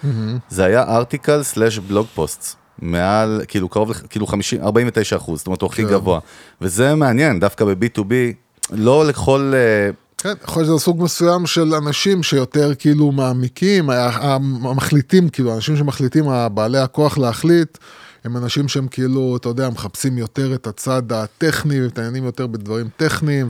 זה 0.50 0.66
היה 0.66 0.84
ארטיקל 0.84 1.44
סלאש 1.44 1.80
בלוג 1.80 2.08
פוסט. 2.16 2.56
מעל, 2.82 3.42
כאילו, 3.48 3.70
קרוב, 3.70 3.94
כאילו 4.10 4.28
50, 4.28 4.62
49 4.64 5.16
אחוז, 5.16 5.40
זאת 5.40 5.48
אומרת, 5.48 5.62
הוא 5.62 5.70
הכי 5.70 5.84
כן. 5.84 5.90
גבוה. 5.90 6.20
וזה 6.62 6.96
מעניין, 6.96 7.40
דווקא 7.40 7.66
ב-B2B, 7.66 8.14
לא 8.72 9.06
לכל... 9.06 9.54
כן, 10.24 10.34
יכול 10.44 10.64
להיות 10.64 10.80
שזה 10.80 10.86
סוג 10.86 11.04
מסוים 11.04 11.46
של 11.46 11.74
אנשים 11.74 12.24
שיותר 12.24 12.76
כאילו 12.80 13.12
מעמיקים, 13.12 13.90
המחליטים, 13.90 15.30
כאילו, 15.30 15.56
אנשים 15.56 15.78
שמחליטים, 15.78 16.26
בעלי 16.54 16.80
הכוח 16.80 17.18
להחליט, 17.18 17.78
הם 18.24 18.38
אנשים 18.38 18.68
שהם 18.68 18.88
כאילו, 18.88 19.38
אתה 19.38 19.50
יודע, 19.50 19.70
מחפשים 19.70 20.18
יותר 20.18 20.54
את 20.54 20.68
הצד 20.68 21.12
הטכני, 21.12 21.82
ומתעניינים 21.82 22.24
יותר 22.24 22.48
בדברים 22.48 22.88
טכניים, 22.98 23.50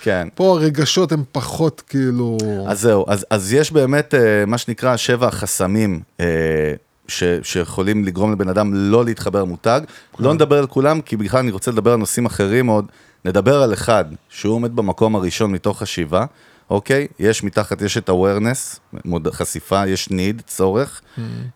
כן. 0.00 0.28
ופה 0.32 0.58
הרגשות 0.58 1.12
הם 1.12 1.22
פחות 1.32 1.82
כאילו... 1.88 2.38
אז 2.66 2.80
זהו, 2.80 3.04
אז, 3.08 3.26
אז 3.30 3.52
יש 3.52 3.72
באמת 3.72 4.14
אה, 4.14 4.46
מה 4.46 4.58
שנקרא 4.58 4.96
שבע 4.96 5.26
החסמים 5.26 6.00
אה, 6.20 6.74
ש, 7.08 7.24
שיכולים 7.42 8.04
לגרום 8.04 8.32
לבן 8.32 8.48
אדם 8.48 8.74
לא 8.74 9.04
להתחבר 9.04 9.42
למותג. 9.42 9.80
לא 10.18 10.34
נדבר 10.34 10.58
על 10.58 10.66
כולם, 10.66 11.00
כי 11.00 11.16
בכלל 11.16 11.40
אני 11.40 11.50
רוצה 11.50 11.70
לדבר 11.70 11.92
על 11.92 11.98
נושאים 11.98 12.26
אחרים 12.26 12.66
עוד. 12.66 12.84
נדבר 13.24 13.62
על 13.62 13.72
אחד, 13.72 14.04
שהוא 14.28 14.54
עומד 14.54 14.76
במקום 14.76 15.16
הראשון 15.16 15.52
מתוך 15.52 15.82
השבעה, 15.82 16.26
אוקיי? 16.70 17.06
יש 17.18 17.42
מתחת, 17.42 17.82
יש 17.82 17.98
את 17.98 18.10
awareness, 18.10 18.78
מוד- 19.04 19.28
חשיפה, 19.32 19.86
יש 19.86 20.08
need, 20.08 20.42
צורך, 20.46 21.00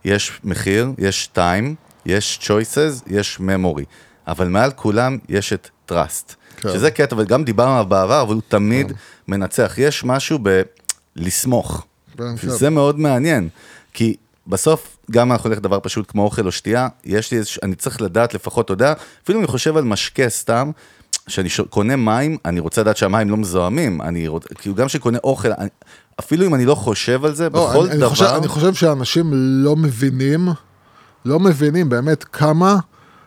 יש 0.04 0.40
מחיר, 0.44 0.88
יש 0.98 1.28
time, 1.36 1.64
יש 2.06 2.38
choices, 2.42 3.02
יש 3.06 3.38
memory. 3.40 3.84
אבל 4.26 4.48
מעל 4.48 4.70
כולם 4.72 5.18
יש 5.28 5.52
את 5.52 5.68
trust. 5.90 6.34
כן. 6.56 6.68
שזה 6.72 6.90
קטע, 6.90 7.16
וגם 7.18 7.44
דיברנו 7.44 7.72
עליו 7.72 7.86
בעבר, 7.88 8.22
אבל 8.22 8.34
הוא 8.34 8.42
תמיד 8.48 8.92
מנצח. 9.28 9.74
יש 9.78 10.04
משהו 10.04 10.38
ב... 10.42 10.62
לסמוך. 11.16 11.86
כן, 12.18 12.36
כן. 12.36 12.48
זה 12.48 12.70
מאוד 12.70 12.98
מעניין, 13.00 13.48
כי 13.92 14.16
בסוף, 14.46 14.96
גם 15.10 15.32
אנחנו 15.32 15.50
נלך 15.50 15.58
דבר 15.58 15.78
פשוט 15.82 16.10
כמו 16.10 16.22
אוכל 16.24 16.46
או 16.46 16.52
שתייה, 16.52 16.88
יש 17.04 17.30
לי 17.32 17.38
איזשהו, 17.38 17.60
אני 17.62 17.74
צריך 17.74 18.00
לדעת 18.02 18.34
לפחות, 18.34 18.64
אתה 18.64 18.72
יודע, 18.72 18.94
אפילו 19.24 19.38
אני 19.38 19.46
חושב 19.46 19.76
על 19.76 19.84
משקה 19.84 20.28
סתם, 20.28 20.70
כשאני 21.26 21.48
ש- 21.48 21.60
קונה 21.60 21.96
מים, 21.96 22.36
אני 22.44 22.60
רוצה 22.60 22.80
לדעת 22.80 22.96
שהמים 22.96 23.30
לא 23.30 23.36
מזוהמים, 23.36 24.02
אני 24.02 24.28
רוצה, 24.28 24.48
כאילו 24.54 24.74
גם 24.74 24.86
כשאני 24.86 25.02
קונה 25.02 25.18
אוכל, 25.24 25.48
אני, 25.58 25.68
אפילו 26.20 26.46
אם 26.46 26.54
אני 26.54 26.64
לא 26.64 26.74
חושב 26.74 27.24
על 27.24 27.34
זה, 27.34 27.44
לא, 27.44 27.48
בכל 27.48 27.80
אני, 27.82 27.90
אני 27.90 27.98
דבר, 27.98 28.08
חושב, 28.08 28.24
אני 28.24 28.48
חושב 28.48 28.74
שאנשים 28.74 29.30
לא 29.34 29.76
מבינים, 29.76 30.48
לא 31.24 31.40
מבינים 31.40 31.88
באמת 31.88 32.24
כמה 32.24 32.76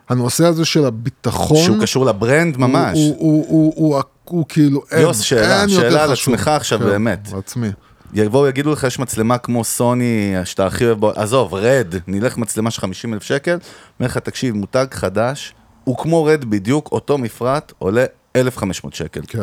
הנושא 0.08 0.44
הזה 0.46 0.64
של 0.64 0.84
הביטחון, 0.84 1.56
שהוא 1.64 1.76
קשור 1.82 2.06
לברנד 2.06 2.56
ממש. 2.56 2.98
הוא, 2.98 3.16
הוא, 3.18 3.46
הוא, 3.48 3.72
הוא, 3.76 3.94
הוא, 3.96 4.02
הוא 4.24 4.44
כאילו, 4.48 4.82
אין, 4.90 5.02
יוס, 5.02 5.20
שאלה, 5.20 5.60
אין 5.60 5.68
יותר 5.70 5.90
שאלה 5.90 6.04
על 6.04 6.10
חשוב. 6.12 6.34
עצמך 6.34 6.48
עכשיו, 6.48 6.78
כן, 6.78 6.84
באמת. 6.84 7.28
עצמי. 7.38 7.68
יבואו 8.14 8.48
יגידו 8.48 8.72
לך, 8.72 8.84
יש 8.84 8.98
מצלמה 8.98 9.38
כמו 9.38 9.64
סוני, 9.64 10.34
שאתה 10.44 10.66
הכי 10.66 10.84
אוהב 10.86 10.98
בו, 11.00 11.10
עזוב, 11.10 11.54
רד, 11.54 11.94
נלך 12.06 12.36
מצלמה 12.38 12.70
של 12.70 12.80
50 12.80 13.14
אלף 13.14 13.22
שקל, 13.22 13.58
אומר 14.00 14.06
לך, 14.10 14.18
תקשיב, 14.18 14.54
מותג 14.54 14.86
חדש, 14.90 15.54
הוא 15.88 15.96
כמו 15.96 16.24
רד 16.24 16.44
בדיוק, 16.44 16.88
אותו 16.92 17.18
מפרט, 17.18 17.72
עולה 17.78 18.04
1,500 18.36 18.94
שקל. 18.94 19.20
כן, 19.28 19.38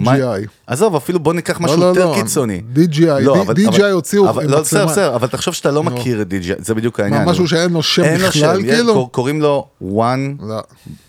מה- 0.00 0.14
DJI. 0.14 0.46
עזוב, 0.66 0.96
אפילו 0.96 1.18
בוא 1.18 1.34
ניקח 1.34 1.60
משהו 1.60 1.80
לא, 1.80 1.84
יותר 1.84 2.06
לא, 2.10 2.14
קיצוני. 2.14 2.62
DJI, 2.74 3.00
לא, 3.20 3.42
אבל- 3.42 3.54
DJI 3.54 3.68
אבל- 3.68 3.90
הוציאו 3.90 4.28
אבל- 4.30 4.46
לא. 4.50 4.60
בסדר, 4.60 4.86
בסדר, 4.86 5.14
אבל 5.14 5.26
תחשוב 5.28 5.54
שאתה 5.54 5.70
לא 5.70 5.82
מכיר 5.82 6.22
את 6.22 6.26
DJI, 6.32 6.54
זה 6.64 6.74
בדיוק 6.74 7.00
העניין. 7.00 7.24
מה, 7.24 7.30
משהו 7.30 7.48
שאין 7.48 7.72
לו 7.72 7.82
שם 7.82 8.02
אין 8.04 8.18
בכלל, 8.20 8.62
כאילו? 8.62 8.94
קור- 8.94 9.12
קוראים 9.12 9.40
לו 9.42 9.66
one 9.82 10.42
לא. 10.42 10.60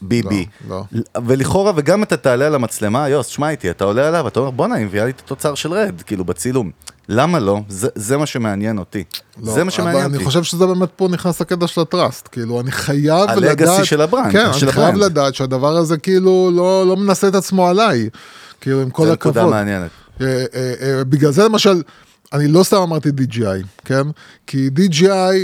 BB. 0.03 0.33
לא, 0.69 0.83
ולכאורה, 1.25 1.71
וגם 1.75 2.03
אתה 2.03 2.17
תעלה 2.17 2.45
על 2.47 2.55
המצלמה, 2.55 3.09
יוס, 3.09 3.27
שמע 3.27 3.49
איתי, 3.49 3.69
אתה 3.69 3.83
עולה 3.85 4.07
עליו, 4.07 4.27
אתה 4.27 4.39
אומר, 4.39 4.51
בואנה, 4.51 4.75
היא 4.75 4.85
מביאה 4.85 5.05
לי 5.05 5.11
את 5.11 5.21
התוצר 5.25 5.55
של 5.55 5.73
רד, 5.73 6.01
כאילו, 6.05 6.25
בצילום. 6.25 6.71
למה 7.11 7.39
לא? 7.39 7.59
זה- 7.69 7.87
זה 7.95 8.17
מה 8.17 8.25
שמעניין 8.25 8.77
אותי. 8.77 9.03
לא, 9.43 9.53
זה 9.53 9.63
מה 9.63 9.71
שמעניין 9.71 9.95
אבל 9.97 10.05
אותי. 10.05 10.17
אני 10.17 10.25
חושב 10.25 10.43
שזה 10.43 10.65
באמת 10.65 10.89
פה 10.95 11.07
נכנס 11.11 11.41
הקטע 11.41 11.67
של 11.67 11.81
ה 11.81 11.88
trust, 11.88 12.29
כאילו 12.31 12.61
אני 12.61 12.71
חייב 12.71 13.29
לדעת, 13.29 13.37
ה 13.37 13.44
legacy 13.44 13.85
של 13.85 14.01
ה 14.01 14.05
brand, 14.05 14.31
כן, 14.31 14.53
של 14.53 14.65
אני 14.65 14.73
חייב 14.73 14.87
ה 14.87 14.89
brand. 14.89 15.03
לדעת 15.03 15.35
שהדבר 15.35 15.77
הזה 15.77 15.97
כאילו 15.97 16.51
לא, 16.55 16.87
לא 16.87 16.97
מנסה 16.97 17.27
את 17.27 17.35
עצמו 17.35 17.67
עליי, 17.67 18.09
כאילו 18.61 18.81
עם 18.81 18.89
כל 18.89 19.05
זו 19.05 19.13
הכבוד. 19.13 19.37
נקודה 19.37 19.49
מעניינת. 19.49 19.89
אה, 20.21 20.25
אה, 20.53 20.73
אה, 20.81 21.03
בגלל 21.03 21.31
זה 21.31 21.43
למשל, 21.45 21.81
אני 22.33 22.47
לא 22.47 22.63
סתם 22.63 22.77
אמרתי 22.77 23.09
DJI, 23.09 23.65
כן? 23.85 24.03
כי 24.47 24.69
DJI, 24.75 25.05
אה, 25.07 25.35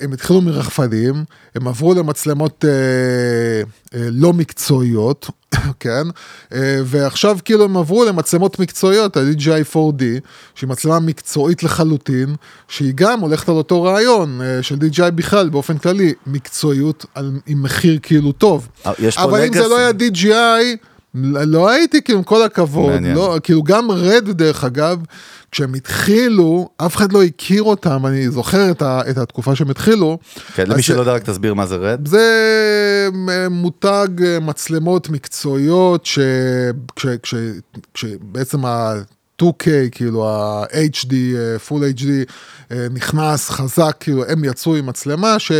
הם 0.00 0.12
התחילו 0.12 0.40
מרחפנים, 0.40 1.24
הם 1.54 1.68
עברו 1.68 1.94
למצלמות 1.94 2.64
אה, 2.64 2.70
אה, 3.94 4.08
לא 4.10 4.32
מקצועיות, 4.32 5.30
כן? 5.80 6.02
אה, 6.54 6.78
ועכשיו 6.84 7.38
כאילו 7.44 7.64
הם 7.64 7.76
עברו 7.76 8.04
למצלמות 8.04 8.58
מקצועיות, 8.58 9.16
ה-DJI 9.16 9.74
4D, 9.74 10.02
שהיא 10.54 10.68
מצלמה 10.68 11.00
מקצועית 11.00 11.62
לחלוטין, 11.62 12.34
שהיא 12.68 12.92
גם 12.94 13.20
הולכת 13.20 13.48
על 13.48 13.54
אותו 13.54 13.82
רעיון 13.82 14.40
אה, 14.40 14.62
של 14.62 14.74
DJI 14.74 15.10
בכלל, 15.10 15.48
באופן 15.48 15.78
כללי, 15.78 16.12
מקצועיות 16.26 17.06
על, 17.14 17.32
עם 17.46 17.62
מחיר 17.62 17.98
כאילו 18.02 18.32
טוב. 18.32 18.68
אה, 18.86 18.92
אבל 19.16 19.44
אם 19.44 19.52
זה. 19.52 19.68
לא 19.68 19.78
היה 19.78 19.90
DJI, 19.90 20.76
לא 21.14 21.70
הייתי, 21.70 22.02
כאילו, 22.02 22.18
עם 22.18 22.24
כל 22.24 22.42
הכבוד, 22.42 22.92
מעניין. 22.92 23.14
לא, 23.14 23.38
כאילו 23.42 23.62
גם 23.62 23.90
רד 23.90 24.30
דרך 24.30 24.64
אגב, 24.64 24.98
כשהם 25.50 25.74
התחילו, 25.74 26.68
אף 26.76 26.96
אחד 26.96 27.12
לא 27.12 27.22
הכיר 27.22 27.62
אותם, 27.62 28.06
אני 28.06 28.30
זוכר 28.30 28.70
את, 28.70 28.82
ה, 28.82 29.00
את 29.10 29.18
התקופה 29.18 29.56
שהם 29.56 29.70
התחילו. 29.70 30.18
כן, 30.54 30.64
למי 30.66 30.82
שלא 30.82 31.00
יודע, 31.00 31.12
רק 31.12 31.22
תסביר 31.22 31.54
מה 31.54 31.66
זה 31.66 31.76
רד. 31.76 32.08
זה 32.08 33.08
אה, 33.28 33.48
מותג 33.48 34.08
אה, 34.24 34.40
מצלמות 34.40 35.08
מקצועיות, 35.08 36.06
ש, 36.06 36.18
כש, 36.96 37.06
כש, 37.22 37.34
כשבעצם 37.94 38.64
ה-2K, 38.64 39.66
כאילו 39.90 40.28
ה-HD, 40.28 41.12
אה, 41.12 41.56
Full 41.68 41.98
HD, 41.98 42.06
נכנס 42.94 43.50
חזק, 43.50 43.96
כאילו 44.00 44.24
הם 44.24 44.44
יצאו 44.44 44.76
עם 44.76 44.86
מצלמה 44.86 45.38
ש... 45.38 45.52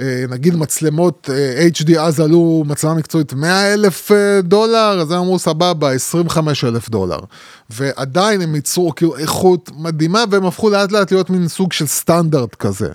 אה, 0.00 0.24
נגיד 0.28 0.56
מצלמות 0.56 1.30
אה, 1.32 1.66
HD 1.68 1.98
אז 2.00 2.20
עלו 2.20 2.64
מצלמה 2.66 2.94
מקצועית 2.94 3.32
100 3.32 3.74
אלף 3.74 4.12
אה, 4.12 4.40
דולר, 4.42 4.98
אז 5.00 5.10
הם 5.10 5.18
אמרו 5.18 5.38
סבבה 5.38 5.92
25 5.92 6.64
אלף 6.64 6.88
דולר. 6.88 7.18
ועדיין 7.70 8.40
הם 8.40 8.54
ייצרו 8.54 8.94
כאילו 8.94 9.16
איכות 9.16 9.70
מדהימה 9.76 10.24
והם 10.30 10.46
הפכו 10.46 10.70
לאט 10.70 10.92
לאט 10.92 11.12
להיות 11.12 11.30
מין 11.30 11.48
סוג 11.48 11.72
של 11.72 11.86
סטנדרט 11.86 12.54
כזה. 12.54 12.88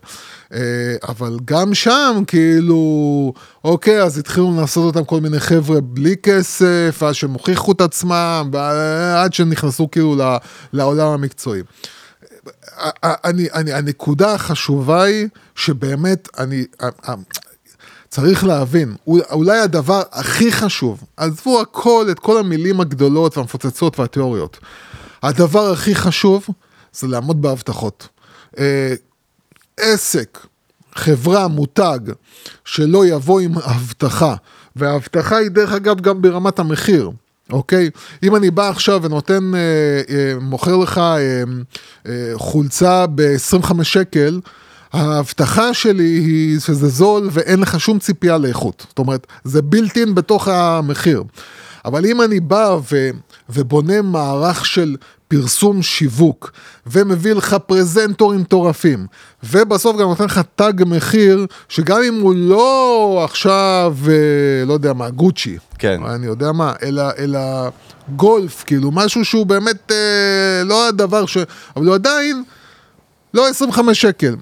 אבל 1.07 1.37
גם 1.45 1.73
שם 1.73 2.23
כאילו, 2.27 3.33
אוקיי, 3.63 4.03
אז 4.03 4.17
התחילו 4.17 4.53
לעשות 4.61 4.95
אותם 4.95 5.05
כל 5.05 5.21
מיני 5.21 5.39
חבר'ה 5.39 5.81
בלי 5.81 6.15
כסף, 6.23 7.03
אז 7.07 7.15
שהם 7.15 7.33
הוכיחו 7.33 7.71
את 7.71 7.81
עצמם, 7.81 8.51
עד 9.15 9.33
שנכנסו 9.33 9.91
כאילו 9.91 10.15
ל- 10.15 10.37
לעולם 10.73 11.07
המקצועי. 11.07 11.61
אני, 13.03 13.47
אני, 13.53 13.73
הנקודה 13.73 14.33
החשובה 14.33 15.03
היא 15.03 15.27
שבאמת 15.55 16.29
אני, 16.37 16.65
צריך 18.09 18.43
להבין, 18.43 18.95
אולי 19.07 19.59
הדבר 19.59 20.01
הכי 20.11 20.51
חשוב, 20.51 21.03
עזבו 21.17 21.61
הכל, 21.61 22.07
את 22.11 22.19
כל 22.19 22.37
המילים 22.37 22.81
הגדולות 22.81 23.37
והמפוצצות 23.37 23.99
והתיאוריות, 23.99 24.59
הדבר 25.23 25.71
הכי 25.71 25.95
חשוב 25.95 26.45
זה 26.93 27.07
לעמוד 27.07 27.41
בהבטחות. 27.41 28.07
אה, 28.59 28.93
עסק, 29.77 30.39
חברה, 30.95 31.47
מותג, 31.47 31.99
שלא 32.65 33.05
יבוא 33.05 33.39
עם 33.39 33.57
הבטחה, 33.63 34.35
וההבטחה 34.75 35.37
היא 35.37 35.49
דרך 35.49 35.71
אגב 35.71 36.01
גם 36.01 36.21
ברמת 36.21 36.59
המחיר. 36.59 37.11
אוקיי? 37.51 37.89
אם 38.23 38.35
אני 38.35 38.51
בא 38.51 38.69
עכשיו 38.69 38.99
ונותן, 39.03 39.51
אה, 39.55 39.59
אה, 40.15 40.33
מוכר 40.41 40.77
לך 40.77 40.97
אה, 40.97 41.43
אה, 42.07 42.31
חולצה 42.35 43.05
ב-25 43.15 43.83
שקל, 43.83 44.39
ההבטחה 44.93 45.73
שלי 45.73 46.03
היא 46.03 46.59
שזה 46.59 46.87
זול 46.87 47.29
ואין 47.31 47.59
לך 47.59 47.79
שום 47.79 47.99
ציפייה 47.99 48.37
לאיכות. 48.37 48.85
זאת 48.89 48.99
אומרת, 48.99 49.27
זה 49.43 49.61
בילט-אין 49.61 50.15
בתוך 50.15 50.47
המחיר. 50.47 51.23
אבל 51.85 52.05
אם 52.05 52.21
אני 52.21 52.39
בא 52.39 52.77
ו, 52.91 53.09
ובונה 53.49 54.01
מערך 54.01 54.65
של 54.65 54.95
פרסום 55.29 55.81
שיווק, 55.81 56.51
ומביא 56.87 57.33
לך 57.33 57.53
פרזנטורים 57.65 58.39
מטורפים, 58.39 59.07
ובסוף 59.43 59.97
גם 59.97 60.07
נותן 60.07 60.23
לך 60.23 60.41
תג 60.55 60.73
מחיר, 60.85 61.45
שגם 61.69 62.01
אם 62.07 62.21
הוא 62.21 62.33
לא 62.35 63.21
עכשיו, 63.23 63.95
אה, 64.07 64.65
לא 64.65 64.73
יודע 64.73 64.93
מה, 64.93 65.09
גוצ'י, 65.09 65.57
כן. 65.79 66.05
אני 66.05 66.25
יודע 66.25 66.51
מה, 66.51 66.73
אלא, 66.83 67.03
אלא 67.17 67.39
גולף, 68.15 68.63
כאילו, 68.63 68.91
משהו 68.91 69.25
שהוא 69.25 69.45
באמת 69.45 69.91
אה, 69.91 70.63
לא 70.65 70.87
הדבר 70.87 71.25
ש... 71.25 71.37
אבל 71.75 71.85
הוא 71.85 71.95
עדיין 71.95 72.43
לא 73.33 73.47
25 73.47 74.01
שקל. 74.01 74.35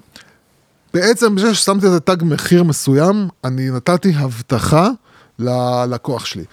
בעצם 0.94 1.34
בזה 1.34 1.54
ששמתי 1.54 1.86
איזה 1.86 2.00
תג 2.00 2.16
מחיר 2.22 2.64
מסוים, 2.64 3.28
אני 3.44 3.70
נתתי 3.70 4.12
הבטחה 4.16 4.90
ללקוח 5.38 6.24
שלי. 6.24 6.44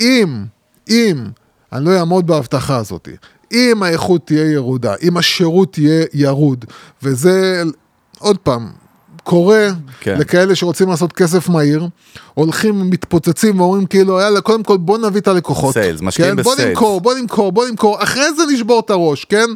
אם, 0.00 0.44
אם 0.88 1.26
אני 1.72 1.84
לא 1.84 1.98
אעמוד 1.98 2.26
בהבטחה 2.26 2.76
הזאת, 2.76 3.08
אם 3.52 3.82
האיכות 3.82 4.26
תהיה 4.26 4.52
ירודה, 4.52 4.94
אם 5.02 5.16
השירות 5.16 5.78
יהיה 5.78 6.04
ירוד, 6.12 6.64
וזה, 7.02 7.62
עוד 8.18 8.38
פעם, 8.38 8.68
קורה 9.24 9.68
כן. 10.00 10.14
כן. 10.14 10.20
לכאלה 10.20 10.54
שרוצים 10.54 10.88
לעשות 10.88 11.12
כסף 11.12 11.48
מהיר, 11.48 11.88
הולכים, 12.34 12.90
מתפוצצים 12.90 13.60
ואומרים 13.60 13.86
כאילו, 13.86 14.20
יאללה, 14.20 14.40
קודם 14.40 14.62
כל 14.62 14.76
בוא 14.76 14.98
נביא 14.98 15.20
את 15.20 15.28
הלקוחות. 15.28 15.74
סיילס, 15.74 16.00
משקיעים 16.00 16.36
כן? 16.36 16.42
בוא 16.42 16.52
בסיילס. 16.52 16.70
נמכור, 16.70 17.00
בוא 17.00 17.14
נמכור, 17.14 17.52
בוא 17.52 17.68
נמכור, 17.68 18.02
אחרי 18.02 18.34
זה 18.36 18.42
נשבור 18.52 18.80
את 18.80 18.90
הראש, 18.90 19.24
כן? 19.24 19.46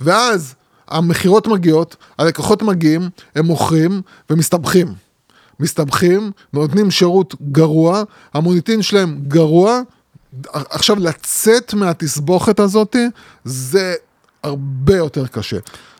ואז 0.00 0.54
המכירות 0.88 1.46
מגיעות, 1.46 1.96
הלקוחות 2.18 2.62
מגיעים, 2.62 3.08
הם 3.36 3.46
מוכרים 3.46 4.02
ומסתבכים. 4.30 4.86
מסתבכים, 5.60 6.30
נותנים 6.52 6.90
שירות 6.90 7.34
גרוע, 7.52 8.02
המוניטין 8.34 8.82
שלהם 8.82 9.18
גרוע. 9.28 9.80
עכשיו 10.52 10.96
לצאת 10.98 11.74
מהתסבוכת 11.74 12.60
הזאת 12.60 12.96
זה 13.44 13.94
הרבה 14.42 14.96
יותר 14.96 15.26
קשה. 15.26 15.58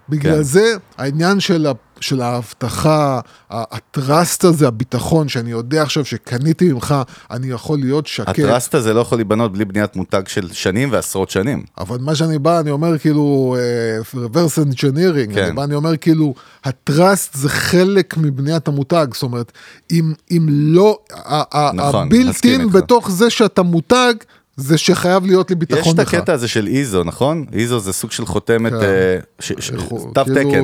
בגלל 0.09 0.37
כן. 0.37 0.43
זה 0.43 0.75
העניין 0.99 1.41
של, 1.41 1.67
ה, 1.67 1.73
של 2.01 2.21
ההבטחה, 2.21 3.21
הטראסט 3.51 4.45
הזה, 4.45 4.69
הביטחון, 4.69 5.29
שאני 5.29 5.51
יודע 5.51 5.83
עכשיו 5.83 6.05
שקניתי 6.05 6.73
ממך, 6.73 6.95
אני 7.31 7.47
יכול 7.47 7.79
להיות 7.79 8.07
שקט. 8.07 8.29
הטראסט 8.29 8.75
הזה 8.75 8.95
לא 8.95 9.01
יכול 9.01 9.19
להיבנות 9.19 9.53
בלי 9.53 9.65
בניית 9.65 9.97
מותג 9.97 10.23
של 10.27 10.53
שנים 10.53 10.89
ועשרות 10.93 11.31
שנים. 11.31 11.63
אבל 11.79 11.99
מה 12.01 12.15
שאני 12.15 12.39
בא, 12.39 12.61
אני 12.61 12.71
אומר 12.71 12.99
כאילו, 12.99 13.57
אה, 13.59 14.21
reverse 14.21 14.73
engineering, 14.73 15.35
כן. 15.35 15.45
אני 15.45 15.53
בא, 15.53 15.65
אני 15.65 15.75
אומר 15.75 15.97
כאילו, 15.97 16.35
הטראסט 16.65 17.35
זה 17.35 17.49
חלק 17.49 18.17
מבניית 18.17 18.69
המותג, 18.69 19.07
זאת 19.13 19.23
אומרת, 19.23 19.53
אם, 19.91 20.13
אם 20.31 20.47
לא, 20.49 20.99
נכון, 21.75 22.07
הבילט 22.07 22.29
מסכים 22.29 22.53
אין 22.53 22.61
איתך. 22.61 22.75
בתוך 22.75 23.11
זה 23.11 23.31
שאתה 23.31 23.63
מותג, 23.63 24.15
זה 24.57 24.79
שחייב 24.79 25.27
להיות 25.27 25.51
לי 25.51 25.55
יש 25.55 25.59
ביטחון 25.59 25.95
את 25.95 26.01
בך. 26.01 26.15
הקטע 26.15 26.33
הזה 26.33 26.49
של 26.49 26.67
איזו, 26.67 27.05
נכון? 27.05 27.45
איזו 27.53 27.79
זה 27.81 27.93
סוג 27.93 28.11
של 28.11 28.27
חותמת, 28.27 28.73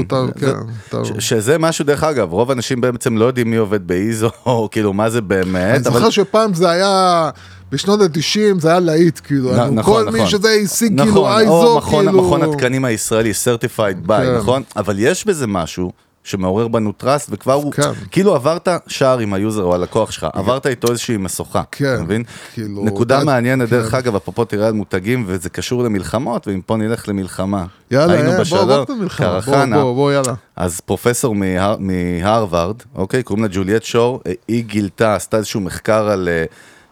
תו 0.09 0.25
כאילו, 0.39 0.53
תקן. 0.91 1.21
שזה 1.21 1.59
משהו, 1.59 1.85
דרך 1.85 2.05
אגב, 2.05 2.33
רוב 2.33 2.51
האנשים 2.51 2.81
בעצם 2.81 3.17
לא 3.19 3.25
יודעים 3.25 3.51
מי 3.51 3.57
עובד 3.57 3.87
באיזו, 3.87 4.31
או 4.47 4.69
כאילו 4.73 4.93
מה 4.93 5.11
זה 5.11 5.21
באמת, 5.21 5.75
אני 5.75 5.85
זוכר 5.85 6.11
שפעם 6.11 6.55
זה 6.55 6.71
היה, 6.71 7.31
בשנות 7.73 8.01
ה-90 8.01 8.61
זה 8.61 8.69
היה 8.71 8.81
להיט, 8.81 9.21
כאילו, 9.25 9.53
נ- 9.71 9.75
נכון, 9.75 10.05
כל 10.05 10.11
מי 10.13 10.19
נכון. 10.19 10.31
שזה 10.31 10.51
השיג 10.65 10.93
נכון, 10.93 11.07
כאילו 11.09 11.21
או 11.21 11.29
ISO, 11.39 11.77
מכון, 11.79 12.07
כאילו... 12.07 12.23
מכון 12.23 12.43
התקנים 12.43 12.85
הישראלי, 12.85 13.31
certified 13.31 14.09
by, 14.09 14.13
כן. 14.13 14.37
נכון? 14.37 14.63
אבל 14.77 14.95
יש 14.99 15.27
בזה 15.27 15.47
משהו 15.47 15.93
שמעורר 16.25 16.69
בנו 16.69 16.93
trust, 16.93 17.29
וכבר 17.33 17.53
הוא, 17.53 17.73
כן. 17.73 17.83
כאילו 18.11 18.35
עברת 18.35 18.69
שער 18.87 19.19
עם 19.19 19.35
ה 19.35 19.40
user 19.40 19.63
או 19.63 19.75
הלקוח 19.75 20.11
שלך, 20.11 20.27
עברת 20.33 20.67
איתו 20.67 20.91
איזושהי 20.91 21.17
משוכה, 21.17 21.63
כן, 21.73 21.95
אתה 21.95 22.03
מבין? 22.03 22.25
כאילו, 22.55 22.85
נקודה 22.85 23.17
אתה- 23.17 23.25
מעניינת, 23.25 23.69
כן. 23.69 23.77
דרך 23.77 23.95
אגב, 23.95 24.17
אפרופו 24.17 24.45
תראה 24.45 24.67
על 24.67 24.73
מותגים, 24.73 25.25
וזה 25.27 25.49
קשור 25.51 25.83
למלחמות, 25.83 26.49
ואם 26.49 26.61
פה 26.67 26.77
נלך 26.77 27.09
למלחמה. 27.09 27.67
יאללה, 27.91 28.13
היינו 28.13 28.29
אה, 28.31 28.35
בוא, 28.35 28.41
בשלום, 28.43 28.67
בוא 28.69 28.85
בוא, 28.85 29.09
קרחנה, 29.09 29.77
בוא, 29.83 29.95
בוא, 29.95 30.13
יאללה. 30.13 30.35
אז 30.57 30.81
פרופסור 30.81 31.35
מה- 31.35 31.77
מהרווארד, 31.79 32.77
אוקיי, 32.95 33.23
קוראים 33.23 33.45
לה 33.45 33.51
ג'וליאט 33.53 33.83
שור, 33.83 34.21
אה, 34.27 34.33
היא 34.49 34.65
גילתה, 34.65 35.15
עשתה 35.15 35.37
איזשהו 35.37 35.61
מחקר 35.61 36.09
על, 36.09 36.29
אה, 36.29 36.45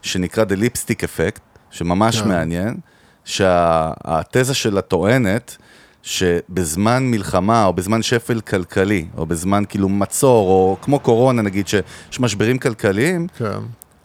שנקרא 0.03 0.45
The 0.45 0.57
Lipstick 0.57 1.01
Effect, 1.03 1.41
שממש 1.71 2.21
כן. 2.23 2.29
מעניין, 2.29 2.77
שהתזה 3.25 4.55
שלה 4.55 4.81
טוענת, 4.81 5.57
שבזמן 6.03 7.11
מלחמה, 7.11 7.65
או 7.65 7.73
בזמן 7.73 8.03
שפל 8.03 8.41
כלכלי, 8.41 9.07
או 9.17 9.27
בזמן 9.27 9.65
כאילו 9.69 9.89
מצור, 9.89 10.49
או 10.49 10.77
כמו 10.83 10.99
קורונה 10.99 11.43
נגיד, 11.43 11.69
שיש 11.69 12.21
משברים 12.21 12.59
כלכליים, 12.59 13.27
כן. 13.39 13.59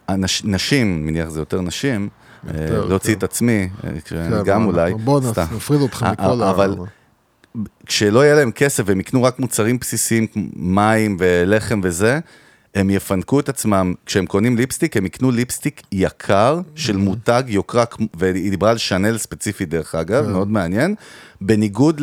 הנש, 0.08 0.44
נשים, 0.44 1.06
מניח 1.06 1.28
זה 1.28 1.40
יותר 1.40 1.60
נשים, 1.60 2.08
יותר, 2.46 2.82
אה, 2.82 2.88
להוציא 2.88 3.12
כן. 3.12 3.18
את 3.18 3.22
עצמי, 3.22 3.68
אה, 3.84 3.90
כשאני 4.04 4.30
כן, 4.30 4.44
גם 4.44 4.66
אולי, 4.66 4.94
בוא. 4.94 5.20
נפריד 5.56 5.80
אותך 5.80 6.02
אה, 6.02 6.12
מכל 6.12 6.42
ה... 6.42 6.50
אבל 6.50 6.76
כשלא 7.86 8.24
יהיה 8.24 8.34
להם 8.34 8.50
כסף 8.50 8.82
והם 8.86 9.00
יקנו 9.00 9.22
רק 9.22 9.38
מוצרים 9.38 9.78
בסיסיים, 9.78 10.26
מים 10.56 11.16
ולחם 11.18 11.80
וזה, 11.82 12.20
הם 12.74 12.90
יפנקו 12.90 13.40
את 13.40 13.48
עצמם, 13.48 13.94
כשהם 14.06 14.26
קונים 14.26 14.56
ליפסטיק, 14.56 14.96
הם 14.96 15.06
יקנו 15.06 15.30
ליפסטיק 15.30 15.82
יקר 15.92 16.60
של 16.74 16.96
מותג 16.96 17.42
יוקרה, 17.46 17.84
והיא 18.14 18.50
דיברה 18.50 18.70
על 18.70 18.78
שאנל 18.78 19.18
ספציפי 19.18 19.64
דרך 19.64 19.94
אגב, 19.94 20.28
מאוד 20.28 20.50
מעניין, 20.50 20.94
בניגוד 21.40 22.00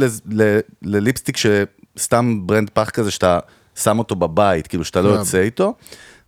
לליפסטיק 0.81 1.37
שסתם 1.37 2.39
brand 2.47 2.69
פח 2.69 2.89
כזה 2.89 3.11
שאתה 3.11 3.39
שם 3.75 3.99
אותו 3.99 4.15
בבית, 4.15 4.67
כאילו 4.67 4.85
שאתה 4.85 5.01
לא 5.01 5.13
כן. 5.13 5.19
יוצא 5.19 5.41
איתו, 5.41 5.75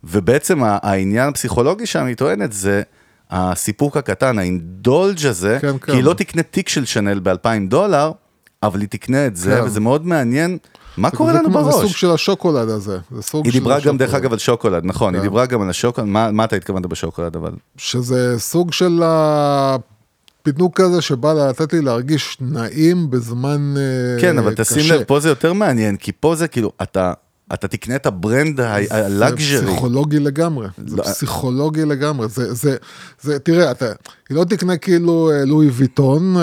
ובעצם 0.04 0.60
העניין 0.64 1.28
הפסיכולוגי 1.28 1.86
שם, 1.86 2.04
היא 2.04 2.16
טוענת, 2.16 2.52
זה 2.52 2.82
הסיפוק 3.30 3.96
הקטן, 3.96 4.38
ה 4.38 4.49
indulge 4.49 5.26
הזה, 5.26 5.58
כן, 5.60 5.78
כי 5.78 5.86
כן. 5.86 5.92
היא 5.92 6.04
לא 6.04 6.14
תקנה 6.14 6.42
תיק 6.42 6.68
של 6.68 6.84
שאנל 6.84 7.18
ב-2,000 7.18 7.68
דולר, 7.68 8.12
אבל 8.62 8.80
היא 8.80 8.88
תקנה 8.88 9.26
את 9.26 9.36
זה, 9.36 9.56
כן. 9.56 9.64
וזה 9.64 9.80
מאוד 9.80 10.06
מעניין, 10.06 10.58
מה 10.96 11.10
קורה 11.10 11.32
זה 11.32 11.38
לנו 11.38 11.48
כמו- 11.48 11.64
זה 11.64 11.70
סוג 11.70 11.80
בראש? 11.80 12.00
של 12.00 12.10
השוקולד 12.10 12.68
הזה. 12.68 12.98
זה 13.10 13.20
היא 13.44 13.52
דיברה 13.52 13.80
גם 13.80 13.96
דרך. 13.98 14.14
אגב 14.14 14.32
על 14.32 14.38
שוקולד, 14.38 14.84
נכון, 14.84 15.14
היא 15.14 15.20
כן. 15.22 15.28
דיברה 15.28 15.46
גם 15.46 15.62
על 15.62 15.70
השוקולד, 15.70 16.06
מה 16.06 16.44
אתה 16.44 16.56
התכוונת 16.56 16.86
בשוקולד 16.86 17.36
אבל? 17.36 17.52
שזה 17.76 18.34
סוג 18.38 18.72
של 18.72 19.02
הפינוק 19.04 20.80
כזה 20.80 21.00
שבא 21.02 21.32
לתת 21.32 21.72
לי 21.72 21.80
להרגיש 21.80 22.36
נעים 22.40 23.10
בזמן 23.10 23.74
אה, 23.76 24.20
כן, 24.20 24.38
אבל 24.38 24.54
תשים 24.54 24.78
קשה. 24.82 24.96
לב, 24.96 25.02
פה 25.04 25.20
זה 25.20 25.28
יותר 25.28 25.52
מעניין, 25.52 25.96
כי 25.96 26.12
פה 26.20 26.34
זה 26.36 26.48
כאילו, 26.48 26.72
אתה... 26.82 27.12
אתה 27.54 27.68
תקנה 27.68 27.96
את 27.96 28.06
ה 28.06 28.14
brand 28.14 28.56
זה 28.60 28.68
ה 28.90 28.99
luxury. 28.99 29.66
פסיכולוגי 29.66 30.18
לגמרי, 30.18 30.68
זה 30.86 30.96
לא. 30.96 31.02
פסיכולוגי 31.02 31.84
לגמרי, 31.84 32.28
זה, 32.28 32.54
זה, 32.54 32.76
זה, 33.20 33.38
תראה, 33.38 33.70
אתה, 33.70 33.86
היא 34.28 34.36
לא 34.36 34.44
תקנה 34.44 34.76
כאילו 34.76 35.30
אה, 35.30 35.44
לואי 35.44 35.66
ויטון 35.68 36.36
אה, 36.36 36.42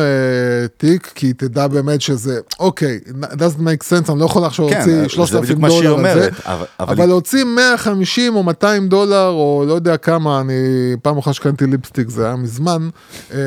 תיק, 0.77 1.11
כי 1.15 1.27
היא 1.27 1.34
תדע 1.38 1.67
באמת 1.67 2.01
שזה, 2.01 2.39
אוקיי, 2.59 2.99
it 3.07 3.34
doesn't 3.34 3.59
make 3.59 3.84
sense, 3.89 4.11
אני 4.11 4.19
לא 4.19 4.25
יכול 4.25 4.43
עכשיו 4.45 4.69
כן, 4.69 4.75
להוציא 4.77 5.01
זה 5.03 5.09
3,000 5.09 5.41
בדיוק 5.43 5.59
מה 5.59 5.69
שהיא 5.69 5.82
דולר 5.89 6.07
על 6.09 6.21
זה, 6.21 6.29
אבל- 6.45 6.55
אבל 6.55 6.65
אבל 6.79 6.99
היא- 6.99 7.05
להוציא 7.07 7.43
150 7.43 8.36
או 8.36 8.43
200 8.43 8.88
דולר, 8.89 9.27
או 9.29 9.65
לא 9.67 9.73
יודע 9.73 9.97
כמה, 9.97 10.41
אני 10.41 10.53
פעם 11.01 11.17
אחת 11.17 11.34
שקנתי 11.34 11.65
ליפסטיק, 11.65 12.09
זה 12.09 12.25
היה 12.25 12.36
מזמן. 12.36 12.89
אה, 13.34 13.38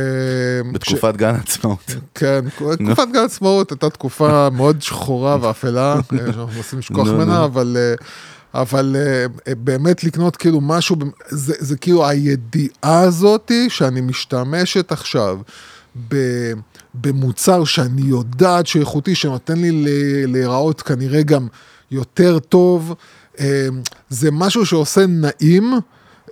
בתקופת 0.73 1.17
גן 1.17 1.35
עצמאות. 1.35 1.95
כן, 2.15 2.41
תקופת 2.85 3.09
גן 3.13 3.25
עצמאות 3.25 3.71
הייתה 3.73 3.91
תקופה 3.91 4.49
מאוד 4.51 4.83
שחורה 4.83 5.37
ואפלה, 5.41 5.95
אה, 5.95 6.01
שאנחנו 6.19 6.47
מנסים 6.57 6.79
לשכוח 6.79 7.09
ממנה. 7.09 7.45
אבל, 7.45 7.77
אה, 7.81 7.95
אבל 8.55 8.97
אה, 8.99 9.55
באמת 9.55 10.05
לקנות 10.05 10.37
כאילו 10.37 10.61
משהו, 10.61 10.97
זה, 11.29 11.55
זה 11.59 11.77
כאילו 11.77 12.07
הידיעה 12.07 13.01
הזאתי 13.01 13.71
שאני 13.71 14.01
משתמשת 14.01 14.93
עכשיו 14.93 15.39
במוצר 16.95 17.65
שאני 17.65 18.03
יודעת 18.03 18.67
שהוא 18.67 18.81
איכותי, 18.81 19.15
שנותן 19.15 19.59
לי 19.59 19.71
להיראות 20.27 20.83
כנראה 20.83 21.23
גם 21.23 21.47
יותר 21.91 22.39
טוב, 22.39 22.95
אה, 23.41 23.69
זה 24.09 24.31
משהו 24.31 24.67
שעושה 24.67 25.07
נעים. 25.09 25.75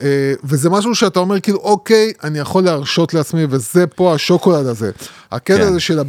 אה, 0.02 0.34
וזה 0.44 0.70
משהו 0.70 0.94
שאתה 0.94 1.20
אומר 1.20 1.40
כאילו 1.40 1.58
אוקיי 1.58 2.12
אני 2.24 2.38
יכול 2.38 2.64
להרשות 2.64 3.14
לעצמי 3.14 3.44
וזה 3.50 3.86
פה 3.86 4.14
השוקולד 4.14 4.66
הזה. 4.66 4.90
הקטע 5.30 5.58
כן. 5.58 5.66
הזה 5.66 5.80
של. 5.80 6.00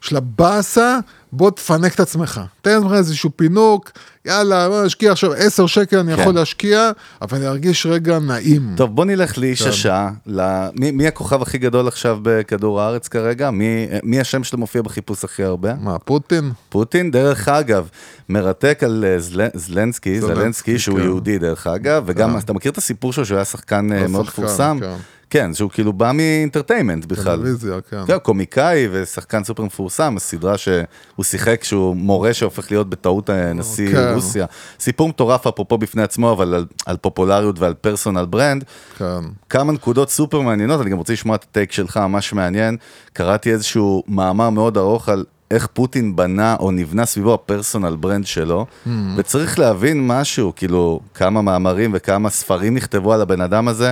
של 0.00 0.16
הבאסה 0.16 0.98
בוא 1.32 1.50
תפנק 1.50 1.94
את 1.94 2.00
עצמך. 2.00 2.40
תן 2.62 2.70
לעצמך 2.74 2.92
איזשהו 2.92 3.30
פינוק 3.36 3.90
יאללה 4.24 4.68
בוא 4.68 4.84
נשקיע 4.84 5.12
עכשיו 5.12 5.32
10 5.32 5.66
שקל 5.66 5.98
אני 5.98 6.14
כן. 6.16 6.20
יכול 6.22 6.34
להשקיע 6.34 6.90
אבל 7.22 7.38
אני 7.38 7.46
ארגיש 7.46 7.86
רגע 7.86 8.18
נעים. 8.18 8.74
טוב, 8.76 8.94
בוא 8.96 9.04
נלך 9.04 9.38
לאיש 9.38 9.62
כן. 9.62 9.68
השעה. 9.68 10.10
ל- 10.26 10.68
מי- 10.80 10.90
מי 10.90 11.06
הכוכב 11.08 11.42
הכי 11.42 11.58
גדול 11.58 11.88
עכשיו 11.88 12.18
בכדור 12.22 12.80
הארץ 12.80 13.08
כרגע? 13.08 13.50
מי- 13.50 13.86
מי 14.02 14.20
השם 14.20 14.44
שלו 14.44 14.58
מופיע 14.58 14.82
בחיפוש 14.82 15.24
הכי 15.24 15.44
הרבה? 15.44 15.74
מה 15.80 15.98
פוטין? 15.98 16.52
פוטין, 16.68 17.10
דרך 17.10 17.48
אגב, 17.48 17.88
מרתק 18.28 18.80
על 18.84 19.04
אה, 19.08 19.18
זל- 19.18 19.24
זלנסקי, 19.54 20.20
זלנסקי, 20.20 20.20
זלנסקי, 20.20 20.78
שהוא 20.78 20.98
כן. 20.98 21.04
יהודי 21.04 21.38
דרך 21.38 21.66
אגב, 21.66 22.02
וגם, 22.06 22.38
אתה 22.38 22.52
מכיר 22.52 22.72
את 22.72 22.78
הסיפור 22.78 23.12
שלו 23.12 23.24
שהוא 23.26 23.36
היה 23.36 23.44
שחקן 23.44 23.92
אה, 23.92 24.00
הוא 24.02 24.08
מאוד 24.08 24.26
מפורסם? 24.26 24.78
כן. 24.80 24.94
כן, 25.30 25.54
שהוא 25.54 25.70
כאילו 25.70 25.92
בא 25.92 26.12
מ 26.14 26.20
entertainment 26.20 27.04
בכלל. 27.04 27.36
טלוויזיה, 27.36 27.80
כן. 27.90 28.06
כן, 28.06 28.18
קומיקאי 28.18 28.88
ושחקן 28.92 29.44
סופר 29.44 29.62
מפורסם, 29.62 30.16
הסדרה 30.16 30.58
שהוא 30.58 31.24
שיחק 31.24 31.64
שהוא 31.64 31.96
מורה 31.96 32.34
שהופך 32.34 32.70
להיות 32.70 32.90
בטעות 32.90 33.30
נשיא 33.30 33.92
כן. 33.92 34.12
רוסיה. 34.14 34.46
סיפור 34.80 35.08
מטורף 35.08 35.46
אפרופו 35.46 35.78
בפני 35.78 36.02
עצמו, 36.02 36.32
אבל 36.32 36.54
על, 36.54 36.66
על 36.86 36.96
פופולריות 36.96 37.58
ועל 37.58 37.74
personal 37.74 38.26
brand. 38.30 38.64
כן. 38.98 39.04
כמה 39.48 39.72
נקודות 39.72 40.10
סופר 40.10 40.40
מעניינות, 40.40 40.80
אני 40.80 40.90
גם 40.90 40.98
רוצה 40.98 41.12
לשמוע 41.12 41.36
את 41.36 41.42
ה 41.50 41.54
take 41.54 41.72
שלך, 41.72 41.96
ממש 41.96 42.32
מעניין. 42.32 42.76
קראתי 43.12 43.52
איזשהו 43.52 44.02
מאמר 44.08 44.50
מאוד 44.50 44.76
ארוך 44.78 45.08
על 45.08 45.24
איך 45.50 45.66
פוטין 45.72 46.16
בנה 46.16 46.56
או 46.60 46.70
נבנה 46.70 47.06
סביבו 47.06 47.34
ה 47.34 47.41
personal 47.41 47.96
brand 47.96 48.26
שלו, 48.26 48.66
Hmm. 48.86 48.88
וצריך 49.16 49.58
להבין 49.58 50.06
משהו, 50.06 50.52
כאילו, 50.56 51.00
כמה 51.14 51.42
מאמרים 51.42 51.90
וכמה 51.94 52.30
ספרים 52.30 52.74
נכתבו 52.74 53.12
על 53.12 53.20
הבן 53.20 53.40
אדם 53.40 53.68
הזה. 53.68 53.90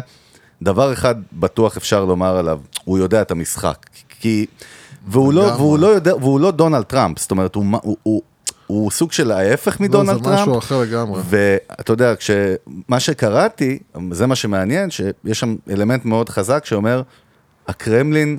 דבר 0.62 0.92
אחד 0.92 1.14
בטוח 1.32 1.76
אפשר 1.76 2.04
לומר 2.04 2.36
עליו, 2.36 2.60
הוא 2.84 2.98
יודע 2.98 3.22
את 3.22 3.30
המשחק. 3.30 3.86
כי... 4.08 4.46
והוא 5.06 5.32
לא. 5.32 5.40
והוא 5.40 5.78
לא 5.78 5.86
יודע, 5.86 6.16
והוא 6.16 6.40
לא 6.40 6.50
דונלד 6.50 6.82
טראמפ, 6.82 7.18
זאת 7.18 7.30
אומרת, 7.30 7.54
הוא, 7.54 7.64
הוא, 7.82 7.96
הוא, 8.02 8.22
הוא 8.66 8.90
סוג 8.90 9.12
של 9.12 9.30
ההפך 9.30 9.80
לא, 9.80 9.86
מדונלד 9.86 10.16
זה 10.16 10.24
טראמפ. 10.24 10.40
משהו 10.40 10.58
אחר 10.58 10.80
לגמרי. 10.80 11.22
ואתה 11.24 11.92
יודע, 11.92 12.14
כשמה 12.16 13.00
שקראתי, 13.00 13.78
זה 14.10 14.26
מה 14.26 14.34
שמעניין, 14.34 14.90
שיש 14.90 15.40
שם 15.40 15.56
אלמנט 15.70 16.04
מאוד 16.04 16.28
חזק 16.28 16.64
שאומר, 16.64 17.02
הקרמלין 17.68 18.38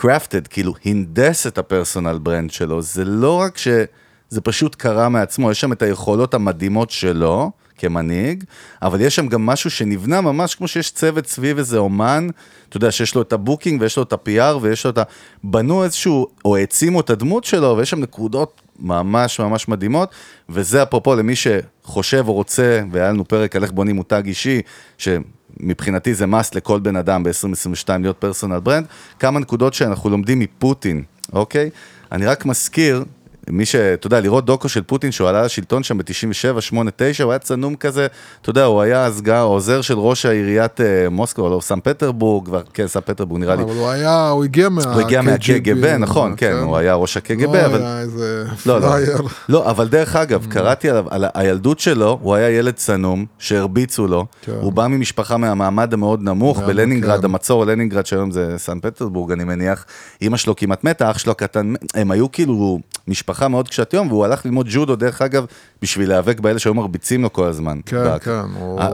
crafted, 0.00 0.48
כאילו 0.50 0.74
הנדס 0.84 1.46
את 1.46 1.58
ה 1.58 1.65
personal 1.65 2.18
brand 2.18 2.50
שלו, 2.50 2.82
זה 2.82 3.04
לא 3.04 3.40
רק 3.40 3.58
שזה 3.58 4.40
פשוט 4.42 4.74
קרה 4.74 5.08
מעצמו, 5.08 5.50
יש 5.50 5.60
שם 5.60 5.72
את 5.72 5.82
היכולות 5.82 6.34
המדהימות 6.34 6.90
שלו 6.90 7.50
כמנהיג, 7.78 8.44
אבל 8.82 9.00
יש 9.00 9.16
שם 9.16 9.26
גם 9.26 9.46
משהו 9.46 9.70
שנבנה 9.70 10.20
ממש 10.20 10.54
כמו 10.54 10.68
שיש 10.68 10.90
צוות 10.90 11.26
סביב 11.26 11.58
איזה 11.58 11.78
אומן, 11.78 12.28
אתה 12.68 12.76
יודע, 12.76 12.90
שיש 12.90 13.14
לו 13.14 13.22
את 13.22 13.32
ה 13.32 13.38
booking 13.38 13.80
ויש 13.80 13.96
לו 13.96 14.02
את 14.02 14.12
ה-PR 14.12 14.56
ויש 14.60 14.84
לו 14.84 14.90
את 14.90 14.98
ה... 14.98 15.02
בנו 15.44 15.84
איזשהו, 15.84 16.26
או 16.44 16.56
העצימו 16.56 17.00
את 17.00 17.10
הדמות 17.10 17.44
שלו, 17.44 17.76
ויש 17.76 17.90
שם 17.90 18.00
נקודות 18.00 18.60
ממש 18.78 19.40
ממש 19.40 19.68
מדהימות, 19.68 20.10
וזה 20.48 20.82
אפרופו 20.82 21.14
למי 21.14 21.34
שחושב 21.36 22.24
או 22.28 22.32
רוצה, 22.32 22.80
והיה 22.92 23.08
לנו 23.08 23.24
פרק 23.28 23.56
על 23.56 23.62
איך 23.62 23.72
בונים 23.72 23.96
מותג 23.96 24.22
אישי, 24.26 24.60
שמבחינתי 24.98 26.14
זה 26.14 26.24
must 26.24 26.50
לכל 26.54 26.80
בן 26.80 26.96
אדם 26.96 27.22
ב-2022 27.22 27.88
להיות 28.00 28.16
personal 28.18 28.60
brand, 28.60 28.86
כמה 29.18 29.40
נקודות 29.40 29.74
שאנחנו 29.74 30.10
לומדים 30.10 30.38
מפוטין 30.38 31.02
אוקיי? 31.32 31.70
אני 32.12 32.26
רק 32.26 32.46
מזכיר, 32.46 33.04
מי 33.50 33.66
ש... 33.66 33.74
אתה 33.76 34.06
יודע, 34.06 34.20
לראות 34.20 34.44
דוקו 34.44 34.68
של 34.68 34.82
פוטין 34.82 35.12
שהוא 35.12 35.28
עלה 35.28 35.42
לשלטון 35.42 35.82
שם 35.82 35.98
ב-97, 35.98 36.60
8, 36.60 36.90
9, 36.96 37.24
הוא 37.24 37.32
היה 37.32 37.38
צנום 37.38 37.76
כזה, 37.76 38.06
אתה 38.42 38.50
יודע, 38.50 38.64
הוא 38.64 38.80
היה 38.80 39.04
אז 39.04 39.22
גם 39.22 39.44
עוזר 39.44 39.80
של 39.80 39.98
ראש 39.98 40.26
העיריית 40.26 40.80
אה, 40.80 41.08
מוסקבה, 41.10 41.48
לא, 41.48 41.60
סן 41.62 41.80
פטרבורג, 41.80 42.48
כן, 42.74 42.86
סן 42.86 43.00
פטרבורג 43.00 43.40
נראה 43.40 43.56
לי. 43.56 43.62
אבל 43.62 43.76
הוא 43.76 43.88
היה, 43.88 44.28
הוא 44.28 44.44
הגיע 44.44 44.68
מה... 44.68 44.82
הוא 44.82 45.00
הגיע 45.00 45.22
מה-KGB, 45.22 45.98
נכון, 45.98 46.34
כן, 46.36 46.52
הוא 46.52 46.76
היה 46.76 46.94
ראש 46.94 47.16
ה-KGB, 47.16 47.46
לא 47.46 47.66
אבל... 47.66 47.80
היה 47.82 48.00
איזה 48.00 48.44
לא, 48.66 48.80
לא, 48.80 48.86
player. 48.86 49.18
לא, 49.48 49.70
אבל 49.70 49.88
דרך 49.88 50.16
אגב, 50.16 50.46
קראתי 50.50 50.90
עליו, 50.90 51.04
על 51.10 51.24
הילדות 51.34 51.80
שלו, 51.80 52.18
הוא 52.22 52.34
היה 52.34 52.50
ילד 52.50 52.74
צנום, 52.74 53.26
שהרביצו 53.38 54.06
לו, 54.06 54.26
כן. 54.42 54.52
הוא 54.60 54.72
בא 54.72 54.86
ממשפחה 54.86 55.36
מהמעמד 55.36 55.94
המאוד 55.94 56.22
נמוך, 56.22 56.58
כן, 56.58 56.66
בלנינגרד, 56.66 57.18
כן. 57.18 57.24
המצור 57.24 57.66
לנינגרד, 57.66 58.06
שהיום 58.06 58.30
זה 58.30 58.54
סן 58.56 58.80
פטרבורג, 58.80 59.32
אני 59.32 59.44
מניח, 59.44 59.84
אימא 60.22 60.36
שלו 60.36 60.56
כמעט 60.56 60.84
מתה, 60.84 61.10
אח 61.10 61.18
שלו 61.18 61.32
הקטן, 61.32 61.74
הם 61.94 62.10
היו 62.10 62.32
כאילו 62.32 62.78
משפחה 63.08 63.35
מאוד 63.42 63.68
קשת 63.68 63.94
יום, 63.94 64.08
והוא 64.08 64.24
הלך 64.24 64.44
ללמוד 64.46 64.66
ג'ודו, 64.70 64.96
דרך 64.96 65.22
אגב, 65.22 65.44
בשביל 65.82 66.08
להיאבק 66.08 66.40
באלה 66.40 66.58
שהיו 66.58 66.74
מרביצים 66.74 67.22
לו 67.22 67.32
כל 67.32 67.46
הזמן. 67.46 67.78
כן, 67.86 68.04
ב- 68.04 68.18
כן, 68.18 68.30
הוא- 68.60 68.80
אה, 68.80 68.88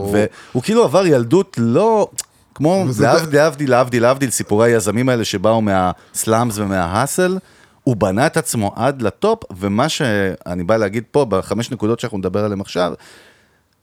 והוא 0.53 0.63
כאילו 0.63 0.85
עבר 0.85 1.07
ילדות 1.07 1.57
לא... 1.61 2.09
כמו 2.55 2.85
להבדיל, 3.01 3.41
להבדיל, 3.41 3.71
להבדיל, 3.71 4.03
להבדיל, 4.03 4.31
סיפורי 4.31 4.73
היזמים 4.73 5.09
האלה 5.09 5.25
שבאו 5.25 5.63
מהסלאמס 5.63 6.59
ומההאסל, 6.59 7.39
הוא 7.85 7.97
בנה 7.97 8.27
את 8.27 8.37
עצמו 8.37 8.73
עד 8.77 9.03
לטופ, 9.03 9.39
ומה 9.57 9.89
שאני 9.89 10.65
בא 10.65 10.77
להגיד 10.77 11.05
פה, 11.11 11.25
בחמש 11.29 11.71
נקודות 11.71 12.01
שאנחנו 12.01 12.19
נדבר 12.19 12.45
עליהן 12.45 12.61
עכשיו, 12.61 12.93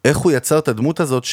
איך 0.05 0.17
הוא 0.17 0.31
יצר 0.31 0.59
את 0.59 0.67
הדמות 0.67 0.99
הזאת 0.99 1.23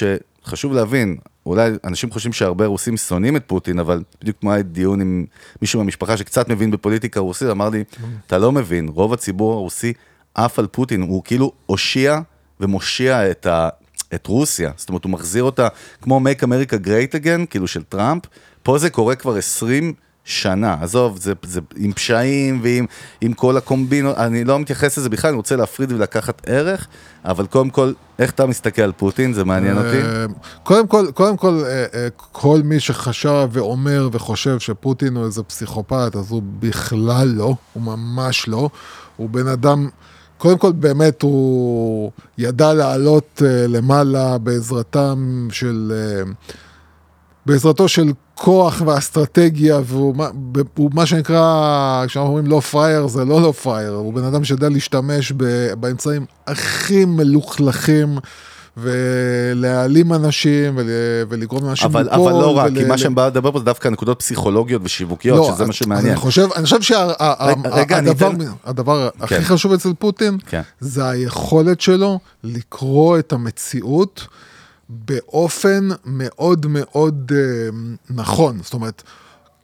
שחשוב 0.47 0.73
להבין, 0.73 1.17
אולי 1.47 1.71
אנשים 1.85 2.11
חושבים 2.11 2.33
שהרבה 2.33 2.67
רוסים 2.67 2.97
שונאים 2.97 3.37
את 3.37 3.43
פוטין, 3.47 3.79
אבל 3.79 4.03
בדיוק 4.21 4.37
כמו 4.41 4.53
היה 4.53 4.63
דיון 4.63 5.01
עם 5.01 5.25
מישהו 5.63 5.81
מהמשפחה 5.81 6.17
שקצת 6.17 6.49
מבין 6.49 6.71
בפוליטיקה 6.71 7.21
רוסית, 7.21 7.49
אמר 7.49 7.69
לי, 7.69 7.85
אתה 8.27 8.39
לא 8.39 8.53
מבין, 8.53 8.89
רוב 8.89 9.13
הציבור 9.13 9.53
הרוסי 9.53 9.93
עף 10.35 10.59
על 10.59 10.67
פוטין, 10.67 11.03
הוא 11.03 11.23
כאילו 11.25 11.53
הושיע 11.67 12.21
ומושיע 12.61 13.31
את, 13.31 13.47
ה, 13.47 13.69
את 14.15 14.27
רוסיה, 14.27 14.71
זאת 14.77 14.89
אומרת, 14.89 15.05
הוא 15.05 15.13
מחזיר 15.13 15.43
אותה 15.43 15.69
כמו 16.03 16.21
Make 16.21 16.43
America 16.43 16.87
Great 16.87 17.23
Again, 17.23 17.47
כאילו 17.51 17.67
של 17.67 17.83
טראמפ, 17.83 18.23
פה 18.63 18.79
זה 18.79 18.91
קורה 18.91 19.15
כבר 19.15 19.37
20 19.37 19.93
שנה, 20.29 20.77
עזוב, 20.81 21.19
זה, 21.21 21.33
זה 21.43 21.61
עם 21.77 21.93
פשעים 21.93 22.61
ועם 22.63 22.87
עם 23.21 23.33
כל 23.33 23.57
הקומבינות, 23.57 24.17
אני 24.17 24.45
לא 24.45 24.59
מתייחס 24.59 24.99
לזה 24.99 25.09
בכלל, 25.09 25.29
אני 25.29 25.37
רוצה 25.37 25.57
להפריד 25.57 25.93
ולקחת 25.93 26.43
ערך, 26.47 26.87
אבל 27.25 27.47
קודם 27.47 27.71
כל, 27.71 27.93
איך 28.19 28.31
אתה 28.31 28.47
מסתכל 28.47 28.83
על 28.83 28.93
פוטין, 28.93 29.33
זה 29.33 29.45
מעניין 29.45 29.77
אותי. 29.77 30.03
אה, 30.03 30.27
קודם 30.63 30.87
כל, 30.87 31.07
קודם 31.15 31.37
כל, 31.37 31.63
אה, 31.65 31.85
אה, 31.95 32.09
כל 32.17 32.61
מי 32.65 32.81
שחשב 32.81 33.49
ואומר 33.53 34.09
וחושב 34.13 34.59
שפוטין 34.59 35.17
הוא 35.17 35.25
איזה 35.25 35.43
פסיכופת, 35.43 36.17
אז 36.17 36.31
הוא 36.31 36.43
בכלל 36.59 37.29
לא, 37.29 37.55
הוא 37.73 37.83
ממש 37.83 38.49
לא. 38.49 38.69
הוא 39.17 39.31
בן 39.31 39.49
אדם, 39.49 39.89
קודם 40.39 40.59
כל 40.59 40.73
באמת 40.73 41.23
הוא 41.23 42.11
ידע 42.39 42.75
לעלות 42.75 43.43
אה, 43.45 43.67
למעלה 43.67 44.39
בעזרתם 44.39 45.49
של, 45.51 45.93
אה, 45.95 46.33
בעזרתו 47.47 47.89
של 47.89 48.13
כוח 48.41 48.83
ואסטרטגיה, 48.87 49.81
והוא 49.85 50.17
מה- 50.17 50.29
הוא 50.77 50.91
מה 50.95 51.07
שנקרא, 51.07 51.45
כשאנחנו 52.07 52.29
אומרים 52.29 52.47
לא 52.47 52.61
פראייר, 52.61 53.07
זה 53.07 53.25
לא 53.25 53.43
לא 53.43 53.53
פראייר, 53.53 53.93
הוא 53.93 54.15
בן 54.15 54.25
אדם 54.25 54.45
שיודע 54.45 54.69
להשתמש 54.69 55.33
ב- 55.37 55.45
באמצעים 55.81 56.25
הכי 56.47 57.05
מלוכלכים. 57.05 58.19
ולהעלים 58.79 60.13
אנשים 60.13 60.75
ול, 60.77 60.87
ולגרום 61.29 61.65
לאנשים 61.67 61.87
אבל, 61.87 62.03
ליפול. 62.03 62.33
אבל 62.33 62.41
לא 62.43 62.57
רק, 62.57 62.71
ול- 62.71 62.79
כי 62.79 62.85
מה 62.85 62.99
שהם 62.99 63.15
באו 63.15 63.27
לדבר 63.27 63.53
פה 63.53 63.59
זה 63.59 63.65
דווקא 63.65 63.89
נקודות 63.89 64.19
פסיכולוגיות 64.19 64.83
ושיווקיות, 64.85 65.39
לא, 65.39 65.45
שזה 65.55 65.63
אז- 65.63 65.67
מה 65.69 65.73
שמעניין. 65.73 66.07
אני 66.07 66.17
חושב, 66.17 66.49
אני 66.57 66.65
חושב 66.65 66.83
שהדבר 66.83 67.83
אתן- 67.83 68.37
הדבר 68.65 69.09
כן. 69.19 69.25
הכי 69.25 69.45
חשוב 69.45 69.73
אצל 69.73 69.93
פוטין, 69.99 70.39
כן. 70.49 70.61
זה 70.81 71.09
היכולת 71.09 71.81
שלו 71.81 72.19
לקרוא 72.45 73.19
את 73.19 73.33
המציאות 73.33 74.27
באופן 74.89 75.89
מאוד 76.05 76.67
מאוד 76.69 77.33
אה, 77.35 77.69
נכון. 78.11 78.59
זאת 78.63 78.75
אומרת, 78.75 79.03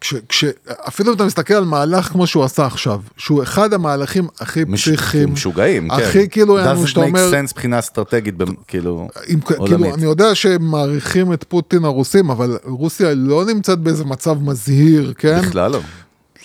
כש, 0.00 0.14
כש, 0.28 0.44
אפילו 0.88 1.10
אם 1.10 1.16
אתה 1.16 1.24
מסתכל 1.24 1.54
על 1.54 1.64
מהלך 1.64 2.08
כמו 2.08 2.26
שהוא 2.26 2.44
עשה 2.44 2.66
עכשיו, 2.66 3.00
שהוא 3.16 3.42
אחד 3.42 3.72
המהלכים 3.72 4.26
הכי 4.40 4.64
מש- 4.64 4.88
פסיכיים, 4.88 5.32
משוגעים, 5.32 5.88
כן. 5.88 5.94
הכי 6.02 6.28
כאילו, 6.28 6.58
יענו, 6.58 6.84
doesn't 6.84 6.86
שאתה 6.86 7.00
make 7.00 7.04
אומר, 7.04 7.30
sense 7.32 7.52
מבחינה 7.52 7.78
אסטרטגית, 7.78 8.36
במ- 8.36 8.54
כאילו, 8.68 9.08
עם, 9.26 9.40
כאילו, 9.40 9.60
עולמית. 9.60 9.94
אני 9.94 10.04
יודע 10.04 10.34
שהם 10.34 10.62
מעריכים 10.70 11.32
את 11.32 11.44
פוטין 11.48 11.84
הרוסים, 11.84 12.30
אבל 12.30 12.58
רוסיה 12.64 13.14
לא 13.14 13.44
נמצאת 13.44 13.78
באיזה 13.78 14.04
מצב 14.04 14.42
מזהיר, 14.42 15.12
כן? 15.18 15.40
בכלל 15.42 15.70
לא. 15.70 15.80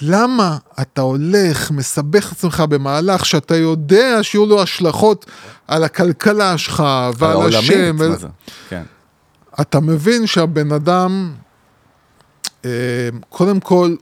למה 0.01 0.57
אתה 0.81 1.01
הולך, 1.01 1.71
מסבך 1.71 2.27
את 2.27 2.31
עצמך 2.31 2.63
במהלך 2.69 3.25
שאתה 3.25 3.55
יודע 3.55 4.19
שיהיו 4.21 4.45
לו 4.45 4.61
השלכות 4.61 5.25
על 5.67 5.83
הכלכלה 5.83 6.57
שלך 6.57 6.83
ועל 7.17 7.31
העולמית, 7.31 7.55
השם? 7.55 7.95
ו-? 7.99 8.27
כן. 8.69 8.83
אתה 9.61 9.79
מבין 9.79 10.27
שהבן 10.27 10.71
אדם, 10.71 11.33
אה, 12.65 12.69
קודם 13.29 13.59
כל, 13.59 13.95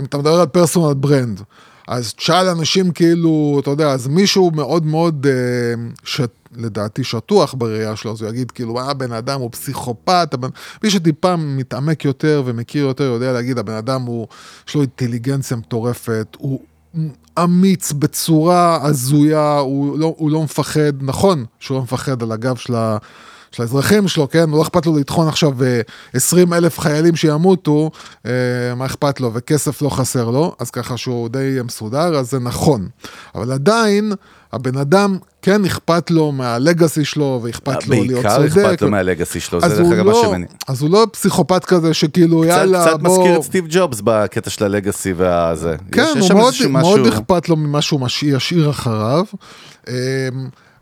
אם 0.00 0.04
אתה 0.04 0.18
מדבר 0.18 0.40
על 0.40 0.46
פרסונל 0.46 0.94
ברנד, 0.94 1.42
אז 1.88 2.14
תשאל 2.14 2.48
אנשים 2.48 2.92
כאילו, 2.92 3.58
אתה 3.62 3.70
יודע, 3.70 3.90
אז 3.90 4.06
מישהו 4.06 4.50
מאוד 4.54 4.86
מאוד, 4.86 5.26
אה, 5.26 5.74
ש... 6.04 6.20
לדעתי 6.56 7.04
שטוח 7.04 7.54
בראייה 7.58 7.96
שלו, 7.96 8.12
אז 8.12 8.22
הוא 8.22 8.30
יגיד 8.30 8.50
כאילו, 8.50 8.78
אה, 8.78 8.90
הבן 8.90 9.12
אדם 9.12 9.40
הוא 9.40 9.50
פסיכופת, 9.52 10.34
הבן... 10.34 10.48
מי 10.82 10.90
שטיפה 10.90 11.36
מתעמק 11.36 12.04
יותר 12.04 12.42
ומכיר 12.46 12.86
יותר 12.86 13.04
יודע 13.04 13.32
להגיד, 13.32 13.58
הבן 13.58 13.74
אדם 13.74 14.02
הוא, 14.02 14.26
יש 14.68 14.74
לו 14.74 14.80
אינטליגנציה 14.80 15.56
מטורפת, 15.56 16.36
הוא 16.38 16.60
אמיץ 17.44 17.92
בצורה 17.92 18.78
הזויה, 18.82 19.58
הוא 19.58 19.98
לא, 19.98 20.14
הוא 20.16 20.30
לא 20.30 20.42
מפחד, 20.42 21.02
נכון 21.02 21.44
שהוא 21.58 21.76
לא 21.76 21.82
מפחד 21.82 22.22
על 22.22 22.32
הגב 22.32 22.56
של 22.56 22.74
ה... 22.74 22.98
של 23.52 23.62
האזרחים 23.62 24.08
שלו, 24.08 24.28
כן? 24.28 24.50
לא 24.50 24.62
אכפת 24.62 24.86
לו 24.86 24.98
לטחון 24.98 25.28
עכשיו 25.28 25.64
אה, 25.64 25.80
20 26.14 26.52
אלף 26.52 26.78
חיילים 26.78 27.16
שימותו, 27.16 27.90
אה, 28.26 28.74
מה 28.76 28.86
אכפת 28.86 29.20
לו? 29.20 29.30
וכסף 29.34 29.82
לא 29.82 29.88
חסר 29.88 30.30
לו, 30.30 30.54
אז 30.58 30.70
ככה 30.70 30.96
שהוא 30.96 31.28
די 31.28 31.58
מסודר, 31.64 32.16
אז 32.16 32.30
זה 32.30 32.38
נכון. 32.38 32.88
אבל 33.34 33.52
עדיין, 33.52 34.12
הבן 34.52 34.76
אדם, 34.76 35.18
כן 35.42 35.64
אכפת 35.64 36.10
לו 36.10 36.32
מהלגאסי 36.32 37.04
שלו, 37.04 37.40
ואכפת 37.42 37.86
לו 37.86 37.94
להיות 38.04 38.26
צודק. 38.26 38.38
בעיקר 38.54 38.68
אכפת 38.70 38.82
לו 38.82 38.90
מהלגאסי 38.90 39.40
שלו, 39.40 39.60
זה 39.60 39.82
דרך 39.82 39.92
אגב 39.92 40.06
מה 40.06 40.12
לא- 40.12 40.22
שמעניין. 40.22 40.48
אז 40.68 40.82
הוא 40.82 40.90
לא 40.90 41.06
פסיכופת 41.12 41.64
כזה 41.64 41.94
שכאילו, 41.94 42.40
קצת, 42.42 42.50
יאללה, 42.50 42.86
קצת 42.86 43.00
בוא... 43.00 43.18
מזכיר 43.18 43.36
את 43.38 43.42
סטיב 43.42 43.64
ג'ובס 43.70 44.00
בקטע 44.04 44.50
של 44.50 44.64
הלגאסי 44.64 45.12
והזה. 45.12 45.76
כן, 45.92 46.06
יש- 46.16 46.30
הוא 46.30 46.38
מאוד, 46.38 46.54
מאוד 46.70 47.00
משהו- 47.00 47.08
אכפת 47.14 47.48
לו 47.48 47.56
ממה 47.56 47.82
שהוא 47.82 48.00
ישאיר 48.22 48.70
אחריו. 48.70 49.24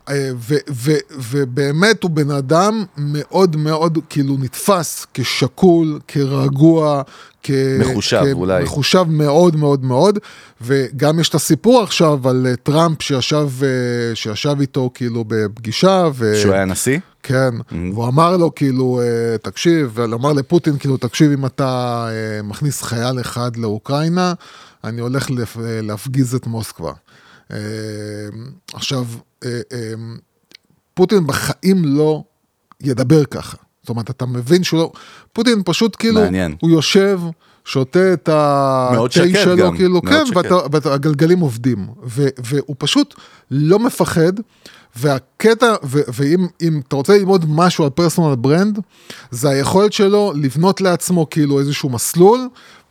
אה, 0.09 0.29
ו- 0.35 0.55
ו- 0.69 1.15
ובאמת 1.29 2.03
הוא 2.03 2.11
בן 2.11 2.31
אדם 2.31 2.85
מאוד 2.97 3.55
מאוד 3.55 3.97
כאילו 4.09 4.37
נתפס 4.39 5.05
כשקול, 5.13 5.99
כרגוע, 6.07 7.01
כ... 7.43 7.51
מחושב, 7.79 8.23
אולי. 8.31 8.63
מחושב 8.63 9.05
מאוד 9.09 9.55
מאוד 9.55 9.83
מאוד, 9.83 10.19
וגם 10.61 11.19
יש 11.19 11.29
את 11.29 11.35
הסיפור 11.35 11.81
עכשיו 11.83 12.29
על 12.29 12.47
אה, 12.49 12.55
טראמפ 12.55 13.01
שישב, 13.01 13.49
אה, 13.63 14.15
שישב 14.15 14.55
איתו 14.59 14.91
כאילו 14.93 15.23
בפגישה, 15.27 16.07
ו... 16.13 16.35
שהוא 16.41 16.53
היה 16.53 16.65
נשיא? 16.65 16.99
כן, 17.23 17.49
והוא 17.71 18.07
אמר 18.07 18.37
לו 18.37 18.55
כאילו, 18.55 19.01
תקשיב, 19.41 19.99
אמר 19.99 20.33
לפוטין 20.33 20.77
כאילו, 20.77 20.97
תקשיב, 20.97 21.31
אם 21.31 21.45
אתה 21.45 22.07
מכניס 22.43 22.81
חייל 22.81 23.19
אחד 23.21 23.55
לאוקראינה, 23.55 24.33
אני 24.83 25.01
הולך 25.01 25.27
להפגיז 25.83 26.35
את 26.35 26.47
מוסקבה. 26.47 26.91
עכשיו, 28.73 29.05
פוטין 30.93 31.27
בחיים 31.27 31.85
לא 31.85 32.23
ידבר 32.81 33.25
ככה. 33.25 33.57
זאת 33.81 33.89
אומרת, 33.89 34.09
אתה 34.09 34.25
מבין 34.25 34.63
שהוא 34.63 34.79
לא... 34.79 34.91
פוטין 35.33 35.61
פשוט 35.65 35.95
כאילו, 35.99 36.21
מעניין. 36.21 36.55
הוא 36.61 36.69
יושב, 36.69 37.19
שותה 37.65 38.13
את 38.13 38.29
מאוד 38.93 39.11
התה 39.11 39.39
שלו, 39.43 39.57
גם, 39.57 39.77
כאילו, 39.77 40.01
כן, 40.01 40.23
והגלגלים 40.71 41.39
עובדים, 41.39 41.87
ו, 42.05 42.27
והוא 42.37 42.75
פשוט 42.79 43.15
לא 43.51 43.79
מפחד, 43.79 44.33
והקטע, 44.95 45.75
ו, 45.83 45.99
ואם 46.13 46.47
אם 46.61 46.81
אתה 46.87 46.95
רוצה 46.95 47.17
ללמוד 47.17 47.45
משהו 47.47 47.83
על 47.83 47.89
פרסונל 47.89 48.35
ברנד, 48.35 48.79
זה 49.31 49.49
היכולת 49.49 49.93
שלו 49.93 50.33
לבנות 50.35 50.81
לעצמו 50.81 51.29
כאילו 51.29 51.59
איזשהו 51.59 51.89
מסלול, 51.89 52.39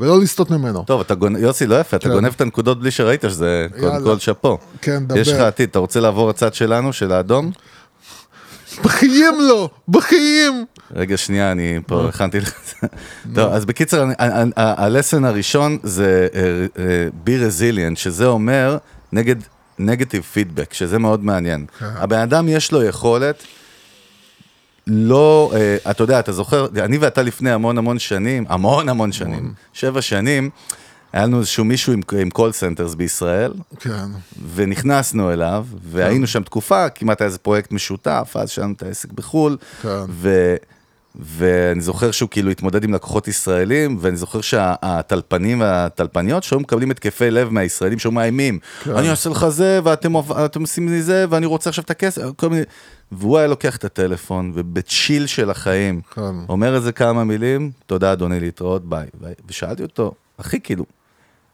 ולא 0.01 0.21
לסטות 0.21 0.51
ממנו. 0.51 0.85
טוב, 0.87 1.01
אתה 1.01 1.15
גונב, 1.15 1.39
יוסי, 1.39 1.67
לא 1.67 1.81
יפה, 1.81 1.97
אתה 1.97 2.09
כן. 2.09 2.15
גונב 2.15 2.33
את 2.37 2.41
הנקודות 2.41 2.81
בלי 2.81 2.91
שראית 2.91 3.25
שזה 3.29 3.67
קודם. 3.81 4.05
כל 4.05 4.19
שאפו. 4.19 4.59
כן, 4.83 5.05
דבר. 5.07 5.19
יש 5.19 5.29
לך 5.29 5.41
עתיד, 5.41 5.69
אתה 5.69 5.79
רוצה 5.79 6.01
לעבור 6.01 6.29
לצד 6.29 6.55
שלנו, 6.55 6.93
של 6.93 7.13
האדום? 7.13 7.51
בחיים 8.85 9.35
לא, 9.41 9.71
בחיים! 9.89 10.65
רגע, 10.95 11.17
שנייה, 11.17 11.53
אני 11.53 11.81
פה 11.87 12.09
הכנתי 12.09 12.41
לך 12.41 12.49
את 12.49 12.67
זה. 12.67 12.89
טוב, 13.35 13.53
אז 13.53 13.65
בקיצר, 13.65 14.07
הלסן 14.57 15.25
הראשון 15.25 15.79
זה 15.83 16.29
אה, 16.35 16.41
אה, 16.79 17.09
be 17.27 17.29
resilient, 17.29 17.97
שזה 17.97 18.27
אומר 18.27 18.79
נגד 19.13 19.37
נגטיב 19.79 20.23
פידבק, 20.23 20.73
שזה 20.73 20.99
מאוד 20.99 21.25
מעניין. 21.25 21.67
כן. 21.79 21.87
הבן 21.95 22.19
אדם 22.19 22.49
יש 22.49 22.73
לו 22.73 22.83
יכולת, 22.83 23.43
לא, 24.87 25.53
אה, 25.55 25.91
אתה 25.91 26.03
יודע, 26.03 26.21
אתה 26.21 26.33
זוכר, 26.33 26.67
אני 26.85 26.99
ואתה 26.99 27.23
לפני 27.23 27.51
המון 27.51 27.79
המון 27.79 27.99
שנים, 27.99 28.45
המון 28.49 28.89
המון 28.89 29.13
שנים, 29.13 29.53
שבע 29.73 30.03
שנים, 30.03 30.51
היה 31.13 31.23
לנו 31.23 31.39
איזשהו 31.39 31.65
מישהו 31.65 31.93
עם, 31.93 32.01
עם 32.21 32.29
call 32.35 32.41
centers 32.61 32.97
בישראל, 32.97 33.53
כן. 33.81 34.07
ונכנסנו 34.55 35.33
אליו, 35.33 35.67
והיינו 35.83 36.27
שם 36.27 36.43
תקופה, 36.43 36.89
כמעט 36.89 37.21
היה 37.21 37.27
איזה 37.27 37.39
פרויקט 37.39 37.73
משותף, 37.73 38.35
אז 38.35 38.51
שהיה 38.51 38.65
לנו 38.65 38.75
את 38.75 38.83
העסק 38.83 39.13
בחו"ל, 39.13 39.57
כן. 39.83 40.05
ואני 41.19 41.81
זוכר 41.81 42.11
שהוא 42.11 42.29
כאילו 42.29 42.51
התמודד 42.51 42.85
עם 42.85 42.95
לקוחות 42.95 43.29
ישראלים, 43.29 43.97
ואני 44.01 44.17
זוכר 44.17 44.41
שהטלפנים 44.41 45.61
והטלפניות 45.61 46.43
שהיו 46.43 46.61
מקבלים 46.61 46.91
התקפי 46.91 47.31
לב 47.31 47.49
מהישראלים 47.49 47.99
שהיו 47.99 48.13
מאיימים, 48.13 48.59
כן. 48.85 48.97
אני 48.97 49.11
אעשה 49.11 49.31
לך 49.31 49.49
זה, 49.49 49.81
ואתם 49.85 50.13
אתם 50.45 50.61
עושים 50.61 50.89
לי 50.89 51.03
זה, 51.03 51.25
ואני 51.31 51.47
רוצה 51.47 51.71
עכשיו 51.71 51.85
את 51.85 51.91
הכסף, 51.91 52.23
כל 52.37 52.49
מיני... 52.49 52.63
והוא 53.13 53.39
היה 53.39 53.47
לוקח 53.47 53.77
את 53.77 53.85
הטלפון, 53.85 54.53
ובצ'יל 54.55 55.27
של 55.27 55.51
החיים, 55.51 56.01
כן. 56.15 56.21
אומר 56.49 56.75
איזה 56.75 56.93
כמה 56.93 57.25
מילים, 57.25 57.71
תודה 57.87 58.13
אדוני 58.13 58.41
להתראות. 58.41 58.85
ביי. 58.85 59.07
ושאלתי 59.49 59.83
אותו, 59.83 60.13
אחי, 60.37 60.61
כאילו, 60.61 60.85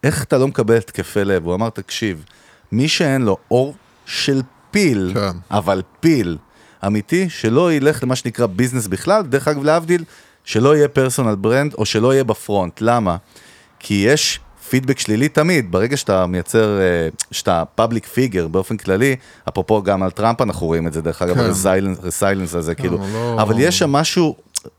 איך 0.04 0.24
אתה 0.24 0.38
לא 0.38 0.48
מקבל 0.48 0.76
התקפי 0.76 1.24
לב? 1.24 1.46
הוא 1.46 1.54
אמר, 1.54 1.70
תקשיב, 1.70 2.24
מי 2.72 2.88
שאין 2.88 3.22
לו 3.22 3.36
עור 3.51 3.74
של 4.06 4.42
פיל, 4.70 5.10
כן. 5.14 5.36
אבל 5.50 5.82
פיל 6.00 6.38
אמיתי, 6.87 7.28
שלא 7.28 7.72
ילך 7.72 8.03
למה 8.03 8.16
שנקרא 8.16 8.47
ביזנס 8.47 8.87
בכלל, 8.87 9.22
דרך 9.22 9.49
אגב, 9.49 9.64
להבדיל, 9.64 10.05
שלא 10.45 10.76
יהיה 10.76 10.89
personal 10.88 11.34
brand, 11.34 11.74
או 11.74 11.85
שלא 11.85 12.14
יהיה 12.14 12.24
ב 12.24 12.32
front. 12.32 12.80
למה? 12.80 13.16
כי 13.78 14.05
יש 14.07 14.41
פידבק 14.68 14.99
שלילי 14.99 15.28
תמיד, 15.28 15.72
ברגע 15.72 15.97
שאתה 15.97 16.26
מייצר, 16.26 16.80
אה, 16.80 17.09
שאתה 17.30 17.62
public 17.74 18.07
figure 18.07 18.49
באופן 18.49 18.76
כללי, 18.76 19.16
אפרופו 19.49 19.82
גם 19.82 20.03
על 20.03 20.11
טראמפ 20.11 20.41
אנחנו 20.41 20.66
רואים 20.66 20.87
את 20.87 20.93
זה, 20.93 21.03
דרך 21.03 21.22
אגב, 21.22 21.35
כן. 21.35 21.51
ה 22.07 22.12
silence 22.12 22.55
הזה, 22.55 22.74
כאילו, 22.74 22.99
לא- 23.12 23.43
אבל 23.43 23.55
יש 23.59 23.78
שם 23.78 23.93
משהו 23.93 24.37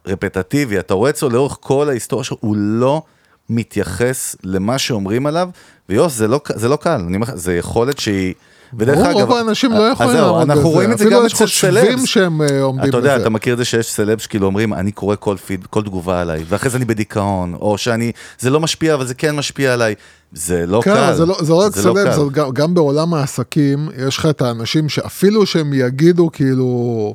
רפטטיבי, 0.08 0.80
אתה 0.80 0.94
רואה 0.94 1.10
אצלו 1.10 1.30
לאורך 1.30 1.58
כל 1.62 1.90
ההיסטוריה 1.90 2.24
שלו, 2.24 2.38
הוא 2.40 2.56
לא 2.58 3.02
מתייחס 3.50 4.36
למה 4.44 4.78
שאומרים 4.78 5.26
עליו, 5.26 5.50
ויוס, 5.90 6.14
זה 6.14 6.28
לא, 6.28 6.42
זה 6.56 6.70
לא 6.70 6.76
קל, 6.76 7.02
אני 7.08 7.18
זה 7.34 7.56
יכולת 7.56 8.00
שהיא... 8.00 8.34
ודרך 8.74 8.98
אגב, 8.98 9.16
רוב 9.16 9.32
האנשים 9.32 9.72
לא 9.72 9.88
אז 9.88 9.92
יכולים 9.94 10.16
לעמוד 10.16 10.42
אנחנו 10.42 10.62
בזה. 10.62 10.70
רואים 10.70 10.92
את 10.92 10.98
זה 10.98 11.06
גם 11.10 11.26
אצל 11.26 11.48
סלבס. 11.48 12.06
שהם 12.06 12.42
אה, 12.42 12.62
עומדים 12.62 12.90
אתה 12.90 12.98
יודע, 12.98 13.14
בזה. 13.16 13.22
אתה 13.22 13.30
מכיר 13.30 13.54
את 13.54 13.58
זה 13.58 13.66
שיש 13.66 13.92
סלב 13.92 14.18
שכאילו 14.18 14.48
אומרים, 14.48 14.74
אני 14.74 14.92
קורא 14.92 15.16
כל 15.20 15.38
פיד, 15.46 15.66
כל 15.70 15.84
תגובה 15.84 16.22
עליי, 16.22 16.44
ואחרי 16.48 16.70
זה 16.70 16.78
אני 16.78 16.86
בדיכאון, 16.86 17.54
או 17.54 17.78
שאני, 17.78 18.12
זה 18.40 18.50
לא 18.50 18.60
משפיע, 18.60 18.94
אבל 18.94 19.06
זה 19.06 19.14
כן 19.14 19.36
משפיע 19.36 19.74
עליי. 19.74 19.96
זה 20.34 20.66
לא 20.68 20.82
כן, 20.84 20.94
קל. 20.94 21.14
זה 21.14 21.26
לא, 21.26 21.38
זה 21.42 21.52
לא 21.52 21.60
רק 21.60 21.76
זה 21.76 21.82
סלב, 21.82 22.04
קל. 22.04 22.14
זה 22.14 22.22
גם, 22.32 22.52
גם 22.54 22.74
בעולם 22.74 23.14
העסקים, 23.14 23.90
יש 24.08 24.18
לך 24.18 24.26
את 24.26 24.42
האנשים 24.42 24.90
שאפילו 24.90 25.46
שהם 25.46 25.74
יגידו 25.74 26.30
כאילו, 26.34 27.14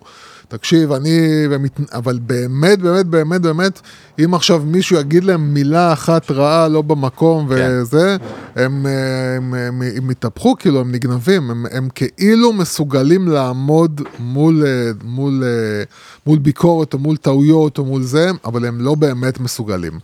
תקשיב, 0.51 0.92
אני, 0.92 1.18
ומת, 1.51 1.80
אבל 1.92 2.18
באמת, 2.22 2.78
באמת, 2.78 3.07
באמת, 3.07 3.40
באמת, 3.40 3.80
אם 4.24 4.34
עכשיו 4.34 4.62
מישהו 4.66 4.96
יגיד 4.96 5.24
להם 5.24 5.55
מילה 5.55 5.92
אחת 5.92 6.30
רעה 6.30 6.68
לא 6.68 6.82
במקום 6.82 7.48
כן. 7.48 7.68
וזה, 7.70 8.16
הם, 8.57 8.86
אה, 8.86 9.36
הם, 9.36 9.55
הם, 9.55 9.82
הם 9.96 10.11
יתהפכו, 10.11 10.57
כאילו, 10.59 10.80
הם 10.80 10.92
נגנבים, 10.92 11.51
הם, 11.51 11.66
הם 11.70 11.88
כאילו 11.94 12.53
מסוגלים 12.53 13.28
לעמוד 13.28 14.01
מול, 14.18 14.64
אה, 14.66 14.90
מול, 15.05 15.44
אה, 15.44 15.82
מול 16.26 16.38
ביקורת 16.38 16.94
או 16.94 16.98
מול 16.98 17.16
טעויות 17.16 17.78
או 17.78 17.84
מול 17.84 18.03
זה, 18.03 18.30
אבל 18.44 18.64
הם 18.64 18.80
לא 18.80 18.94
באמת 18.94 19.40
מסוגלים. 19.40 19.98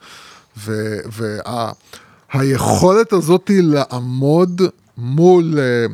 ו- 0.67 0.99
וה- 1.19 1.73
הזאת 3.13 3.49
היא 3.49 3.63
לעמוד 3.63 4.63
מול, 4.99 5.59
אה, 5.59 5.87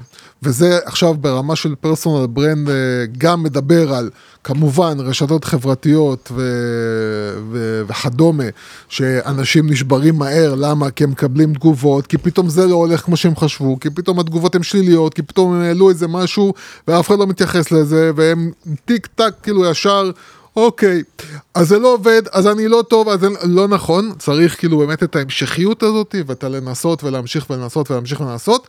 וזה 0.42 0.78
עכשיו 0.84 1.14
ברמה 1.14 1.56
של 1.56 1.74
פרסונל 1.80 2.26
ברנד 2.26 2.68
אה, 2.68 2.74
גם 3.18 3.42
מדבר 3.42 3.94
על 3.94 4.10
כמובן 4.44 4.96
רשתות 5.00 5.44
חברתיות 5.44 6.32
ו- 6.34 7.36
ו- 7.50 7.82
וכדומה, 7.86 8.44
שאנשים 8.88 9.70
נשברים 9.70 10.14
מהר, 10.18 10.54
למה? 10.54 10.90
כי 10.90 11.04
הם 11.04 11.10
מקבלים 11.10 11.54
תגובות, 11.54 12.06
כי 12.06 12.18
פתאום 12.18 12.48
זה 12.48 12.66
לא 12.66 12.74
הולך 12.74 13.00
כמו 13.00 13.16
שהם 13.16 13.36
חשבו, 13.36 13.80
כי 13.80 13.90
פתאום 13.90 14.18
התגובות 14.20 14.54
הן 14.54 14.62
שליליות, 14.62 15.14
כי 15.14 15.22
פתאום 15.22 15.54
הם 15.54 15.60
העלו 15.60 15.90
איזה 15.90 16.08
משהו 16.08 16.54
ואף 16.88 17.08
אחד 17.08 17.18
לא 17.18 17.26
מתייחס 17.26 17.70
לזה, 17.70 18.10
והם 18.16 18.50
טיק 18.84 19.06
טק 19.06 19.34
כאילו 19.42 19.70
ישר 19.70 20.10
אוקיי, 20.56 21.02
אז 21.54 21.68
זה 21.68 21.78
לא 21.78 21.94
עובד, 21.94 22.22
אז 22.32 22.46
אני 22.46 22.68
לא 22.68 22.84
טוב, 22.88 23.08
אז 23.08 23.20
זה 23.20 23.28
לא 23.44 23.68
נכון, 23.68 24.12
צריך 24.18 24.58
כאילו 24.58 24.78
באמת 24.78 25.02
את 25.02 25.16
ההמשכיות 25.16 25.82
הזאת, 25.82 26.14
ואת 26.26 26.44
הלנסות 26.44 27.04
ולהמשיך 27.04 27.50
ולנסות 27.50 27.90
ולהמשיך 27.90 28.20
ולנסות, 28.20 28.68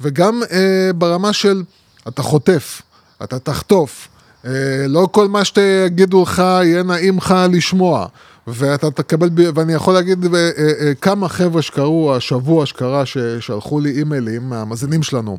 וגם 0.00 0.42
אה, 0.52 0.90
ברמה 0.94 1.32
של 1.32 1.62
אתה 2.08 2.22
חוטף, 2.22 2.82
אתה 3.22 3.38
תחטוף, 3.38 4.08
אה, 4.44 4.50
לא 4.88 5.08
כל 5.12 5.28
מה 5.28 5.44
שיגידו 5.44 6.22
לך 6.22 6.38
יהיה 6.38 6.82
נעים 6.82 7.18
לך 7.18 7.34
לשמוע. 7.52 8.06
ואתה 8.46 8.90
תקבל, 8.90 9.28
ואני 9.54 9.72
יכול 9.72 9.94
להגיד 9.94 10.34
אה, 10.34 10.50
אה, 10.58 10.72
אה, 10.80 10.94
כמה 10.94 11.28
חבר'ה 11.28 11.62
שקראו 11.62 12.16
השבוע 12.16 12.66
שקרה, 12.66 13.06
ששלחו 13.06 13.80
לי 13.80 13.90
אימיילים 13.90 14.48
מהמאזינים 14.48 15.02
שלנו, 15.02 15.38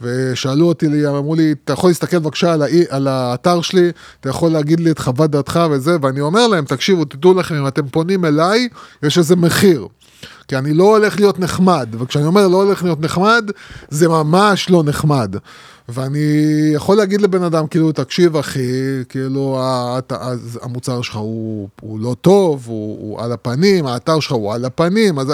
ושאלו 0.00 0.68
אותי, 0.68 1.06
אמרו 1.06 1.34
לי, 1.34 1.54
אתה 1.64 1.72
יכול 1.72 1.90
להסתכל 1.90 2.18
בבקשה 2.18 2.52
על, 2.52 2.62
האי, 2.62 2.84
על 2.88 3.08
האתר 3.08 3.60
שלי, 3.60 3.92
אתה 4.20 4.28
יכול 4.28 4.52
להגיד 4.52 4.80
לי 4.80 4.90
את 4.90 4.98
חוות 4.98 5.30
דעתך 5.30 5.60
וזה, 5.70 5.96
ואני 6.02 6.20
אומר 6.20 6.46
להם, 6.46 6.64
תקשיבו, 6.64 7.04
תדעו 7.04 7.34
לכם, 7.34 7.54
אם 7.54 7.66
אתם 7.66 7.88
פונים 7.88 8.24
אליי, 8.24 8.68
יש 9.02 9.18
איזה 9.18 9.36
מחיר. 9.36 9.88
כי 10.48 10.56
אני 10.56 10.74
לא 10.74 10.84
הולך 10.96 11.16
להיות 11.16 11.38
נחמד, 11.38 11.88
וכשאני 11.98 12.24
אומר 12.24 12.48
לא 12.48 12.62
הולך 12.62 12.82
להיות 12.82 13.00
נחמד, 13.00 13.50
זה 13.88 14.08
ממש 14.08 14.70
לא 14.70 14.82
נחמד. 14.84 15.36
ואני 15.88 16.18
יכול 16.74 16.96
להגיד 16.96 17.22
לבן 17.22 17.42
אדם, 17.42 17.66
כאילו, 17.66 17.92
תקשיב 17.92 18.36
אחי, 18.36 18.70
כאילו, 19.08 19.60
המוצר 20.62 21.02
שלך 21.02 21.16
הוא, 21.16 21.68
הוא 21.80 22.00
לא 22.00 22.16
טוב, 22.20 22.64
הוא, 22.66 22.98
הוא 23.00 23.22
על 23.22 23.32
הפנים, 23.32 23.86
האתר 23.86 24.20
שלך 24.20 24.32
הוא 24.32 24.54
על 24.54 24.64
הפנים, 24.64 25.18
אז... 25.18 25.32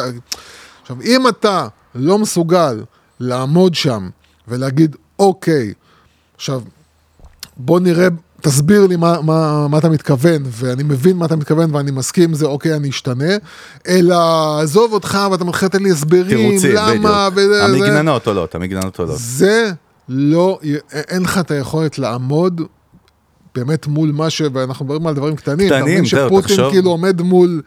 עכשיו, 0.82 0.96
אם 1.04 1.28
אתה 1.28 1.66
לא 1.94 2.18
מסוגל 2.18 2.82
לעמוד 3.20 3.74
שם 3.74 4.08
ולהגיד, 4.50 4.96
אוקיי, 5.18 5.72
עכשיו, 6.36 6.62
בוא 7.56 7.80
נראה, 7.80 8.08
תסביר 8.40 8.86
לי 8.86 8.96
מה, 8.96 9.20
מה, 9.22 9.68
מה 9.68 9.78
אתה 9.78 9.88
מתכוון, 9.88 10.42
ואני 10.44 10.82
מבין 10.82 11.16
מה 11.16 11.26
אתה 11.26 11.36
מתכוון 11.36 11.74
ואני 11.74 11.90
מסכים 11.90 12.24
עם 12.24 12.34
זה, 12.34 12.46
אוקיי, 12.46 12.74
אני 12.74 12.88
אשתנה, 12.88 13.34
אלא 13.88 14.16
עזוב 14.62 14.92
אותך 14.92 15.18
ואתה 15.30 15.44
מתחיל 15.44 15.66
לתת 15.66 15.80
לי 15.80 15.90
הסברים, 15.90 16.36
תירוצים, 16.36 16.72
למה, 16.74 17.30
בדיוק. 17.30 17.50
וזה, 17.50 17.58
זה, 17.58 17.64
המגננות 17.64 18.26
עולות, 18.26 18.54
המגננות 18.54 18.98
עולות. 18.98 19.16
זה 19.18 19.72
לא, 20.08 20.58
אין 20.92 21.22
לך 21.22 21.38
את 21.38 21.50
היכולת 21.50 21.98
לעמוד 21.98 22.60
באמת 23.54 23.86
מול 23.86 24.12
מה 24.12 24.30
ש... 24.30 24.42
ואנחנו 24.52 24.84
מדברים 24.84 25.06
על 25.06 25.14
דברים 25.14 25.36
קטנים. 25.36 25.66
אתה 25.66 25.76
קטנים, 25.76 25.94
מבין 25.94 26.04
זהו, 26.04 26.26
שפוטין 26.28 26.56
תחשוב. 26.56 26.70
כאילו 26.70 26.90
עומד 26.90 27.22
מול... 27.22 27.62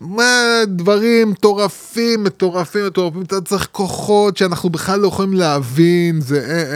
מה, 0.00 0.24
דברים 0.68 1.30
מטורפים, 1.30 2.24
מטורפים, 2.24 2.86
מטורפים, 2.86 3.22
אתה 3.22 3.40
צריך 3.40 3.68
כוחות 3.72 4.36
שאנחנו 4.36 4.70
בכלל 4.70 5.00
לא 5.00 5.08
יכולים 5.08 5.32
להבין, 5.32 6.20
זה 6.20 6.40
אין, 6.40 6.66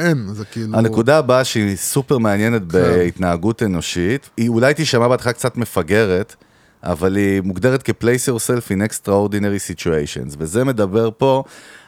אין, 0.00 0.06
אין 0.06 0.34
זה 0.34 0.44
כאילו... 0.44 0.78
הנקודה 0.78 1.18
הבאה 1.18 1.44
שהיא 1.44 1.76
סופר 1.76 2.18
מעניינת 2.18 2.62
בהתנהגות 2.62 3.62
אנושית, 3.62 4.30
היא 4.36 4.48
אולי 4.48 4.74
תישמע 4.74 5.08
בהתחלה 5.08 5.32
קצת 5.32 5.56
מפגרת, 5.56 6.34
אבל 6.82 7.16
היא 7.16 7.40
מוגדרת 7.40 7.82
כ-place 7.82 8.28
yourself 8.28 8.70
in 8.70 8.90
extraordinary 8.90 9.72
situations, 9.74 10.36
וזה 10.38 10.64
מדבר 10.64 11.10
פה 11.18 11.42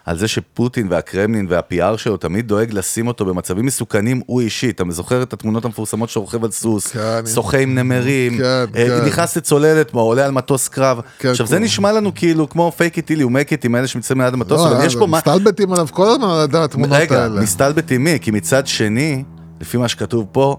על 0.06 0.18
זה 0.18 0.28
שפוטין 0.28 0.86
והקרמלין 0.90 1.46
וה-PR 1.50 1.96
שלו 1.96 2.16
תמיד 2.16 2.48
דואג 2.48 2.68
לשים 2.72 3.06
אותו 3.06 3.24
במצבים 3.24 3.66
מסוכנים 3.66 4.20
הוא 4.26 4.40
אישית. 4.40 4.80
אתה 4.80 4.90
זוכר 4.90 5.22
את 5.22 5.32
התמונות 5.32 5.64
המפורסמות 5.64 6.08
שהוא 6.08 6.22
רוכב 6.22 6.44
על 6.44 6.50
סוס, 6.50 6.86
כן. 6.86 7.26
שוחה 7.34 7.58
עם 7.58 7.74
נמרים, 7.74 8.38
כן, 8.38 8.44
אה, 8.44 8.64
כן. 8.74 9.04
נכנס 9.06 9.36
לצוללת, 9.36 9.90
עולה 9.94 10.24
על 10.24 10.30
מטוס 10.30 10.68
קרב. 10.68 11.00
עכשיו 11.24 11.46
זה. 11.46 11.58
נשמע 11.58 11.92
לנו 11.92 12.14
כאילו 12.14 12.48
כמו 12.48 12.72
fake 12.78 12.94
it 12.96 13.08
till 13.08 13.20
you 13.20 13.26
make 13.26 13.52
it 13.52 13.64
עם 13.64 13.76
אלה 13.76 13.86
שנמצאים 13.86 14.20
ליד 14.20 14.34
המטוס, 14.34 14.60
לא, 14.60 14.68
אבל 14.76 14.86
יש 14.86 14.96
פה 14.96 15.06
מה... 15.06 15.16
מסתלבטים 15.18 15.72
עליו 15.72 15.86
כל 15.90 16.06
הזמן 16.08 16.28
על 16.28 16.64
התמונות 16.64 16.98
רגע, 17.00 17.22
האלה. 17.22 17.40
מסתלבט 17.40 17.92
עם 17.92 18.04
מי? 18.04 18.18
כי 18.20 18.30
מצד 18.30 18.66
שני, 18.66 19.24
לפי 19.60 19.76
מה 19.76 19.88
שכתוב 19.88 20.26
פה, 20.32 20.56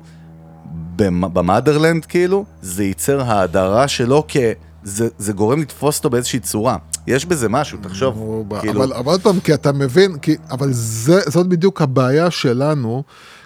במ- 0.96 1.34
במאדרלנד 1.34 2.06
כאילו, 2.06 2.46
זה 2.62 2.84
ייצר 2.84 3.22
האדרה 3.22 3.88
שלו 3.88 4.24
כ... 4.28 4.38
זה, 4.84 5.08
זה 5.18 5.34
גורם 5.34 5.62
לתפוס 5.62 5.98
אותו 5.98 6.10
באיזושהי 6.10 6.40
צורה. 6.40 6.78
יש 7.08 7.26
בזה 7.26 7.50
משהו, 7.50 7.78
תחשוב. 7.82 8.44
כאילו, 8.60 8.84
אבל, 8.84 8.94
אבל 8.94 9.12
עוד 9.12 9.22
פעם, 9.22 9.40
כי 9.40 9.54
אתה 9.54 9.72
מבין, 9.72 10.18
כי, 10.18 10.36
אבל 10.52 10.70
זה, 10.72 11.20
זאת 11.28 11.48
בדיוק 11.48 11.82
הבעיה 11.82 12.32
שלנו, 12.32 13.04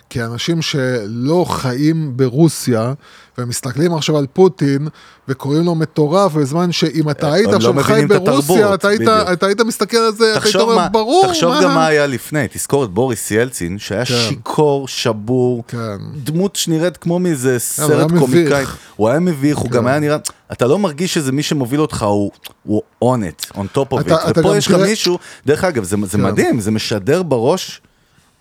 כאנשים 0.09 0.61
שלא 0.61 1.45
חיים 1.49 2.17
ברוסיה, 2.17 2.93
ומסתכלים 3.37 3.93
עכשיו 3.93 4.17
על 4.17 4.25
פוטין, 4.33 4.87
וקוראים 5.27 5.63
לו 5.63 5.75
מטורף, 5.75 6.33
בזמן 6.33 6.71
שאם 6.71 7.09
אתה 7.09 7.33
היית 7.33 7.47
הם 7.47 7.51
לא 7.51 7.57
עכשיו 7.57 7.83
חי 7.83 7.91
מבינים 7.93 8.11
את 8.11 8.23
ברוסיה, 8.23 8.73
אתה 8.73 8.87
היית. 8.87 9.01
אתה 9.33 9.45
היית 9.45 9.61
מסתכל 9.61 9.97
על 9.97 10.13
זה, 10.13 10.37
אתה 10.37 10.45
היית 10.45 10.55
אומר, 10.55 10.87
ברור, 10.91 11.27
תחשוב 11.27 11.53
מה? 11.53 11.63
גם 11.63 11.75
מה 11.75 11.87
היה 11.87 12.07
לפני, 12.07 12.47
תזכור 12.51 12.83
את 12.83 12.89
בוריס 12.89 13.31
ילצין, 13.31 13.79
שהיה 13.79 14.05
כן. 14.05 14.13
שיכור, 14.29 14.87
שבור, 14.87 15.63
כן. 15.67 15.97
דמות 16.23 16.55
שנראית 16.55 16.97
כמו 16.97 17.19
מאיזה 17.19 17.51
הוא 17.51 17.59
סרט. 17.59 18.11
קומיקאי. 18.19 18.65
הוא 18.95 19.09
היה 19.09 19.19
מביך, 19.19 19.57
הוא 19.57 19.69
כן. 19.69 19.75
גם 19.75 19.87
היה 19.87 19.99
נראה, 19.99 20.17
אתה 20.51 20.67
לא 20.67 20.79
מרגיש 20.79 21.13
שזה 21.13 21.31
מי 21.31 21.43
שמוביל 21.43 21.81
אותך, 21.81 22.03
הוא 22.03 22.31
הוא 22.63 22.81
on 23.03 23.05
it, 23.07 23.57
on 23.57 23.77
top 23.77 23.93
of 23.93 24.09
it. 24.09 24.13
ופה 24.29 24.57
יש 24.57 24.67
לך 24.67 24.73
מישהו, 24.73 25.19
דרך 25.45 25.63
אגב, 25.63 25.83
זה 25.83 25.95
זה 26.03 26.17
כן. 26.17 26.23
מדהים, 26.23 26.59
זה 26.59 26.71
משדר 26.71 27.23
בראש 27.23 27.81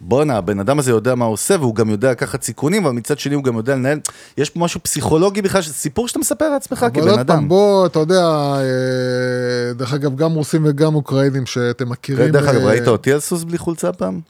בואנה, 0.01 0.37
הבן 0.37 0.61
אדם 0.61 0.79
הזה 0.79 0.91
יודע 0.91 1.15
מה 1.15 1.25
הוא 1.25 1.33
עושה, 1.33 1.57
והוא 1.61 1.75
גם 1.75 1.91
יודע 1.91 2.11
לקחת 2.11 2.43
סיכונים, 2.43 2.85
אבל 2.85 2.95
מצד 2.95 3.19
שני 3.19 3.35
הוא 3.35 3.45
גם 3.45 3.57
יודע 3.57 3.75
לנהל, 3.75 4.01
יש 4.39 4.51
פה 4.51 4.61
משהו 4.61 4.81
פסיכולוגי 4.83 5.43
בכלל, 5.43 5.63
שזה 5.63 5.75
סיפור 5.75 6.09
שאתה 6.09 6.19
מספר 6.19 6.49
לעצמך 6.49 6.83
אבל 6.83 7.01
כבן 7.01 7.09
עוד 7.09 7.19
אדם. 7.19 7.37
פעם, 7.37 7.49
בוא, 7.49 7.87
אתה 7.87 7.99
יודע, 7.99 8.25
אה, 8.25 9.73
דרך 9.75 9.95
אגב, 9.95 10.17
גם 10.17 10.33
רוסים 10.33 10.63
וגם 10.67 10.95
אוקראינים 10.95 11.47
שאתם 11.47 11.89
מכירים. 11.89 12.31
דרך 12.31 12.49
אגב, 12.49 12.61
אה, 12.61 12.67
ראית 12.67 12.89
אותי 12.89 13.13
על 13.13 13.21
סוס 13.21 13.45
בלי 13.45 13.59
חולצה 13.59 13.93
פעם? 13.93 14.21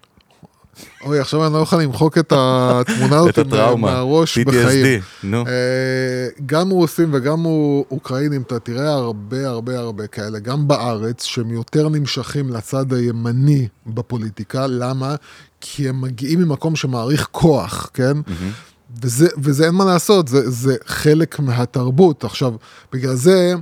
אוי, 1.04 1.20
עכשיו 1.20 1.46
אני 1.46 1.54
לא 1.54 1.58
יכול 1.58 1.82
למחוק 1.82 2.18
את 2.18 2.32
התמונה 2.36 3.18
הזאת 3.18 3.38
מהראש 3.78 4.38
בחיים. 4.38 5.00
נו. 5.22 5.44
אה, 5.46 6.28
גם 6.46 6.70
רוסים 6.70 7.08
וגם 7.12 7.44
אוקראינים, 7.90 8.42
אתה 8.42 8.58
תראה 8.58 8.92
הרבה 8.92 9.48
הרבה 9.48 9.78
הרבה 9.78 10.06
כאלה, 10.06 10.38
גם 10.38 10.68
בארץ, 10.68 11.24
שהם 11.24 11.50
יותר 11.50 11.88
נמשכים 11.88 12.50
לצד 12.50 12.92
הימני 12.92 13.68
בפוליטיקה, 13.86 14.66
למה? 14.66 15.14
כי 15.60 15.88
הם 15.88 16.00
מגיעים 16.00 16.38
ממקום 16.40 16.76
שמעריך 16.76 17.28
כוח, 17.32 17.90
כן? 17.94 18.16
וזה, 19.02 19.28
וזה 19.38 19.66
אין 19.66 19.74
מה 19.74 19.84
לעשות, 19.84 20.28
זה, 20.28 20.50
זה 20.50 20.76
חלק 20.86 21.38
מהתרבות. 21.38 22.24
עכשיו, 22.24 22.54
בגלל 22.92 23.14
זה, 23.14 23.54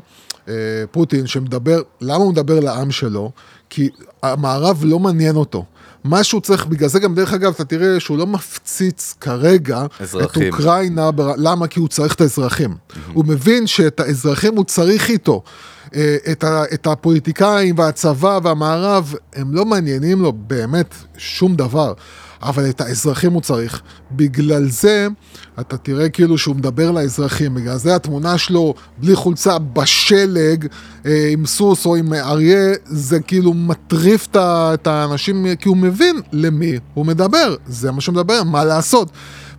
אה, 0.49 0.55
פוטין 0.91 1.27
שמדבר, 1.27 1.83
למה 2.01 2.25
הוא 2.25 2.33
מדבר 2.33 2.61
לעם 2.61 2.91
שלו? 2.91 3.31
כי 3.71 3.89
המערב 4.23 4.81
לא 4.85 4.99
מעניין 4.99 5.37
אותו. 5.37 5.65
מה 6.05 6.25
שהוא 6.25 6.41
צריך, 6.41 6.67
בגלל 6.67 6.89
זה 6.89 7.01
גם 7.01 7.15
דרך 7.15 7.33
אגב, 7.33 7.53
אתה 7.55 7.65
תראה 7.65 8.01
שהוא 8.01 8.19
לא 8.19 8.27
מפציץ 8.27 9.15
כרגע 9.21 9.87
אזרחים. 10.01 10.49
את 10.49 10.55
אוקראינה, 10.55 11.11
בר... 11.11 11.33
למה? 11.37 11.67
כי 11.67 11.81
הוא 11.81 11.89
צריך 11.89 12.15
את 12.15 12.21
האזרחים. 12.21 12.75
הוא 13.13 13.25
מבין 13.25 13.67
שאת 13.67 14.01
האזרחים 14.01 14.57
הוא 14.57 14.65
צריך 14.65 15.11
איתו. 15.11 15.43
אה, 15.95 16.17
את, 16.33 16.45
ה... 16.45 16.65
את 16.75 16.87
הפוליטיקאים 16.87 17.79
והצבא 17.79 18.39
והמערב, 18.43 19.15
הם 19.35 19.55
לא 19.55 19.65
מעניינים 19.65 20.23
לו 20.23 20.33
באמת 20.33 20.95
שום 21.17 21.57
דבר. 21.57 21.93
אבל 22.43 22.69
את 22.69 22.81
האזרחים 22.81 23.33
הוא 23.33 23.43
צריך. 23.43 23.83
בגלל 24.13 24.69
זה, 24.69 25.09
אתה 25.61 25.77
תראה 25.77 26.09
כאילו 26.09 26.39
שהוא 26.39 26.57
מדבר 26.57 26.91
לאזרחים, 26.91 27.55
בגלל 27.55 27.77
זה 27.77 27.97
התמונה 27.97 28.39
שלו 28.39 28.75
בלי 28.99 29.15
חולצה 29.15 29.59
בשלג, 29.59 30.67
אה, 31.07 31.29
עם 31.33 31.47
סוס 31.47 31.87
או 31.87 31.97
עם 31.97 32.15
אריה, 32.15 32.73
זה 32.85 33.21
כאילו 33.21 33.55
מטריף 33.55 34.29
את 34.35 34.87
האנשים, 34.87 35.47
כי 35.59 35.69
הוא 35.69 35.77
מבין 35.77 36.21
למי 36.33 36.79
הוא 36.95 37.07
מדבר, 37.07 37.55
זה 37.67 37.93
מה 37.93 38.01
שהוא 38.01 38.15
מדבר, 38.15 38.43
מה 38.43 38.65
לעשות. 38.65 39.11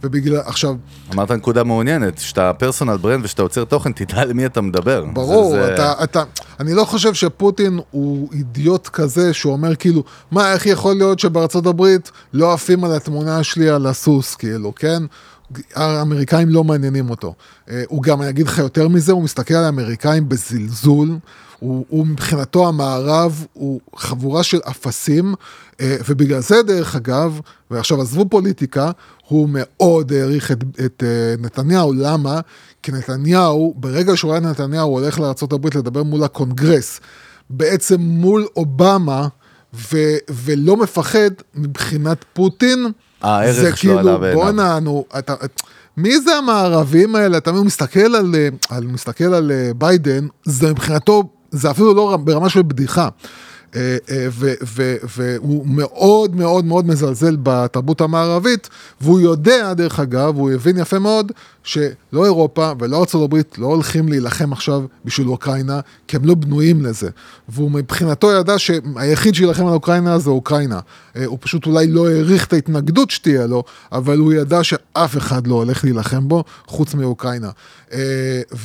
ובגלל, 0.06 0.38
עכשיו, 0.45 0.76
אמרת 1.14 1.32
נקודה 1.32 1.64
מעוניינת, 1.64 2.18
שאתה 2.18 2.51
פרסונל 2.53 2.97
ברנד 2.97 3.26
ושאתה 3.26 3.41
יוצר 3.41 3.64
תוכן, 3.64 3.91
תדע 3.91 4.26
למי 4.26 4.45
אתה 4.45 4.62
מדבר. 4.62 5.06
ברור, 5.14 5.51
זה- 5.51 5.62
זה- 5.66 5.74
אתה, 5.74 6.03
אתה, 6.03 6.24
אני 6.60 6.74
לא 6.74 6.86
חושב 6.86 7.14
שפוטין 7.14 7.80
הוא 7.91 8.30
אידיוט 8.34 8.88
כזה 8.88 9.34
שהוא 9.34 9.53
אומר 9.53 9.76
כאילו, 9.76 10.03
מה, 10.32 10.53
איך 10.53 10.66
יכול 10.66 10.95
להיות 10.95 11.20
שבארצות 11.20 11.66
הברית 11.66 12.12
לא 12.34 12.53
עפים 12.53 12.84
על 12.84 12.91
התמונה 12.95 13.43
שלי 13.43 13.70
על 13.70 13.86
הסוס, 13.88 14.36
כאילו, 14.36 14.76
כן? 14.76 15.03
האמריקאים 15.76 16.49
לא 16.49 16.64
מעניינים 16.64 17.10
אותו. 17.10 17.34
אה, 17.70 17.84
הוא 17.88 18.03
גם, 18.03 18.22
אני 18.22 18.30
אגיד 18.30 18.47
לך 18.47 18.58
יותר 18.58 18.88
מזה, 18.88 19.12
הוא 19.12 19.24
מסתכל 19.24 19.53
על 19.53 19.64
האמריקאים 19.64 20.30
בזלזול. 20.30 21.10
הוא, 21.60 21.86
הוא 21.89 22.08
מבחינתו 22.08 22.68
המערב 22.68 23.45
הוא 23.53 23.80
חבורה 23.95 24.43
של 24.43 24.60
אפסים, 24.70 25.36
אה, 25.82 25.97
ובגלל 26.10 26.39
זה 26.39 26.64
דרך 26.64 26.95
אגב, 26.95 27.39
ועכשיו 27.72 28.01
עזבו 28.01 28.26
פוליטיקה, 28.30 28.91
הוא 29.28 29.49
מאוד 29.51 30.14
העריך 30.14 30.51
את, 30.51 30.64
את 30.86 31.03
אה, 31.06 31.36
נתניהו, 31.39 31.93
למה? 31.93 32.39
כי 32.84 32.91
נתניהו, 32.91 33.74
ברגע 33.78 34.18
שהוא 34.18 34.32
ראה 34.32 34.39
נתניהו, 34.39 34.88
הוא 34.88 34.99
הולך 34.99 35.20
לארה"ב 35.20 35.78
לדבר 35.78 36.03
מול 36.03 36.24
הקונגרס, 36.24 36.99
בעצם 37.49 38.01
מול 38.01 38.47
אובמה, 38.56 39.28
ו, 39.74 39.97
ולא 40.30 40.78
מפחד 40.78 41.30
מבחינת 41.56 42.26
פוטין. 42.34 42.86
הערך 43.22 43.56
זה 43.56 43.76
שלו 43.76 43.76
כאילו, 43.76 43.99
עלה 43.99 44.18
בעיניו. 44.18 44.43
בואנה, 44.43 44.80
נו, 44.80 45.06
אתה... 45.20 45.34
מי 45.97 46.20
זה 46.20 46.36
המערבים 46.36 47.16
האלה? 47.16 47.38
אתה 47.38 47.51
מסתכל 47.51 48.16
על, 48.16 48.36
אה, 48.36 48.47
על, 48.70 48.88
מסתכל 48.88 49.34
על 49.34 49.51
אה, 49.51 49.72
ביידן, 49.78 50.28
זה 50.43 50.72
מבחינתו, 50.72 51.24
זה 51.56 51.72
אפילו 51.72 51.93
לא 51.93 52.18
ברמה 52.18 52.49
של 52.49 52.62
בדיחה. 52.62 53.10
אה, 53.76 53.97
אה, 54.10 54.28
והוא 55.18 55.68
מאוד 55.68 56.36
מאוד 56.36 56.66
מאוד 56.66 56.88
מזלזל 56.88 57.38
בתרבות 57.43 58.01
המערבית, 58.01 58.70
והוא 59.01 59.20
יודע, 59.20 59.74
דרך 59.74 59.99
אגב, 59.99 60.38
הוא 60.38 60.51
הבין 60.51 60.78
יפה 60.78 60.99
מאוד, 60.99 61.32
שלא 61.64 62.26
אירופה 62.26 62.72
ולא 62.80 63.06
ארה"ב 63.16 63.36
לא 63.58 63.68
הולכים 63.68 64.08
להילחם 64.08 64.53
עכשיו 64.53 64.82
בשביל 65.06 65.28
אוקראינה, 65.28 65.80
כי 66.08 66.16
הם 66.16 66.26
לא 66.26 66.36
בנויים 66.36 66.86
לזה. 66.86 67.10
והוא 67.49 67.72
מבחינתו 67.72 68.32
ידע 68.32 68.60
שהיחיד 68.60 69.36
שיילחם 69.36 69.66
על 69.66 69.74
אוקראינה 69.74 70.20
זה 70.20 70.30
אוקראינה. 70.30 70.80
אה, 71.16 71.26
הוא 71.26 71.38
פשוט 71.41 71.66
אולי 71.66 71.88
לא 71.88 72.10
העריך 72.10 72.45
את 72.45 72.53
ההתנגדות 72.53 73.12
שתהיה 73.12 73.47
לו, 73.47 73.64
אבל 73.91 74.18
הוא 74.18 74.34
ידע 74.34 74.64
שאף 74.64 75.18
אחד 75.18 75.47
לא 75.47 75.56
הולך 75.56 75.84
להילחם 75.84 76.28
בו 76.28 76.43
חוץ 76.68 76.93
מאוקראינה. 76.93 77.49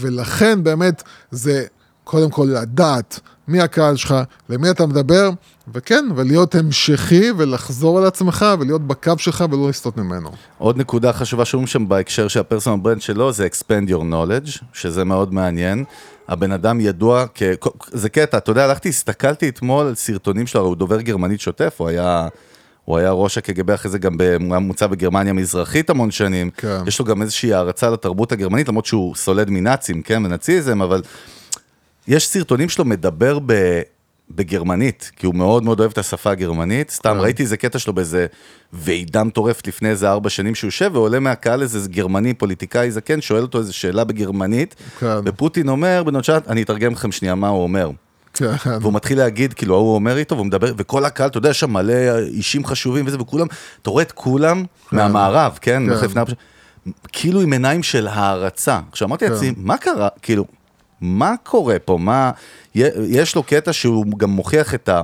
ולכן 0.01 0.63
באמת 0.63 1.03
זה 1.31 1.65
קודם 2.11 2.31
כל 2.31 2.49
לדעת 2.51 3.21
מי 3.49 3.61
הקהל 3.61 3.97
שלך, 3.97 4.15
למי 4.49 4.71
אתה 4.71 4.87
מדבר, 4.87 5.31
וכן, 5.75 6.05
ולהיות 6.17 6.55
המשכי 6.55 7.31
ולחזור 7.37 7.99
על 7.99 8.07
עצמך 8.07 8.47
ולהיות 8.61 8.87
בקו 8.87 9.13
שלך 9.19 9.45
ולא 9.51 9.69
לסטות 9.69 9.97
ממנו. 9.97 10.31
עוד 10.59 10.77
נקודה 10.77 11.13
חשובה 11.13 11.45
שאומרים 11.45 11.67
שם 11.67 11.89
בהקשר 11.89 12.29
של 12.29 12.41
הפרסונל 12.41 12.81
ברנד 12.83 13.01
שלו, 13.01 13.33
זה 13.33 13.47
expand 13.47 13.91
your 13.91 14.01
knowledge, 14.01 14.65
שזה 14.73 15.05
מאוד 15.05 15.35
מעניין. 15.35 15.85
הבן 16.29 16.53
אדם 16.53 16.81
ידוע 16.81 17.25
כ... 17.35 17.43
זה 17.93 18.09
קטע, 18.09 18.39
אתה 18.39 18.51
יודע, 18.51 18.65
הלכתי, 18.65 18.89
הסתכלתי 18.89 19.49
אתמול 19.49 19.87
על 19.87 19.95
סרטונים 19.95 20.47
שלו, 20.47 20.61
הוא 20.61 20.77
דובר 20.77 21.01
גרמנית 21.01 21.41
שוטף, 21.41 21.75
הוא 21.79 21.89
היה... 21.89 22.29
הוא 22.85 22.99
היה 22.99 23.11
ראש 23.11 23.39
הקג"ב 23.39 23.71
אחרי 23.71 23.91
זה 23.91 23.99
גם 23.99 24.17
ב- 24.19 24.37
הוא 24.41 24.51
היה 24.51 24.59
מוצא 24.59 24.87
בגרמניה 24.87 25.31
המזרחית 25.31 25.91
המון 25.91 26.11
שנים. 26.11 26.51
כן. 26.57 26.83
יש 26.87 26.99
לו 26.99 27.05
גם 27.05 27.23
איזושהי 27.23 27.55
הערצה 27.55 27.91
לתרבות 27.91 28.33
הגרמנית, 28.33 28.69
למרות 28.69 28.87
שהוא 28.87 29.15
סולד 29.15 29.51
מנאצים, 29.51 30.03
כן, 30.03 30.25
ונאציזם, 30.25 30.83
אבל 30.83 31.03
יש 32.11 32.29
סרטונים 32.29 32.69
שלו 32.69 32.85
מדבר 32.85 33.39
ב... 33.47 33.81
בגרמנית, 34.31 35.11
כי 35.17 35.27
הוא 35.27 35.35
מאוד 35.35 35.65
מאוד 35.65 35.81
אוהב 35.81 35.91
את 35.91 35.99
השפה 35.99 36.31
הגרמנית. 36.31 36.91
סתם 36.91 37.15
כן. 37.15 37.21
ראיתי 37.21 37.43
איזה 37.43 37.57
קטע 37.57 37.79
שלו 37.79 37.93
באיזה 37.93 38.27
ועידה 38.73 39.25
מטורפת 39.25 39.67
לפני 39.67 39.89
איזה 39.89 40.11
ארבע 40.11 40.31
שנים 40.31 40.55
שהוא 40.55 40.69
יושב, 40.69 40.91
ועולה 40.95 41.21
מהקהל 41.21 41.63
איזה 41.63 41.89
גרמני, 41.89 42.35
פוליטיקאי 42.35 42.91
זקן, 42.91 43.21
שואל 43.21 43.43
אותו 43.43 43.59
איזה 43.59 43.73
שאלה 43.73 44.05
בגרמנית, 44.05 44.75
כן. 45.01 45.17
ופוטין 45.25 45.69
אומר, 45.69 46.03
בנות 46.07 46.25
שעת, 46.25 46.49
אני 46.49 46.63
אתרגם 46.63 46.93
לכם 46.93 47.13
שנייה 47.13 47.35
מה 47.35 47.49
הוא 47.49 47.63
אומר. 47.63 47.91
כן, 48.35 48.53
והוא 48.81 48.93
מתחיל 48.93 49.19
להגיד, 49.19 49.53
כאילו, 49.53 49.75
ההוא 49.75 49.95
אומר 49.95 50.17
איתו, 50.17 50.35
והוא 50.35 50.47
מדבר, 50.47 50.73
וכל 50.77 51.05
הקהל, 51.05 51.29
אתה 51.29 51.39
יודע, 51.39 51.53
שם 51.53 51.73
מלא 51.73 52.19
אישים 52.19 52.67
חשובים 52.67 53.07
וזה, 53.07 53.21
וכולם, 53.21 53.47
אתה 53.83 53.91
רואה 53.91 54.03
את 54.03 54.13
כולם 54.13 54.65
מהמערב, 54.93 55.59
כן? 55.61 55.83
כן. 55.87 56.05
לפני 56.05 56.21
ארבע 56.21 56.31
שנים, 56.31 56.93
כאילו 57.13 57.41
עם 57.41 57.53
עיניים 57.53 57.83
של 57.83 58.09
הערצה. 58.09 58.81
עכשיו 58.91 59.09
אמרתי 59.09 59.27
כן. 59.27 59.33
לעצמי, 59.33 59.53
מה 59.57 59.77
קרה, 59.77 60.09
כאילו, 60.23 60.45
מה 61.01 61.35
קורה 61.43 61.77
פה? 61.85 61.99
מה, 61.99 62.31
יש 63.09 63.35
לו 63.37 63.43
קטע 63.43 63.73
שהוא 63.73 64.19
גם 64.19 64.31
מוכיח 64.31 64.75
את 64.75 64.89
ה... 64.89 65.03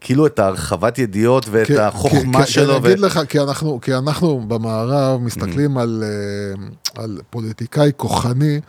כאילו 0.00 0.26
את 0.26 0.38
ההרחבת 0.38 0.98
ידיעות 0.98 1.46
ואת 1.50 1.66
כי- 1.66 1.78
החוכמה 1.78 2.44
כי- 2.46 2.52
שלו. 2.52 2.76
אני 2.76 2.82
ו- 2.82 2.86
אגיד 2.88 3.00
לך, 3.00 3.20
כי 3.28 3.40
אנחנו, 3.40 3.78
כי 3.82 3.94
אנחנו 3.94 4.40
במערב 4.48 5.20
מסתכלים 5.20 5.78
על, 5.78 6.04
אה, 6.06 7.02
על 7.02 7.18
פוליטיקאי 7.30 7.90
כוחני, 7.96 8.60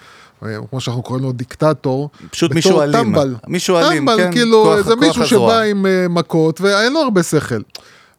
אה, 0.45 0.49
כמו 0.69 0.81
שאנחנו 0.81 1.01
קוראים 1.03 1.23
לו 1.25 1.31
דיקטטור. 1.31 2.09
פשוט 2.31 2.51
מישהו 2.53 2.81
אלים. 2.81 3.03
טמבל. 3.03 3.35
מישהו 3.47 3.77
אלים, 3.77 3.97
טמבל, 3.99 4.17
כן, 4.17 4.31
כאילו, 4.31 4.63
כוח- 4.63 4.81
זה 4.87 4.93
כוח 4.95 5.03
מישהו 5.03 5.23
הזרוע. 5.23 5.51
שבא 5.51 5.61
עם 5.61 5.85
אה, 5.85 6.05
מכות 6.09 6.61
ואין 6.61 6.93
לו 6.93 6.99
הרבה 6.99 7.23
שכל. 7.23 7.61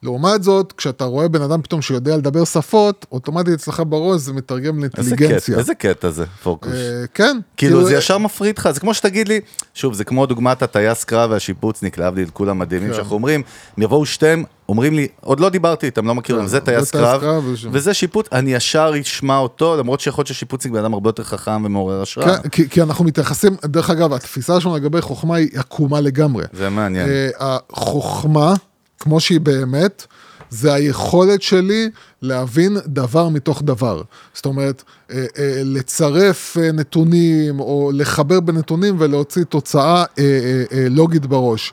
לעומת 0.02 0.42
זאת, 0.42 0.72
כשאתה 0.76 1.04
רואה 1.04 1.28
בן 1.28 1.42
אדם 1.42 1.62
פתאום 1.62 1.82
שיודע 1.82 2.16
לדבר 2.16 2.44
שפות, 2.44 3.06
אוטומטית 3.12 3.54
אצלך 3.54 3.82
בראש 3.88 4.20
זה 4.20 4.32
מתרגם 4.32 4.78
לאינטליגנציה. 4.78 5.58
איזה 5.58 5.74
קטע 5.74 6.10
זה, 6.10 6.24
פורקוש. 6.42 6.72
אה, 6.72 7.04
כן. 7.14 7.38
כאילו 7.56 7.84
זה 7.84 7.94
ישר 7.94 8.18
מפריד 8.18 8.58
לך, 8.58 8.70
זה 8.70 8.80
כמו 8.80 8.94
שתגיד 8.94 9.28
לי, 9.28 9.40
שוב, 9.74 9.94
זה 9.94 10.04
כמו 10.04 10.26
דוגמת 10.26 10.62
הטייס 10.62 11.04
קרב 11.04 11.30
והשיפוצניק, 11.30 11.98
להבדיל, 11.98 12.28
כולם 12.32 12.58
מדהימים, 12.58 12.88
כן. 12.88 12.94
שאנחנו 12.94 13.14
אומרים, 13.14 13.42
הם 13.76 13.82
יבואו 13.82 14.06
שתיהם, 14.06 14.44
אומרים 14.68 14.94
לי, 14.94 15.08
עוד 15.20 15.40
לא 15.40 15.48
דיברתי 15.48 15.86
איתם, 15.86 16.06
לא 16.06 16.14
מכיר 16.14 16.36
אותם, 16.36 16.46
זה 16.46 16.60
טייס 16.60 16.90
קרב, 16.90 17.44
וזה- 17.72 17.94
שיפוץ, 17.94 18.26
אני 18.32 18.54
ישר 18.54 18.92
אשמע 19.00 19.38
אותו, 19.38 19.76
למרות 19.76 20.00
שיכול 20.00 20.22
להיות 20.22 20.26
ששיפוצניק 20.28 20.74
בן 20.74 20.80
אדם 20.80 20.94
הרבה 20.94 21.08
יותר 21.08 21.24
חכם 21.24 21.64
ומעורר 21.64 22.02
השראה. 22.02 22.38
כן, 22.38 22.48
כי, 22.48 22.68
כי 22.68 22.82
אנחנו 22.82 23.04
מתייחסים, 23.04 23.56
דרך 23.64 23.90
אגב, 23.90 24.12
התפיסה 24.12 24.60
שלנו 24.60 24.76
לגבי 24.76 25.00
חוכמה 25.00 25.36
היא 25.36 25.48
עקומה 25.54 26.00
לגמרי. 26.00 26.44
זה 26.52 26.68
מעניין. 26.70 27.08
אה, 27.08 27.28
החוכמה, 27.70 28.54
כמו 29.00 29.20
שהיא 29.20 29.40
באמת, 29.40 30.06
זה 30.50 30.72
היכולת 30.74 31.42
שלי 31.42 31.90
להבין 32.22 32.76
דבר 32.86 33.28
מתוך 33.28 33.62
דבר. 33.62 34.02
זאת 34.34 34.46
אומרת, 34.46 34.82
אה, 35.10 35.26
אה, 35.38 35.60
לצרף 35.64 36.56
אה, 36.60 36.72
נתונים 36.72 37.60
או 37.60 37.90
לחבר 37.94 38.40
בנתונים 38.40 38.96
ולהוציא 38.98 39.44
תוצאה 39.44 40.04
אה, 40.04 40.04
אה, 40.18 40.64
אה, 40.72 40.86
לוגית 40.88 41.26
בראש. 41.26 41.72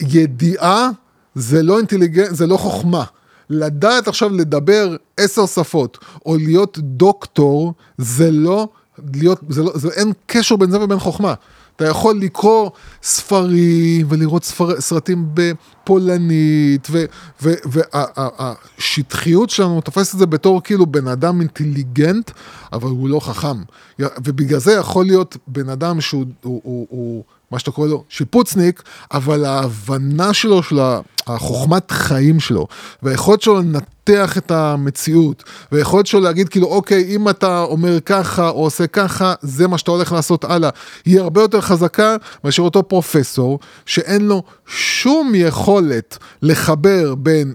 ידיעה 0.00 0.88
זה 1.34 1.62
לא 1.62 1.78
אינטליגנט, 1.78 2.34
זה 2.34 2.46
לא 2.46 2.56
חוכמה. 2.56 3.04
לדעת 3.50 4.08
עכשיו 4.08 4.28
לדבר 4.28 4.96
עשר 5.16 5.46
שפות, 5.46 5.98
או 6.26 6.36
להיות 6.36 6.78
דוקטור, 6.78 7.74
זה 7.98 8.30
לא 8.30 8.68
להיות, 9.14 9.40
זה 9.48 9.62
לא, 9.62 9.72
זה, 9.74 9.88
אין 9.88 10.12
קשר 10.26 10.56
בין 10.56 10.70
זה 10.70 10.80
ובין 10.80 10.98
חוכמה. 10.98 11.34
אתה 11.80 11.88
יכול 11.88 12.20
לקרוא 12.20 12.70
ספרים 13.02 14.06
ולראות 14.08 14.44
ספר, 14.44 14.80
סרטים 14.80 15.26
בפולנית, 15.34 16.88
והשטחיות 17.40 19.50
שלנו 19.50 19.80
תופסת 19.80 20.14
את 20.14 20.18
זה 20.18 20.26
בתור 20.26 20.62
כאילו 20.62 20.86
בן 20.86 21.08
אדם 21.08 21.40
אינטליגנט, 21.40 22.30
אבל 22.72 22.90
הוא 22.90 23.08
לא 23.08 23.20
חכם. 23.20 23.62
ובגלל 23.98 24.58
זה 24.58 24.72
יכול 24.72 25.04
להיות 25.04 25.36
בן 25.46 25.68
אדם 25.68 26.00
שהוא... 26.00 26.24
הוא, 26.42 26.60
הוא, 26.64 26.86
הוא, 26.90 27.24
מה 27.50 27.58
שאתה 27.58 27.70
קורא 27.70 27.88
לו 27.88 28.04
שיפוצניק, 28.08 28.82
אבל 29.12 29.44
ההבנה 29.44 30.34
שלו, 30.34 30.62
של 30.62 30.78
החוכמת 31.26 31.90
חיים 31.90 32.40
שלו, 32.40 32.66
והיכולת 33.02 33.42
שלו 33.42 33.58
לנתח 33.58 34.38
את 34.38 34.50
המציאות, 34.50 35.44
והיכולת 35.72 36.06
שלו 36.06 36.20
להגיד 36.20 36.48
כאילו, 36.48 36.66
אוקיי, 36.66 37.16
אם 37.16 37.28
אתה 37.28 37.62
אומר 37.62 38.00
ככה 38.00 38.48
או 38.48 38.64
עושה 38.64 38.86
ככה, 38.86 39.34
זה 39.40 39.68
מה 39.68 39.78
שאתה 39.78 39.90
הולך 39.90 40.12
לעשות 40.12 40.44
הלאה, 40.44 40.70
היא 41.04 41.20
הרבה 41.20 41.40
יותר 41.40 41.60
חזקה 41.60 42.16
מאשר 42.44 42.62
אותו 42.62 42.88
פרופסור, 42.88 43.58
שאין 43.86 44.22
לו 44.22 44.42
שום 44.66 45.32
יכולת 45.34 46.18
לחבר 46.42 47.14
בין 47.14 47.54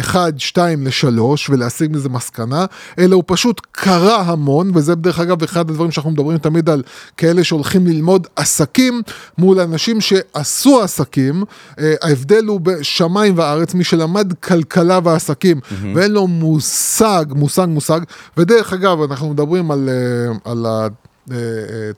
1, 0.00 0.40
2 0.40 0.86
ל-3 0.86 1.20
ולהשיג 1.50 1.92
מזה 1.92 2.08
מסקנה, 2.08 2.66
אלא 2.98 3.16
הוא 3.16 3.24
פשוט 3.26 3.60
קרא 3.72 4.16
המון, 4.16 4.70
וזה 4.74 4.94
דרך 4.94 5.20
אגב 5.20 5.42
אחד 5.42 5.70
הדברים 5.70 5.90
שאנחנו 5.90 6.10
מדברים 6.10 6.38
תמיד 6.38 6.70
על 6.70 6.82
כאלה 7.16 7.44
שהולכים 7.44 7.86
ללמוד 7.86 8.26
עסקים 8.36 9.02
מול 9.38 9.60
אנשים 9.60 10.00
שעשו 10.00 10.82
עסקים, 10.82 11.44
אה, 11.78 11.94
ההבדל 12.02 12.44
הוא 12.44 12.60
בשמיים 12.60 13.38
וארץ, 13.38 13.74
מי 13.74 13.84
שלמד 13.84 14.32
כלכלה 14.32 14.98
ועסקים, 15.04 15.60
mm-hmm. 15.60 15.86
ואין 15.94 16.12
לו 16.12 16.26
מושג, 16.26 17.24
מושג, 17.30 17.66
מושג, 17.68 18.00
ודרך 18.36 18.72
אגב, 18.72 19.02
אנחנו 19.02 19.30
מדברים 19.30 19.70
על, 19.70 19.88
אה, 19.88 20.52
על 20.52 20.66
ה... 20.66 20.86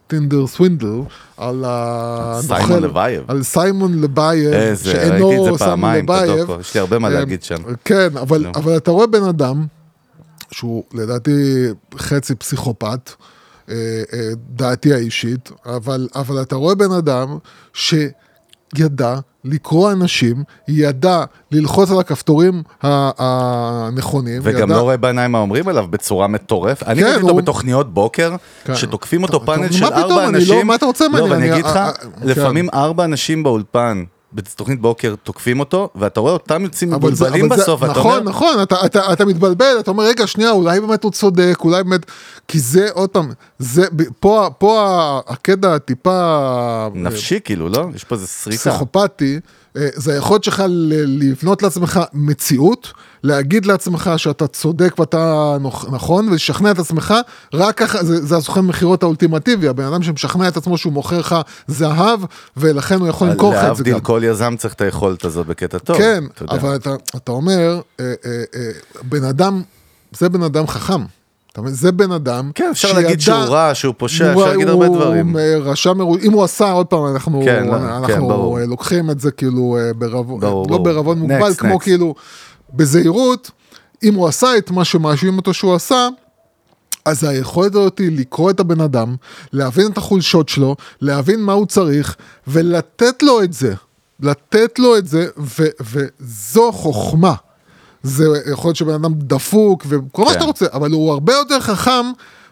Tinder 0.07 0.47
Swindler, 0.47 1.01
על 1.37 1.65
סיימון 2.41 2.83
לבייב. 2.83 3.25
על 3.29 3.43
סיימון 3.43 4.01
לבייב, 4.01 4.75
זה 4.75 5.51
פעמיים, 5.59 6.05
את 6.05 6.11
הדוקו, 6.11 6.61
יש 6.61 6.75
לי 6.75 6.81
הרבה 6.81 6.99
מה 6.99 7.09
להגיד 7.09 7.43
שם. 7.43 7.57
כן, 7.85 8.17
אבל, 8.17 8.47
אבל 8.55 8.77
אתה 8.77 8.91
רואה 8.91 9.07
בן 9.07 9.23
אדם, 9.23 9.67
שהוא 10.51 10.85
לדעתי 10.95 11.67
חצי 11.97 12.35
פסיכופת, 12.35 13.11
אה, 13.69 13.75
אה, 14.13 14.31
דעתי 14.51 14.95
האישית, 14.95 15.51
אבל, 15.67 16.09
אבל 16.15 16.43
אתה 16.43 16.57
רואה 16.57 16.75
בן 16.75 16.93
אדם 16.93 17.39
שידע 18.77 19.15
לקרוא 19.45 19.93
אנשים, 19.93 20.37
ידע 20.69 21.21
ללחוץ 21.51 21.91
על 21.91 22.01
הכפתורים 22.01 22.63
הנכונים. 22.83 24.41
וגם 24.45 24.69
ידע... 24.71 24.77
לא 24.77 24.83
רואה 24.83 24.97
בעיניים 24.97 25.33
מה 25.33 25.39
אומרים 25.39 25.69
עליו 25.69 25.87
בצורה 25.91 26.27
מטורפת. 26.27 26.87
אני 26.87 27.01
כן, 27.01 27.07
ראיתי 27.07 27.21
אותו 27.23 27.33
הוא- 27.33 27.41
בתוכניות 27.41 27.95
בוקר, 27.95 28.37
כן. 28.65 28.75
שתוקפים 28.77 29.23
אותו 29.23 29.47
פאנל 29.47 29.67
מה 29.67 29.73
של 29.73 29.87
פתאום, 29.87 29.93
ארבע 30.03 30.25
אני 30.25 30.33
לא- 30.33 30.39
אנשים. 30.39 30.67
מה 30.67 30.75
אתה 30.75 30.87
רוצה 30.87 31.09
ממני? 31.09 31.21
לא, 31.21 31.25
ואני 31.25 31.37
אני- 31.45 31.53
אגיד 31.53 31.65
לך, 31.65 31.77
אה, 31.77 31.87
אה, 31.87 31.91
לפעמים 32.23 32.69
ארבע 32.75 33.05
אנשים 33.05 33.43
באולפן. 33.43 34.05
בתוכנית 34.33 34.81
בוקר 34.81 35.15
תוקפים 35.23 35.61
אותו, 35.61 35.89
ואתה 35.95 36.21
רואה 36.21 36.33
אותם 36.33 36.63
יוצאים 36.63 36.91
מבולבלים 36.91 37.49
בסוף, 37.49 37.83
נכון, 37.83 38.19
אומר, 38.19 38.31
נכון, 38.31 38.63
אתה, 38.63 38.87
אתה, 38.87 39.13
אתה 39.13 39.25
מתבלבל, 39.25 39.77
אתה 39.81 39.91
אומר, 39.91 40.05
רגע, 40.05 40.27
שנייה, 40.27 40.51
אולי 40.51 40.81
באמת 40.81 41.05
הוא 41.05 41.13
צודק, 41.13 41.59
אולי 41.61 41.85
באמת... 41.85 42.07
כי 42.49 42.61
זה, 42.61 42.89
עוד 42.93 43.11
פעם, 43.11 43.33
זה, 43.59 43.87
פה, 44.21 44.49
פה 44.59 45.21
הקטע 45.27 45.75
הטיפה... 45.75 46.89
נפשי 46.95 47.39
כאילו, 47.45 47.69
לא? 47.69 47.87
יש 47.95 48.05
פה 48.05 48.15
איזה 48.15 48.27
סריטה. 48.27 48.71
פסיכופתי, 48.71 49.41
אה, 49.77 49.89
זה 49.95 50.13
היכולת 50.13 50.45
שלך 50.45 50.63
לבנות 51.07 51.63
לעצמך 51.63 52.01
מציאות, 52.13 52.93
להגיד 53.23 53.67
לעצמך 53.67 54.11
שאתה 54.17 54.47
צודק 54.47 54.95
ואתה 54.99 55.57
נכון, 55.93 56.29
ולשכנע 56.29 56.71
את 56.71 56.79
עצמך, 56.79 57.15
רק 57.55 57.77
ככה, 57.77 58.05
זה, 58.05 58.27
זה 58.27 58.37
הסוכן 58.37 58.61
מכירות 58.61 59.03
האולטימטיבי, 59.03 59.69
הבן 59.69 59.85
אדם 59.85 60.03
שמשכנע 60.03 60.49
את 60.49 60.57
עצמו 60.57 60.79
שהוא 60.79 60.93
מוכר 60.93 61.19
לך 61.19 61.37
זהב, 61.67 62.21
ולכן 62.57 63.01
הוא 63.01 63.09
יכול 63.09 63.29
למכור 63.29 63.51
לך 63.53 63.57
את 63.57 63.63
זה 63.63 63.67
להבדיל, 63.69 63.95
גם. 63.95 64.01
כל 64.01 64.21
יזם 64.25 64.55
צריך 64.59 64.75
את 64.75 64.81
היכולת 64.81 65.25
הזאת 65.25 65.47
בקטע 65.47 65.79
טוב. 65.79 65.97
כן, 65.99 66.25
אתה. 66.35 66.45
אבל 66.55 66.75
אתה, 66.77 66.91
אתה 67.17 67.33
אומר, 67.33 67.81
אה, 68.01 68.05
אה, 68.27 68.43
אה, 68.55 68.71
בן 69.03 69.25
אדם, 69.25 69.63
זה 70.13 70.29
בן 70.29 70.43
אדם 70.43 70.67
חכם. 70.67 71.01
אתה 71.53 71.61
מבין? 71.61 71.75
זה 71.75 71.93
בן 71.93 72.13
אדם 72.13 72.51
כן, 72.55 72.69
אפשר 72.71 72.93
להגיד 72.93 73.21
שהוא 73.21 73.35
רע, 73.35 73.71
שהוא 73.75 73.95
פושע, 73.99 74.33
הוא- 74.33 74.43
אפשר 74.43 74.53
להגיד 74.53 74.69
הרבה 74.69 74.87
הוא 74.87 74.97
דברים. 74.97 75.37
רשע 75.61 75.93
מרו... 75.93 76.17
אם 76.23 76.33
הוא 76.33 76.45
עשה, 76.45 76.71
עוד 76.71 76.87
פעם, 76.87 77.07
אנחנו, 77.07 77.43
כן, 77.45 77.67
לא, 77.67 77.77
אנחנו 77.77 78.07
כן. 78.55 78.61
אה, 78.61 78.67
לוקחים 78.67 79.11
את 79.11 79.21
זה 79.21 79.31
כאילו 79.31 79.77
אה, 79.81 79.93
בערבון, 79.93 80.41
ברור, 80.41 80.63
לא 80.63 80.69
ברור. 80.69 80.85
בערבון 80.85 81.19
מוגבל, 81.19 81.53
Next, 81.53 81.57
כמו 81.57 81.75
next. 81.77 81.83
כאילו 81.83 82.15
בזהירות, 82.75 83.51
אם 84.03 84.15
הוא 84.15 84.29
עשה 84.29 84.57
את 84.59 84.71
מה 84.71 84.85
שמאשימים 84.85 85.37
אותו 85.37 85.55
שהוא 85.55 85.75
עשה, 85.75 86.09
אז 87.05 87.25
היכולת 87.25 87.75
הזאת 87.75 87.99
היא 87.99 88.19
לקרוא 88.19 88.51
את 88.51 88.61
הבן 88.61 88.81
אדם, 88.81 89.17
להבין 89.53 89.93
את 89.93 89.99
החולשות 89.99 90.49
שלו, 90.49 90.77
להבין 91.01 91.41
מה 91.41 91.53
הוא 91.53 91.67
צריך, 91.67 92.17
ולתת 92.47 93.23
לו 93.23 93.43
את 93.43 93.53
זה. 93.53 93.75
לתת 94.21 94.79
לו 94.79 94.97
את 94.97 95.07
זה, 95.07 95.27
ו- 95.39 95.83
וזו 96.21 96.73
חוכמה. 96.73 97.35
זה 98.03 98.25
יכול 98.53 98.69
להיות 98.69 98.77
שבן 98.77 98.95
אדם 98.95 99.13
דפוק 99.15 99.87
וכל 99.89 100.23
מה 100.23 100.29
כן. 100.29 100.35
שאתה 100.35 100.45
רוצה, 100.45 100.67
אבל 100.73 100.91
הוא 100.91 101.13
הרבה 101.13 101.33
יותר 101.33 101.61
חכם 101.61 102.07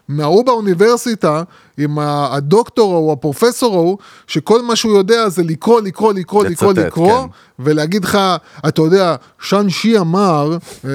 מההוא 0.09 0.45
באוניברסיטה 0.45 1.43
עם 1.77 1.99
הדוקטור 1.99 2.95
או 2.95 3.13
הפרופסור 3.13 3.75
ההוא, 3.75 3.97
שכל 4.27 4.61
מה 4.61 4.75
שהוא 4.75 4.97
יודע 4.97 5.29
זה 5.29 5.43
לקרוא, 5.43 5.81
לקרוא, 5.81 6.13
לקרוא, 6.13 6.45
לקרוא, 6.45 6.73
לצטט, 6.73 6.85
לקרוא, 6.85 7.21
כן. 7.21 7.27
ולהגיד 7.59 8.03
לך, 8.03 8.17
אתה 8.67 8.81
יודע, 8.81 9.15
שאן 9.41 9.69
שי 9.69 9.99
אמר, 9.99 10.57
אה, 10.85 10.89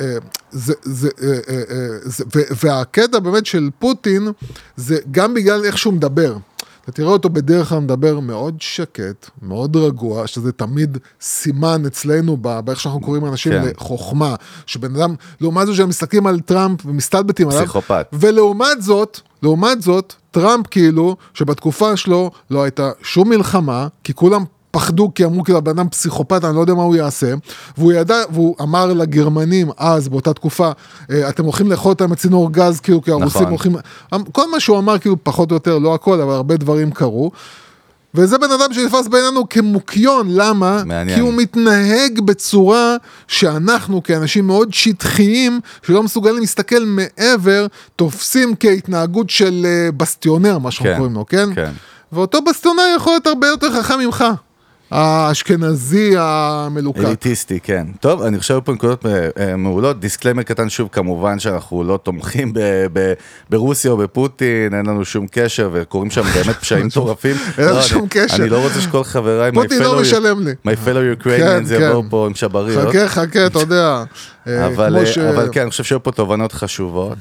אה, 0.00 0.16
זה, 0.50 0.74
זה, 0.82 1.08
אה, 1.22 1.28
אה, 1.28 1.54
אה, 1.70 1.86
זה, 2.02 2.24
והקטע 2.62 3.18
באמת 3.18 3.46
של 3.46 3.70
פוטין, 3.78 4.28
זה 4.76 4.98
גם 5.10 5.34
בגלל 5.34 5.64
איך 5.64 5.78
שהוא 5.78 5.94
מדבר. 5.94 6.36
אתה 6.82 6.92
תראה 6.92 7.08
אותו 7.10 7.28
בדרך 7.28 7.68
כלל 7.68 7.78
מדבר 7.78 8.20
מאוד 8.20 8.56
שקט, 8.60 9.30
מאוד 9.42 9.76
רגוע, 9.76 10.26
שזה 10.26 10.52
תמיד 10.52 10.98
סימן 11.20 11.82
אצלנו, 11.86 12.36
ב- 12.40 12.60
באיך 12.60 12.80
שאנחנו 12.80 13.00
קוראים 13.00 13.26
אנשים 13.26 13.52
כן. 13.52 13.68
לחוכמה. 13.76 14.34
שבן 14.66 14.96
אדם, 14.96 15.14
לעומת 15.40 15.66
זאת 15.66 15.76
שהם 15.76 15.88
מסתכלים 15.88 16.26
על 16.26 16.40
טראמפ 16.40 16.86
ומסתלבטים 16.86 17.48
עליו, 17.48 17.60
פסיכופת. 17.60 18.06
ולעומת 18.12 18.82
זאת, 18.82 19.20
לעומת 19.42 19.82
זאת, 19.82 20.14
טראמפ 20.30 20.66
כאילו, 20.66 21.16
שבתקופה 21.34 21.96
שלו 21.96 22.30
לא 22.50 22.62
הייתה 22.62 22.90
שום 23.02 23.28
מלחמה, 23.28 23.88
כי 24.04 24.14
כולם 24.14 24.44
פחדו, 24.72 25.12
כי 25.14 25.24
אמרו 25.24 25.44
כאילו 25.44 25.58
הבן 25.58 25.70
אדם 25.70 25.88
פסיכופת, 25.88 26.44
אני 26.44 26.56
לא 26.56 26.60
יודע 26.60 26.74
מה 26.74 26.82
הוא 26.82 26.96
יעשה, 26.96 27.34
והוא 27.78 27.92
ידע, 27.92 28.16
והוא 28.30 28.56
אמר 28.60 28.86
לגרמנים 28.86 29.70
אז, 29.76 30.08
באותה 30.08 30.34
תקופה, 30.34 30.70
"אה, 31.10 31.28
אתם 31.28 31.44
הולכים 31.44 31.70
לאכול 31.70 31.92
אותם 31.92 32.10
מצינור 32.10 32.52
גז, 32.52 32.80
כאילו, 32.80 33.02
כי 33.02 33.10
הרוסים 33.10 33.42
נכון. 33.42 33.48
הולכים... 33.50 33.76
כל 34.32 34.50
מה 34.50 34.60
שהוא 34.60 34.78
אמר, 34.78 34.98
כאילו, 34.98 35.16
פחות 35.22 35.50
או 35.50 35.56
יותר, 35.56 35.78
לא 35.78 35.94
הכל, 35.94 36.20
אבל 36.20 36.32
הרבה 36.34 36.56
דברים 36.56 36.90
קרו. 36.90 37.30
וזה 38.14 38.38
בן 38.38 38.50
אדם 38.50 38.72
שנתפס 38.72 39.08
בעינינו 39.08 39.48
כמוקיון, 39.48 40.26
למה? 40.30 40.82
מעניין. 40.84 41.16
כי 41.18 41.22
הוא 41.22 41.32
מתנהג 41.34 42.20
בצורה 42.20 42.96
שאנחנו 43.28 44.02
כאנשים 44.02 44.46
מאוד 44.46 44.74
שטחיים, 44.74 45.60
שלא 45.82 46.02
מסוגלים 46.02 46.40
להסתכל 46.40 46.84
מעבר, 46.86 47.66
תופסים 47.96 48.54
כהתנהגות 48.60 49.30
של 49.30 49.66
אה, 49.68 49.92
בסטיונר, 49.92 50.58
מה 50.58 50.70
שאנחנו 50.70 50.90
כן, 50.92 50.96
קוראים 50.96 51.14
לו, 51.14 51.26
כן? 51.26 51.54
כן. 51.54 51.72
ואותו 52.12 52.42
בסטיונר 52.42 52.82
יכול 52.96 53.12
להיות 53.12 53.26
הרבה 53.26 53.46
יותר 53.46 53.82
חכם 53.82 53.98
ממך. 53.98 54.24
האשכנזי 54.92 56.14
המלוקק. 56.18 56.98
אליטיסטי, 56.98 57.60
כן. 57.60 57.86
טוב, 58.00 58.22
אני 58.22 58.38
חושב 58.38 58.58
פה 58.64 58.72
נקודות 58.72 59.06
אה, 59.06 59.28
אה, 59.38 59.56
מעולות. 59.56 60.00
דיסקליימר 60.00 60.42
קטן 60.42 60.68
שוב, 60.68 60.88
כמובן 60.92 61.38
שאנחנו 61.38 61.84
לא 61.84 61.98
תומכים 62.02 62.52
ב- 62.52 62.58
ב- 62.92 63.12
ברוסיה 63.50 63.90
או 63.90 63.96
בפוטין, 63.96 64.74
אין 64.74 64.86
לנו 64.86 65.04
שום 65.04 65.26
קשר, 65.30 65.70
וקורים 65.72 66.10
שם 66.10 66.22
באמת 66.22 66.56
פשעים 66.62 66.86
מטורפים. 66.86 67.36
אין 67.58 67.66
לנו 67.66 67.74
לא, 67.76 67.82
שום 67.82 68.00
אני- 68.00 68.08
קשר. 68.08 68.36
אני 68.36 68.48
לא 68.48 68.62
רוצה 68.62 68.80
שכל 68.80 69.04
חבריי, 69.04 69.52
פוטין 69.52 69.82
לא 69.82 70.00
משלם 70.00 70.46
לי. 70.46 70.52
my 70.66 70.86
fellow 70.86 71.22
כן, 71.24 71.30
Ukrainians 71.30 71.68
כן. 71.68 71.82
יבואו 71.82 72.02
פה 72.10 72.26
עם 72.26 72.34
שבריות. 72.34 72.88
חכה, 72.88 73.08
חכה, 73.08 73.46
אתה 73.46 73.58
יודע. 73.58 74.04
אה, 74.46 74.66
אבל, 74.66 74.96
כן, 75.52 75.60
אני 75.60 75.70
חושב 75.70 75.84
שהיו 75.84 76.02
פה 76.02 76.12
תובנות 76.12 76.52
חשובות. 76.52 77.18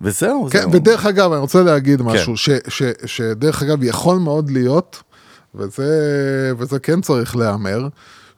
וזהו, 0.00 0.48
כן, 0.50 0.60
זהו. 0.60 0.72
ודרך 0.72 1.06
אגב, 1.06 1.32
אני 1.32 1.40
רוצה 1.40 1.62
להגיד 1.62 2.02
משהו, 2.02 2.36
ש, 2.36 2.50
ש, 2.68 2.82
שדרך 3.06 3.62
אגב 3.62 3.82
יכול 3.82 4.16
מאוד 4.18 4.50
להיות, 4.50 5.02
וזה, 5.54 6.52
וזה 6.58 6.78
כן 6.78 7.00
צריך 7.00 7.36
להיאמר, 7.36 7.88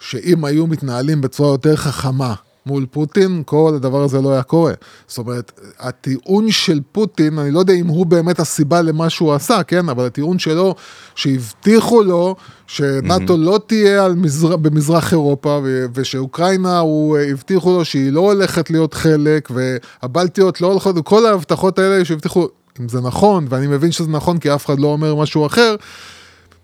שאם 0.00 0.44
היו 0.44 0.66
מתנהלים 0.66 1.20
בצורה 1.20 1.50
יותר 1.50 1.76
חכמה 1.76 2.34
מול 2.66 2.86
פוטין, 2.90 3.42
כל 3.46 3.72
הדבר 3.76 4.02
הזה 4.02 4.20
לא 4.20 4.32
היה 4.32 4.42
קורה. 4.42 4.72
זאת 5.08 5.18
אומרת, 5.18 5.60
הטיעון 5.78 6.50
של 6.50 6.80
פוטין, 6.92 7.38
אני 7.38 7.50
לא 7.50 7.58
יודע 7.58 7.72
אם 7.72 7.86
הוא 7.86 8.06
באמת 8.06 8.40
הסיבה 8.40 8.82
למה 8.82 9.10
שהוא 9.10 9.34
עשה, 9.34 9.62
כן? 9.62 9.88
אבל 9.88 10.06
הטיעון 10.06 10.38
שלו, 10.38 10.74
שהבטיחו 11.14 12.02
לו 12.02 12.36
שנאט"ו 12.66 13.36
לא 13.36 13.60
תהיה 13.66 14.08
מזר... 14.08 14.56
במזרח 14.56 15.12
אירופה, 15.12 15.60
ו... 15.64 15.86
ושאוקראינה, 15.94 16.78
הוא 16.78 17.18
הבטיחו 17.18 17.72
לו 17.72 17.84
שהיא 17.84 18.12
לא 18.12 18.20
הולכת 18.20 18.70
להיות 18.70 18.94
חלק, 18.94 19.48
והבלטיות 19.50 20.60
לא 20.60 20.66
הולכות, 20.66 20.96
כל 21.04 21.26
ההבטחות 21.26 21.78
האלה 21.78 22.04
שהבטיחו, 22.04 22.48
אם 22.80 22.88
זה 22.88 23.00
נכון, 23.00 23.46
ואני 23.48 23.66
מבין 23.66 23.92
שזה 23.92 24.10
נכון 24.10 24.38
כי 24.38 24.54
אף 24.54 24.66
אחד 24.66 24.80
לא 24.80 24.86
אומר 24.86 25.14
משהו 25.14 25.46
אחר, 25.46 25.74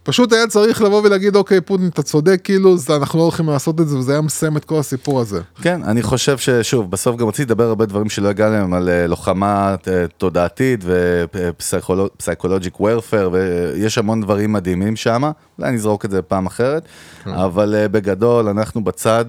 פשוט 0.05 0.33
היה 0.33 0.47
צריך 0.47 0.83
לבוא 0.83 1.03
ולהגיד, 1.05 1.37
אוקיי, 1.37 1.61
פוטין, 1.61 1.89
אתה 1.89 2.03
צודק, 2.03 2.41
כאילו, 2.45 2.79
זה- 2.79 2.97
אנחנו 2.97 3.19
לא 3.19 3.25
הולכים 3.25 3.49
לעשות 3.49 3.81
את 3.81 3.89
זה, 3.89 3.97
וזה 3.99 4.13
היה 4.13 4.21
מסיים 4.21 4.57
את 4.57 4.65
כל 4.65 4.79
הסיפור 4.79 5.21
הזה. 5.21 5.41
כן, 5.63 5.81
אני 5.85 6.03
חושב 6.03 6.39
ששוב, 6.39 6.91
בסוף 6.91 7.17
גם 7.17 7.29
רציתי 7.29 7.43
לדבר 7.43 7.65
הרבה 7.65 7.87
דברים 7.87 8.09
שלא 8.09 8.29
הגענו 8.29 8.53
להם 8.55 8.75
על 8.75 8.89
אה, 8.89 9.07
לוחמה 9.07 9.75
אה, 9.89 10.05
תודעתית 10.19 10.85
ו 10.85 11.01
psychologic 11.01 12.81
warfare, 12.81 13.31
ויש 13.33 13.99
המון 13.99 14.21
דברים 14.21 14.53
מדהימים 14.53 14.97
שם, 14.97 15.23
אולי 15.59 15.73
נזרוק 15.73 16.05
את 16.05 16.11
זה 16.11 16.23
פעם 16.23 16.47
אחרת, 16.47 16.83
אבל 17.27 17.75
אה, 17.75 17.89
בגדול 17.89 18.49
אנחנו 18.49 18.85
בצד 18.85 19.25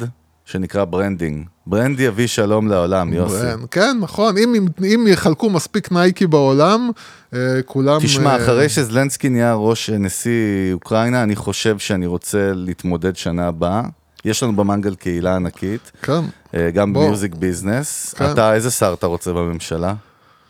שנקרא 0.45 0.85
branding. 0.86 1.45
brand 1.67 1.99
יביא 1.99 2.27
שלום 2.27 2.67
לעולם, 2.67 3.13
יוסי. 3.13 3.35
כן, 3.71 3.97
נכון, 4.01 4.37
אם, 4.37 4.55
אם, 4.55 4.65
אם 4.83 5.05
יחלקו 5.07 5.49
מספיק 5.49 5.91
נייקי 5.91 6.27
בעולם, 6.27 6.91
אה, 7.33 7.39
כולם... 7.65 8.01
תשמע, 8.01 8.29
אה, 8.29 8.43
אחרי 8.43 8.69
שזלנסקי 8.69 9.29
נהיה 9.29 9.53
ראש 9.53 9.89
אה, 9.89 9.97
נשיא 9.97 10.73
אוקראינה, 10.73 11.23
אני 11.23 11.35
חושב 11.35 11.79
שאני 11.79 12.05
רוצה 12.05 12.51
להתמודד 12.53 13.15
שנה 13.15 13.47
הבאה. 13.47 13.81
יש 14.25 14.43
לנו 14.43 14.55
במנגל 14.55 14.95
קהילה 14.95 15.35
ענקית, 15.35 15.91
כן, 16.01 16.21
אה, 16.55 16.71
גם. 16.71 16.93
מיוזיק 16.93 17.35
ביזנס. 17.35 18.13
כן. 18.17 18.31
אתה, 18.31 18.53
איזה 18.53 18.71
שר 18.71 18.93
אתה 18.93 19.07
רוצה 19.07 19.33
בממשלה? 19.33 19.93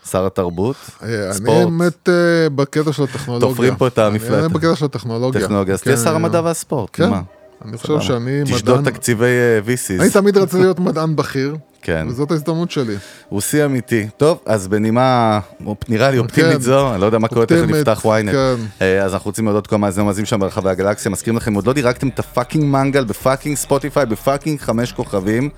שר 0.09 0.25
התרבות? 0.25 0.75
אה, 1.03 1.25
אני 1.25 1.33
ספורט? 1.33 1.65
באמת 1.65 2.09
אה, 2.09 2.49
בקטע 2.49 2.93
של 2.93 3.03
הטכנולוגיה. 3.03 3.49
תופרים 3.49 3.75
פה 3.75 3.87
את 3.87 3.97
המפלט. 3.97 4.43
אני 4.43 4.53
בקטע 4.53 4.75
של 4.75 4.85
הטכנולוגיה. 4.85 5.41
טכנולוגיה, 5.41 5.73
אז 5.73 5.81
תהיה 5.81 5.95
כן, 5.95 6.03
שר 6.03 6.15
המדע 6.15 6.41
והספורט, 6.41 6.89
כן, 6.93 7.09
מה? 7.09 7.21
אני 7.65 7.77
חושב. 7.77 8.01
שאני 8.01 8.43
תשדוד 8.45 8.79
מדען... 8.79 8.93
תקציבי 8.93 9.25
אה, 9.25 9.59
VCs. 9.65 10.01
אני 10.01 10.09
תמיד 10.09 10.37
רציתי 10.37 10.61
להיות 10.61 10.79
מדען 10.79 11.15
בכיר, 11.15 11.55
כן. 11.81 12.07
וזאת 12.09 12.31
ההזדמנות 12.31 12.71
שלי. 12.71 12.95
הוא 13.29 13.41
שיא 13.41 13.65
אמיתי. 13.65 14.07
טוב, 14.17 14.39
אז 14.45 14.67
בנימה, 14.67 15.39
נראה 15.89 16.11
לי 16.11 16.17
אופטימית 16.17 16.53
כן. 16.53 16.59
זו, 16.59 16.93
אני 16.93 17.01
לא 17.01 17.05
יודע 17.05 17.17
מה 17.17 17.27
קורה, 17.27 17.45
תכף 17.45 17.65
נפתח 17.67 18.05
ynet. 18.05 18.31
כן. 18.31 18.55
אה, 18.81 19.03
אז 19.03 19.13
אנחנו 19.13 19.29
רוצים 19.29 19.45
להודות 19.45 19.67
כל 19.67 19.75
המאזינים 19.75 20.05
המאזינים 20.05 20.25
שם 20.25 20.39
ברחבי 20.39 20.69
הגלקסיה, 20.69 21.11
מזכירים 21.11 21.37
לכם, 21.37 21.53
עוד 21.53 21.67
לא 21.67 21.73
דירגתם 21.73 22.07
את 22.07 22.19
ה 22.19 22.25
fucking 22.25 22.65
מנגל 22.65 23.03
ב 23.03 23.10
fucking 23.10 23.57
ספוטיפיי, 23.57 24.05
ב 24.05 24.12
fucking 24.12 24.59
חמש 24.59 24.91
כוכבים. 24.91 25.49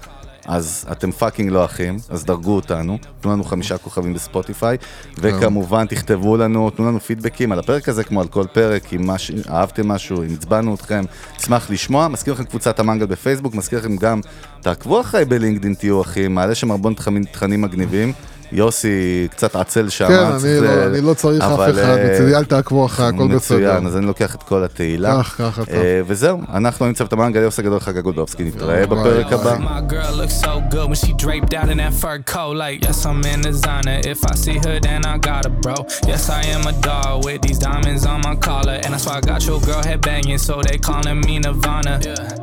אז 0.45 0.85
אתם 0.91 1.11
fucking 1.11 1.51
לא 1.51 1.65
אחים, 1.65 1.97
אז 2.09 2.25
דרגו 2.25 2.55
אותנו, 2.55 2.97
תנו 3.21 3.31
לנו 3.31 3.43
חמישה 3.43 3.77
כוכבים 3.77 4.13
בספוטיפיי, 4.13 4.77
וכמובן 5.17 5.85
תכתבו 5.85 6.37
לנו, 6.37 6.69
תנו 6.69 6.87
לנו 6.87 6.99
פידבקים 6.99 7.51
על 7.51 7.59
הפרק 7.59 7.89
הזה, 7.89 8.03
כמו 8.03 8.21
על 8.21 8.27
כל 8.27 8.45
פרק, 8.53 8.93
אם 8.93 9.11
מש... 9.11 9.31
אהבתם 9.49 9.87
משהו, 9.87 10.23
אם 10.23 10.33
עצבנו 10.33 10.75
אתכם, 10.75 11.03
נשמח 11.39 11.69
לשמוע. 11.69 12.07
מזכיר 12.07 12.33
לכם 12.33 12.43
קבוצת 12.43 12.79
המנגל 12.79 13.05
בפייסבוק, 13.05 13.55
מזכיר 13.55 13.79
לכם 13.79 13.95
גם, 13.95 14.21
תעקבו 14.61 15.01
אחריי 15.01 15.25
בלינקדאין, 15.25 15.73
תהיו 15.73 16.01
אחים, 16.01 16.35
מעלה 16.35 16.55
שם 16.55 16.71
הרבה 16.71 16.89
תכנים 17.31 17.61
מגניבים. 17.61 18.13
יוסי 18.51 19.27
קצת 19.31 19.55
עצל 19.55 19.89
שם, 19.89 20.07
כן, 20.07 20.13
אני 20.13 20.59
לא- 20.61 20.85
אני 20.85 21.01
לא 21.01 21.13
צריך 21.13 21.43
אף 21.43 21.53
אחד, 21.59 21.77
אה, 21.77 22.13
מצידי 22.13 22.35
אל 22.35 22.45
תעקבו 22.45 22.85
אחרי, 22.85 23.05
הכל 23.05 23.17
בסדר. 23.17 23.35
מצוין, 23.35 23.87
אז 23.87 23.97
אני 23.97 24.05
לוקח 24.05 24.35
את 24.35 24.43
כל 24.43 24.63
התהילה. 24.63 25.23
קח, 25.23 25.35
קח 25.37 25.59
אתה. 25.63 25.71
אה, 25.71 26.01
וזהו, 26.07 26.41
אנחנו 26.53 26.93
צוות 26.93 27.13
המנגל, 27.13 27.41
יוסי 27.41 27.61
הגדול, 27.61 27.79
חגג 27.79 27.99
גולדובסקי, 27.99 28.43
נתראה 28.43 28.87
בפרק. 28.87 29.33
הבא. 29.33 29.55
My 29.57 29.91
girl 29.91 30.13
looks 30.21 30.45
so 30.45 30.73
good 30.73 30.89
when 30.89 31.05
she 31.07 31.13
draped 31.25 31.53
out 31.53 31.69
in 31.69 31.77
that 31.77 31.93
fur 32.01 32.19
coat. 32.33 32.55
Like, 32.55 32.77
yes, 32.87 32.99
I'm 33.09 33.21
in 33.33 33.39
designer. 33.51 33.97
If 34.13 34.19
I 34.31 34.33
see 34.43 34.57
her, 34.65 34.75
then 34.87 35.01
I 35.13 35.15
got 35.29 35.41
her, 35.47 35.53
bro. 35.63 35.77
Yes, 36.11 36.23
I 36.39 36.41
am 36.55 36.63
a 36.73 36.75
dog 36.89 37.13
with 37.25 37.39
these 37.45 37.59
diamonds 37.67 38.03
on 38.11 38.19
my 38.27 38.35
collar. 38.49 38.77
And 38.83 38.89
that's 38.93 39.05
why 39.07 39.15
I 39.21 39.23
got 39.31 39.39
your 39.49 39.59
girl 39.69 39.81
head 39.89 39.99
banging, 40.09 40.41
so 40.47 40.53
they 40.67 40.77
calling 40.89 41.19
me 41.25 41.33
Nirvana. 41.45 41.93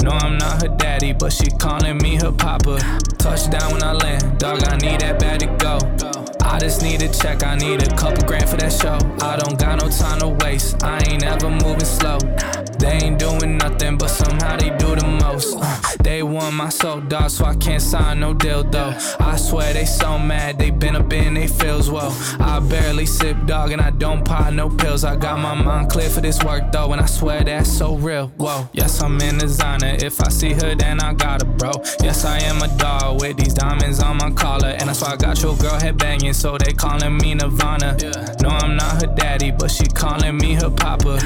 No, 0.04 0.10
I'm 0.24 0.34
not 0.42 0.54
her 0.62 0.72
daddy, 0.84 1.12
but 1.20 1.30
she 1.38 1.46
calling 1.66 1.96
me 2.04 2.12
her 2.22 2.32
papa. 2.46 2.74
Touchdown 3.24 3.68
when 3.74 3.82
I 3.90 3.92
land, 4.04 4.22
dog, 4.42 4.58
I 4.72 4.74
need 4.84 4.98
that 5.04 5.14
bad 5.22 5.38
to 5.44 5.48
go. 5.66 5.74
I 6.52 6.58
just 6.58 6.82
need 6.82 7.00
a 7.00 7.08
check, 7.08 7.42
I 7.44 7.56
need 7.56 7.82
a 7.82 7.96
couple 7.96 8.26
grand 8.26 8.46
for 8.46 8.58
that 8.58 8.74
show. 8.74 8.98
I 9.26 9.36
don't 9.36 9.58
got 9.58 9.80
no 9.80 9.88
time 9.88 10.20
to 10.20 10.28
waste, 10.44 10.84
I 10.84 11.00
ain't 11.08 11.24
ever 11.24 11.48
moving 11.48 11.86
slow. 11.86 12.18
They 12.78 12.98
ain't 13.04 13.18
doing 13.18 13.56
nothing, 13.56 13.96
but 13.96 14.08
somehow 14.08 14.56
they 14.56 14.68
do 14.76 14.94
the 14.96 15.06
most. 15.22 15.56
Uh, 15.58 15.80
they 16.00 16.22
want 16.22 16.54
my 16.54 16.68
soul, 16.68 17.00
dog, 17.00 17.30
so 17.30 17.44
I 17.44 17.54
can't 17.54 17.80
sign 17.80 18.20
no 18.20 18.34
deal, 18.34 18.64
though. 18.64 18.92
I 19.20 19.36
swear 19.36 19.72
they 19.72 19.84
so 19.86 20.18
mad, 20.18 20.58
they 20.58 20.70
been 20.70 20.96
up 20.96 21.12
in 21.12 21.34
they 21.34 21.46
feels, 21.46 21.88
whoa. 21.88 22.10
I 22.40 22.58
barely 22.58 23.06
sip, 23.06 23.46
dog, 23.46 23.70
and 23.70 23.80
I 23.80 23.90
don't 23.90 24.24
pop 24.24 24.52
no 24.52 24.68
pills. 24.68 25.04
I 25.04 25.16
got 25.16 25.38
my 25.38 25.54
mind 25.54 25.90
clear 25.90 26.10
for 26.10 26.20
this 26.20 26.42
work, 26.42 26.72
though, 26.72 26.92
and 26.92 27.00
I 27.00 27.06
swear 27.06 27.44
that's 27.44 27.70
so 27.70 27.94
real, 27.94 28.28
whoa. 28.36 28.68
Yes, 28.72 29.00
I'm 29.00 29.18
in 29.20 29.38
designer, 29.38 29.96
if 30.00 30.20
I 30.20 30.28
see 30.28 30.52
her, 30.52 30.74
then 30.74 31.00
I 31.00 31.14
got 31.14 31.42
her, 31.42 31.48
bro. 31.48 31.70
Yes, 32.02 32.24
I 32.24 32.40
am 32.40 32.60
a 32.62 32.76
dog 32.78 33.20
with 33.20 33.36
these 33.36 33.54
diamonds 33.54 34.02
on 34.02 34.18
my 34.18 34.32
collar, 34.32 34.68
and 34.68 34.88
that's 34.88 35.00
why 35.00 35.12
I 35.12 35.16
got 35.16 35.40
your 35.40 35.56
girl 35.56 35.78
head 35.78 35.96
banging, 35.98 36.34
so 36.42 36.58
they 36.58 36.72
calling 36.72 37.16
me 37.18 37.36
Nirvana. 37.36 37.96
No, 38.42 38.48
I'm 38.48 38.76
not 38.76 39.00
her 39.00 39.14
daddy, 39.14 39.52
but 39.52 39.70
she 39.70 39.86
calling 39.86 40.36
me 40.38 40.54
her 40.54 40.70
papa. 40.70 41.20